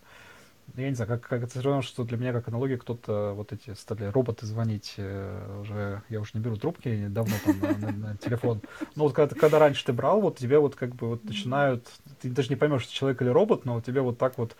я 0.75 0.89
не 0.89 0.95
знаю, 0.95 1.09
как, 1.09 1.21
как 1.21 1.43
это 1.43 1.51
все 1.51 1.61
равно, 1.61 1.81
что 1.81 2.03
для 2.03 2.17
меня 2.17 2.33
как 2.33 2.47
аналогия 2.47 2.77
кто-то 2.77 3.33
вот 3.35 3.53
эти 3.53 3.73
стали 3.75 4.05
роботы 4.05 4.45
звонить 4.45 4.95
э, 4.97 5.59
уже, 5.61 6.01
я 6.09 6.19
уже 6.19 6.31
не 6.33 6.41
беру 6.41 6.57
трубки 6.57 7.07
давно 7.07 7.35
там 7.45 7.59
на, 7.59 7.77
на, 7.77 7.91
на 7.91 8.17
телефон. 8.17 8.61
Но 8.95 9.03
вот 9.03 9.13
когда, 9.13 9.35
когда 9.35 9.59
раньше 9.59 9.85
ты 9.85 9.93
брал, 9.93 10.21
вот 10.21 10.37
тебе 10.37 10.59
вот 10.59 10.75
как 10.75 10.95
бы 10.95 11.09
вот 11.09 11.23
начинают, 11.23 11.87
ты 12.21 12.29
даже 12.29 12.49
не 12.49 12.55
поймешь, 12.55 12.85
человек 12.87 13.21
или 13.21 13.29
робот, 13.29 13.65
но 13.65 13.79
тебе 13.79 14.01
вот 14.01 14.17
так 14.17 14.37
вот 14.37 14.55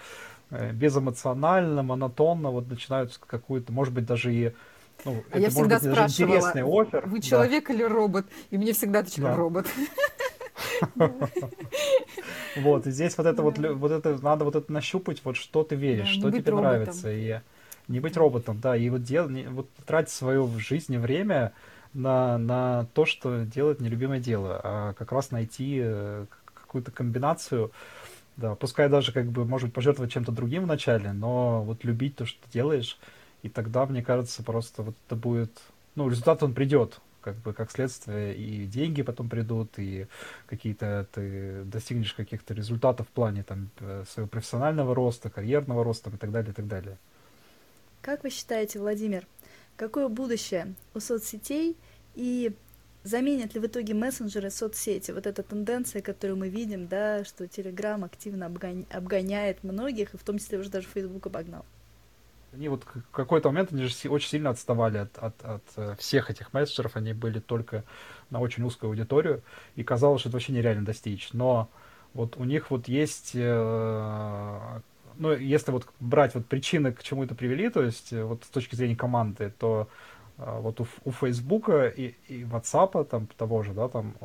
э, 0.52 0.72
безэмоционально, 0.72 1.84
монотонно 1.84 2.52
вот 2.52 2.70
начинают 2.70 3.18
какую-то, 3.18 3.74
может 3.74 3.94
быть, 3.94 4.06
даже 4.06 4.34
и 4.34 4.54
ну, 5.04 5.24
а 5.32 5.38
это 5.38 5.40
я 5.40 5.50
всегда 5.50 5.80
быть, 5.80 5.92
спрашивала, 5.92 6.82
офер. 6.82 7.04
вы 7.08 7.20
человек 7.20 7.68
да. 7.68 7.74
или 7.74 7.84
робот? 7.84 8.26
И 8.50 8.58
мне 8.58 8.72
всегда 8.72 9.00
отвечали 9.00 9.26
да. 9.26 9.36
робот. 9.36 9.68
Вот, 12.56 12.88
и 12.88 12.92
здесь 12.92 13.18
вот 13.18 13.28
это 13.28 13.42
вот, 13.42 13.58
вот 13.58 13.92
это, 13.92 14.22
надо 14.22 14.46
вот 14.46 14.56
это 14.56 14.72
нащупать, 14.72 15.22
вот 15.24 15.36
что 15.36 15.64
ты 15.64 15.76
веришь, 15.76 16.08
что 16.08 16.32
тебе 16.32 16.54
нравится. 16.54 17.12
И 17.12 17.40
не 17.88 18.00
быть 18.00 18.18
роботом, 18.18 18.60
да, 18.60 18.76
и 18.76 18.90
вот, 18.90 19.04
дел, 19.04 19.30
вот 19.50 19.70
тратить 19.86 20.12
свое 20.12 20.44
в 20.44 20.58
жизни 20.60 20.98
время 20.98 21.54
на, 21.94 22.38
на 22.38 22.88
то, 22.94 23.06
что 23.06 23.44
делать 23.44 23.80
нелюбимое 23.80 24.20
дело, 24.20 24.60
а 24.64 24.94
как 24.94 25.12
раз 25.12 25.32
найти 25.32 25.80
э, 25.84 26.26
какую-то 26.54 26.92
комбинацию, 26.92 27.72
да, 28.38 28.56
пускай 28.56 28.90
даже 28.90 29.12
как 29.12 29.28
бы, 29.28 29.46
может 29.46 29.68
быть, 29.68 29.76
пожертвовать 29.76 30.12
чем-то 30.12 30.32
другим 30.32 30.64
вначале, 30.64 31.14
но 31.14 31.64
вот 31.64 31.84
любить 31.84 32.16
то, 32.16 32.26
что 32.26 32.38
ты 32.44 32.52
делаешь, 32.52 32.98
и 33.44 33.50
тогда, 33.50 33.86
мне 33.86 34.04
кажется, 34.04 34.44
просто 34.44 34.82
вот 34.82 34.96
это 35.06 35.16
будет, 35.16 35.52
ну, 35.96 36.10
результат 36.10 36.44
он 36.44 36.54
придет, 36.54 37.00
как 37.26 37.38
бы 37.38 37.54
как 37.54 37.72
следствие 37.72 38.36
и 38.36 38.68
деньги 38.68 39.02
потом 39.02 39.30
придут, 39.30 39.80
и 39.80 40.06
какие-то 40.46 41.08
ты 41.12 41.64
достигнешь 41.64 42.14
каких-то 42.14 42.54
результатов 42.54 43.08
в 43.08 43.12
плане 43.12 43.42
там 43.42 43.72
э, 43.80 44.04
своего 44.08 44.30
профессионального 44.30 44.94
роста, 44.94 45.32
карьерного 45.32 45.84
роста 45.84 46.12
и 46.12 46.18
так 46.18 46.32
далее, 46.32 46.52
и 46.52 46.54
так 46.54 46.68
далее. 46.68 46.98
Как 48.04 48.24
вы 48.24 48.30
считаете, 48.30 48.78
Владимир, 48.78 49.26
какое 49.76 50.08
будущее 50.08 50.76
у 50.94 51.00
соцсетей 51.00 51.76
и 52.14 52.56
заменят 53.04 53.56
ли 53.56 53.60
в 53.60 53.66
итоге 53.66 53.96
мессенджеры 53.96 54.52
соцсети? 54.52 55.10
Вот 55.10 55.26
эта 55.26 55.42
тенденция, 55.42 56.04
которую 56.04 56.38
мы 56.38 56.50
видим, 56.50 56.88
да, 56.88 57.26
что 57.26 57.46
Telegram 57.46 58.06
активно 58.06 58.46
обгоняет 58.46 59.64
многих, 59.64 60.14
и 60.14 60.18
в 60.18 60.24
том 60.24 60.38
числе 60.38 60.60
уже 60.60 60.70
даже 60.70 60.88
Facebook 60.94 61.26
обогнал. 61.26 61.66
Они 62.56 62.70
вот 62.70 62.86
в 62.86 63.12
какой-то 63.12 63.50
момент 63.50 63.74
они 63.74 63.84
же 63.84 64.10
очень 64.10 64.30
сильно 64.30 64.50
отставали 64.50 65.00
от, 65.00 65.18
от, 65.18 65.44
от 65.44 65.64
э, 65.76 65.96
всех 66.00 66.32
этих 66.32 66.54
мессенджеров, 66.54 66.96
они 66.96 67.12
были 67.12 67.40
только 67.40 67.84
на 68.30 68.40
очень 68.40 68.64
узкую 68.64 68.92
аудиторию, 68.92 69.42
и 69.76 69.84
казалось, 69.84 70.22
что 70.22 70.30
это 70.30 70.38
вообще 70.38 70.54
нереально 70.54 70.86
достичь. 70.86 71.34
Но 71.34 71.70
вот 72.14 72.38
у 72.38 72.46
них 72.46 72.72
вот 72.72 72.88
есть, 72.88 73.32
э, 73.34 74.80
ну, 75.18 75.34
если 75.34 75.72
вот 75.72 75.86
брать 76.00 76.34
вот 76.34 76.46
причины, 76.46 76.94
к 76.94 77.04
чему 77.04 77.26
это 77.26 77.36
привели, 77.36 77.70
то 77.70 77.84
есть 77.84 78.14
э, 78.14 78.24
вот 78.24 78.46
с 78.46 78.48
точки 78.48 78.76
зрения 78.76 78.96
команды, 78.96 79.52
то 79.60 79.90
вот 80.38 80.82
у, 80.82 80.88
у 81.06 81.12
Фейсбука 81.12 81.88
и, 81.88 82.14
и 82.28 82.44
WhatsApp, 82.44 83.06
там 83.06 83.28
того 83.38 83.64
же, 83.64 83.74
да, 83.74 83.88
там, 83.88 84.16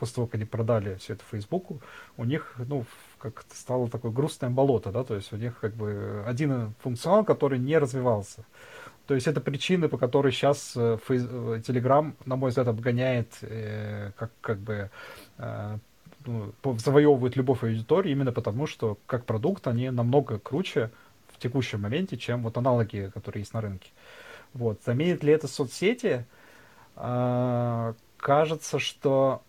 после 0.00 0.16
того, 0.16 0.26
как 0.26 0.34
они 0.34 0.44
продали 0.44 0.96
все 0.96 1.12
это 1.12 1.22
Фейсбуку, 1.30 1.80
у 2.16 2.24
них, 2.24 2.56
ну, 2.58 2.84
как 3.20 3.44
стало 3.52 3.88
такое 3.88 4.10
грустное 4.10 4.50
болото, 4.50 4.90
да, 4.90 5.04
то 5.04 5.14
есть 5.14 5.32
у 5.32 5.36
них 5.36 5.58
как 5.60 5.74
бы 5.74 6.24
один 6.26 6.74
функционал, 6.80 7.24
который 7.24 7.58
не 7.58 7.78
развивался. 7.78 8.44
То 9.06 9.14
есть 9.14 9.26
это 9.26 9.40
причины, 9.40 9.88
по 9.88 9.98
которой 9.98 10.32
сейчас 10.32 10.72
э, 10.76 10.98
э, 11.08 11.12
Telegram, 11.66 12.14
на 12.24 12.36
мой 12.36 12.50
взгляд, 12.50 12.68
обгоняет, 12.68 13.38
э, 13.42 14.12
как, 14.16 14.30
как 14.40 14.58
бы 14.58 14.90
э, 15.38 15.78
ну, 16.26 16.52
завоевывает 16.78 17.36
любовь 17.36 17.62
аудитории 17.64 18.12
именно 18.12 18.32
потому, 18.32 18.66
что 18.66 18.98
как 19.06 19.24
продукт 19.24 19.66
они 19.66 19.90
намного 19.90 20.38
круче 20.38 20.90
в 21.28 21.38
текущем 21.38 21.82
моменте, 21.82 22.16
чем 22.16 22.42
вот 22.42 22.56
аналоги, 22.56 23.10
которые 23.12 23.42
есть 23.42 23.52
на 23.52 23.60
рынке. 23.60 23.90
Вот. 24.54 24.80
Заменит 24.84 25.24
ли 25.24 25.32
это 25.32 25.48
соцсети? 25.48 26.24
Э, 26.96 27.94
кажется, 28.16 28.78
что 28.78 29.42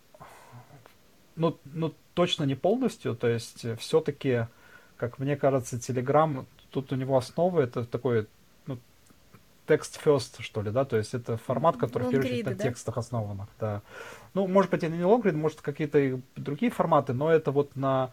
ну, 1.36 1.58
ну, 1.64 1.94
точно 2.14 2.44
не 2.44 2.54
полностью, 2.54 3.14
то 3.14 3.28
есть 3.28 3.64
э, 3.64 3.76
все-таки, 3.76 4.46
как 4.96 5.18
мне 5.18 5.36
кажется, 5.36 5.76
Telegram, 5.76 6.44
тут 6.70 6.92
у 6.92 6.96
него 6.96 7.16
основа 7.16 7.60
это 7.60 7.84
такой, 7.84 8.26
ну, 8.66 8.78
text 9.66 10.00
first, 10.04 10.40
что 10.42 10.62
ли, 10.62 10.70
да, 10.70 10.84
то 10.84 10.96
есть 10.96 11.14
это 11.14 11.36
формат, 11.36 11.76
который 11.76 12.08
в 12.08 12.10
первую 12.10 12.28
очередь 12.28 12.46
на 12.46 12.54
да? 12.54 12.62
текстах 12.64 12.98
основанных, 12.98 13.48
да. 13.58 13.82
Ну, 14.34 14.46
может 14.46 14.70
быть, 14.70 14.82
и 14.82 14.88
не 14.88 15.04
лонгрид, 15.04 15.34
может, 15.34 15.60
какие-то 15.60 16.20
другие 16.36 16.70
форматы, 16.70 17.12
но 17.12 17.30
это 17.30 17.50
вот 17.50 17.76
на, 17.76 18.10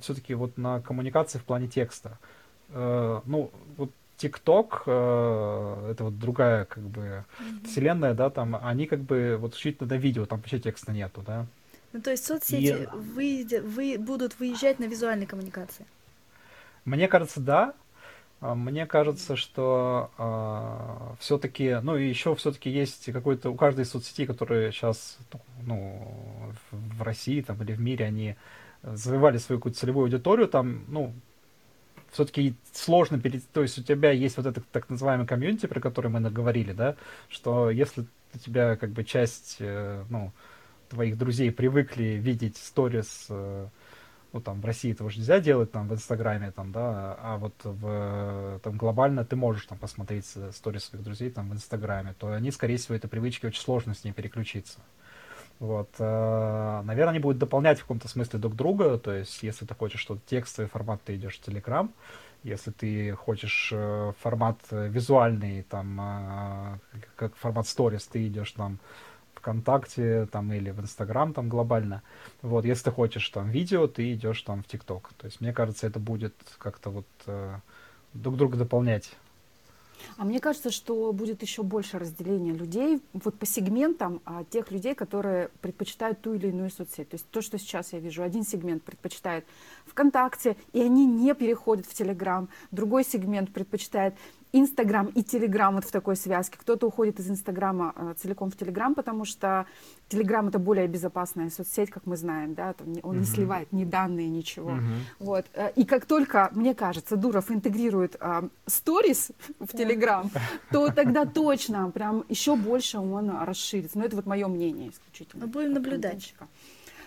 все-таки 0.00 0.34
вот 0.34 0.56
на 0.56 0.80
коммуникации 0.80 1.38
в 1.38 1.44
плане 1.44 1.68
текста. 1.68 2.18
Э, 2.70 3.20
ну, 3.26 3.50
вот 3.76 3.90
ТикТок, 4.16 4.84
э, 4.86 5.88
это 5.90 6.04
вот 6.04 6.18
другая 6.18 6.64
как 6.64 6.84
бы 6.84 7.24
Мгм. 7.38 7.64
вселенная, 7.64 8.14
да, 8.14 8.30
там 8.30 8.56
они 8.62 8.86
как 8.86 9.00
бы 9.00 9.36
вот 9.38 9.54
исключительно 9.54 9.88
на 9.88 9.98
видео, 9.98 10.26
там 10.26 10.38
вообще 10.38 10.58
текста 10.60 10.92
нету, 10.92 11.22
да. 11.26 11.46
Ну, 11.92 12.00
то 12.00 12.10
есть 12.10 12.24
соцсети 12.24 12.72
И- 12.72 12.86
выйдя- 12.92 13.62
вы, 13.62 13.98
будут 13.98 14.38
выезжать 14.40 14.78
на 14.78 14.84
визуальной 14.84 15.26
коммуникации. 15.26 15.86
Мне 16.84 17.08
кажется, 17.08 17.40
да. 17.40 17.74
А, 18.40 18.54
Мне 18.54 18.86
кажется, 18.86 19.36
что 19.36 20.10
все-таки, 21.20 21.78
ну 21.82 21.96
и 21.96 22.08
еще 22.08 22.34
все-таки 22.34 22.70
есть 22.70 23.12
какой-то 23.12 23.50
у 23.50 23.54
каждой 23.56 23.82
из 23.84 23.90
соцсетей, 23.90 24.26
которые 24.26 24.72
сейчас, 24.72 25.18
ну, 25.66 26.52
в 26.72 27.02
России 27.02 27.40
там 27.42 27.62
или 27.62 27.72
в 27.72 27.80
мире, 27.80 28.06
они 28.06 28.36
э, 28.82 28.96
завоевали 28.96 29.38
свою 29.38 29.60
какую-то 29.60 29.78
целевую 29.78 30.04
аудиторию, 30.06 30.48
там, 30.48 30.84
ну, 30.88 31.12
все-таки 32.10 32.54
сложно 32.72 33.18
перейти, 33.20 33.46
то 33.52 33.62
есть 33.62 33.78
у 33.78 33.82
тебя 33.82 34.10
есть 34.10 34.36
вот 34.36 34.46
этот 34.46 34.68
так 34.70 34.90
называемый 34.90 35.26
комьюнити, 35.26 35.66
про 35.66 35.80
который 35.80 36.10
мы 36.10 36.20
наговорили, 36.20 36.72
да, 36.72 36.96
что 37.28 37.70
если 37.70 38.04
у 38.34 38.38
тебя 38.38 38.76
как 38.76 38.90
бы 38.90 39.04
часть, 39.04 39.56
э, 39.60 40.04
ну, 40.10 40.32
твоих 40.92 41.16
друзей 41.16 41.50
привыкли 41.50 42.20
видеть 42.20 42.58
сторис, 42.58 43.26
э, 43.30 43.66
ну, 44.32 44.40
там, 44.40 44.60
в 44.60 44.64
России 44.64 44.92
этого 44.92 45.10
же 45.10 45.18
нельзя 45.18 45.40
делать, 45.40 45.72
там, 45.72 45.88
в 45.88 45.94
Инстаграме, 45.94 46.50
там, 46.50 46.70
да, 46.70 47.16
а 47.18 47.38
вот 47.38 47.54
в, 47.64 48.60
там, 48.62 48.76
глобально 48.76 49.24
ты 49.24 49.34
можешь, 49.34 49.64
там, 49.66 49.78
посмотреть 49.78 50.30
э, 50.36 50.50
сторис 50.52 50.84
своих 50.84 51.02
друзей, 51.02 51.30
там, 51.30 51.48
в 51.48 51.54
Инстаграме, 51.54 52.14
то 52.18 52.32
они, 52.32 52.50
скорее 52.50 52.76
всего, 52.76 52.94
этой 52.94 53.08
привычки 53.08 53.46
очень 53.46 53.62
сложно 53.62 53.94
с 53.94 54.04
ней 54.04 54.12
переключиться. 54.12 54.80
Вот, 55.58 55.90
э, 55.98 56.82
наверное, 56.84 57.12
они 57.12 57.20
будут 57.20 57.38
дополнять 57.38 57.78
в 57.78 57.82
каком-то 57.82 58.08
смысле 58.08 58.38
друг 58.38 58.54
друга, 58.54 58.98
то 58.98 59.12
есть, 59.12 59.42
если 59.42 59.64
ты 59.64 59.74
хочешь 59.74 60.00
что-то 60.00 60.20
текстовый 60.26 60.68
формат, 60.68 61.00
ты 61.04 61.16
идешь 61.16 61.38
в 61.38 61.42
Телеграм, 61.42 61.90
если 62.42 62.70
ты 62.70 63.12
хочешь 63.12 63.70
э, 63.72 64.12
формат 64.20 64.58
э, 64.70 64.88
визуальный, 64.88 65.62
там, 65.62 66.00
э, 66.00 66.78
как 67.16 67.34
формат 67.36 67.66
сторис, 67.66 68.06
ты 68.06 68.26
идешь 68.26 68.52
там 68.52 68.78
ВКонтакте 69.42 70.26
там 70.26 70.52
или 70.52 70.70
в 70.70 70.80
Инстаграм 70.80 71.34
там 71.34 71.48
глобально. 71.48 72.02
Вот, 72.42 72.64
если 72.64 72.84
ты 72.84 72.90
хочешь 72.92 73.28
там 73.28 73.50
видео, 73.50 73.88
ты 73.88 74.12
идешь 74.14 74.40
там 74.42 74.62
в 74.62 74.66
ТикТок. 74.68 75.10
То 75.18 75.26
есть, 75.26 75.40
мне 75.40 75.52
кажется, 75.52 75.86
это 75.86 75.98
будет 75.98 76.34
как-то 76.58 76.90
вот 76.90 77.06
э, 77.26 77.56
друг 78.14 78.36
друга 78.36 78.56
дополнять. 78.56 79.10
А 80.16 80.24
мне 80.24 80.40
кажется, 80.40 80.70
что 80.70 81.12
будет 81.12 81.42
еще 81.42 81.62
больше 81.62 81.98
разделения 81.98 82.52
людей 82.52 83.00
вот 83.12 83.38
по 83.38 83.46
сегментам 83.46 84.20
а, 84.24 84.44
тех 84.44 84.70
людей, 84.70 84.94
которые 84.94 85.48
предпочитают 85.60 86.20
ту 86.20 86.34
или 86.34 86.48
иную 86.48 86.70
соцсеть. 86.70 87.08
То 87.10 87.14
есть 87.14 87.28
то, 87.30 87.40
что 87.40 87.58
сейчас 87.58 87.92
я 87.92 88.00
вижу, 88.00 88.22
один 88.22 88.44
сегмент 88.44 88.82
предпочитает 88.82 89.44
ВКонтакте, 89.86 90.56
и 90.72 90.80
они 90.80 91.06
не 91.06 91.34
переходят 91.34 91.86
в 91.86 91.94
Телеграм, 91.94 92.48
другой 92.70 93.04
сегмент 93.04 93.52
предпочитает 93.52 94.14
Инстаграм 94.54 95.06
и 95.06 95.22
Телеграм 95.22 95.74
вот 95.74 95.84
в 95.84 95.90
такой 95.90 96.14
связке. 96.14 96.58
Кто-то 96.60 96.86
уходит 96.86 97.18
из 97.18 97.30
Инстаграма 97.30 97.94
э, 97.96 98.14
целиком 98.18 98.50
в 98.50 98.56
Телеграм, 98.56 98.94
потому 98.94 99.24
что 99.24 99.64
Телеграм 100.08 100.48
это 100.48 100.58
более 100.58 100.86
безопасная 100.88 101.48
соцсеть, 101.48 101.90
как 101.90 102.04
мы 102.04 102.16
знаем, 102.18 102.52
да, 102.54 102.74
там 102.74 102.92
не- 102.92 103.00
он 103.02 103.18
не 103.20 103.24
сливает 103.24 103.72
ни 103.72 103.84
данные, 103.84 104.28
ничего. 104.28 104.74
Вот. 105.18 105.46
э, 105.54 105.72
И 105.76 105.84
как 105.86 106.04
только, 106.04 106.50
мне 106.52 106.74
кажется, 106.74 107.16
Дуров 107.16 107.50
интегрирует 107.50 108.16
а, 108.20 108.48
сторис 108.66 109.30
в 109.58 109.68
Телеграм, 109.76 110.30
то 110.70 110.90
тогда 110.90 111.24
точно 111.24 111.90
прям 111.90 112.24
еще 112.28 112.54
больше 112.56 112.98
он 112.98 113.30
расширится. 113.30 113.98
Но 113.98 114.04
это 114.04 114.16
вот 114.16 114.26
мое 114.26 114.48
мнение 114.48 114.90
исключительно. 114.90 115.46
Будем 115.46 115.72
наблюдать. 115.72 116.34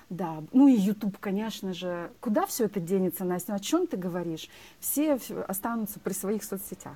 Да, 0.10 0.44
ну 0.54 0.68
и 0.68 0.74
YouTube, 0.74 1.18
конечно 1.20 1.74
же. 1.74 2.12
Куда 2.22 2.46
все 2.46 2.66
это 2.66 2.80
денется, 2.80 3.24
Настя? 3.24 3.52
Ну, 3.54 3.56
О 3.58 3.60
чем 3.60 3.88
ты 3.88 3.98
говоришь? 3.98 4.50
Все 4.80 5.20
останутся 5.48 6.00
при 6.00 6.14
своих 6.14 6.44
соцсетях. 6.44 6.96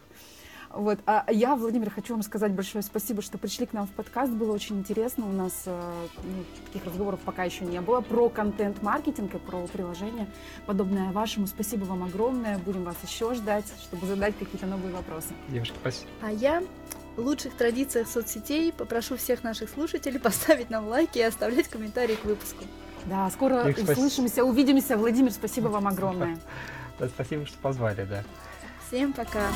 Вот. 0.72 1.00
А 1.06 1.26
я, 1.32 1.56
Владимир, 1.56 1.90
хочу 1.90 2.14
вам 2.14 2.22
сказать 2.22 2.52
большое 2.52 2.84
спасибо, 2.84 3.22
что 3.22 3.38
пришли 3.38 3.66
к 3.66 3.74
нам 3.74 3.88
в 3.88 3.92
подкаст. 3.92 4.32
Было 4.32 4.54
очень 4.54 4.80
интересно. 4.80 5.28
У 5.28 5.32
нас 5.32 5.64
э, 5.66 5.94
ну, 6.24 6.44
таких 6.68 6.86
разговоров 6.86 7.20
пока 7.26 7.44
еще 7.44 7.66
не 7.66 7.82
было 7.82 8.02
про 8.02 8.30
контент-маркетинг 8.30 9.34
и 9.34 9.38
про 9.40 9.66
приложение, 9.68 10.28
подобное 10.66 11.12
вашему. 11.12 11.48
Спасибо 11.48 11.86
вам 11.86 12.04
огромное. 12.04 12.60
Будем 12.60 12.84
вас 12.84 12.98
еще 13.04 13.34
ждать, 13.34 13.66
чтобы 13.82 14.06
задать 14.06 14.38
какие-то 14.38 14.68
новые 14.68 14.94
вопросы. 14.94 15.30
Девушки, 15.48 15.76
спасибо. 15.80 16.12
А 16.22 16.32
я 16.32 16.64
в 17.16 17.22
лучших 17.22 17.56
традициях 17.56 18.08
соцсетей 18.08 18.72
попрошу 18.72 19.18
всех 19.18 19.44
наших 19.44 19.70
слушателей 19.70 20.20
поставить 20.20 20.70
нам 20.70 20.88
лайки 20.88 21.18
и 21.18 21.24
оставлять 21.24 21.68
комментарии 21.68 22.16
к 22.16 22.26
выпуску. 22.26 22.64
Да, 23.06 23.30
скоро 23.32 23.68
Их 23.70 23.78
услышимся, 23.78 24.44
увидимся. 24.44 24.98
Владимир, 24.98 25.32
спасибо 25.32 25.68
вам 25.68 25.88
огромное. 25.88 26.38
Да, 27.00 27.08
спасибо, 27.08 27.46
что 27.46 27.58
позвали, 27.58 28.06
да. 28.06 28.24
Всем 28.88 29.14
пока! 29.14 29.48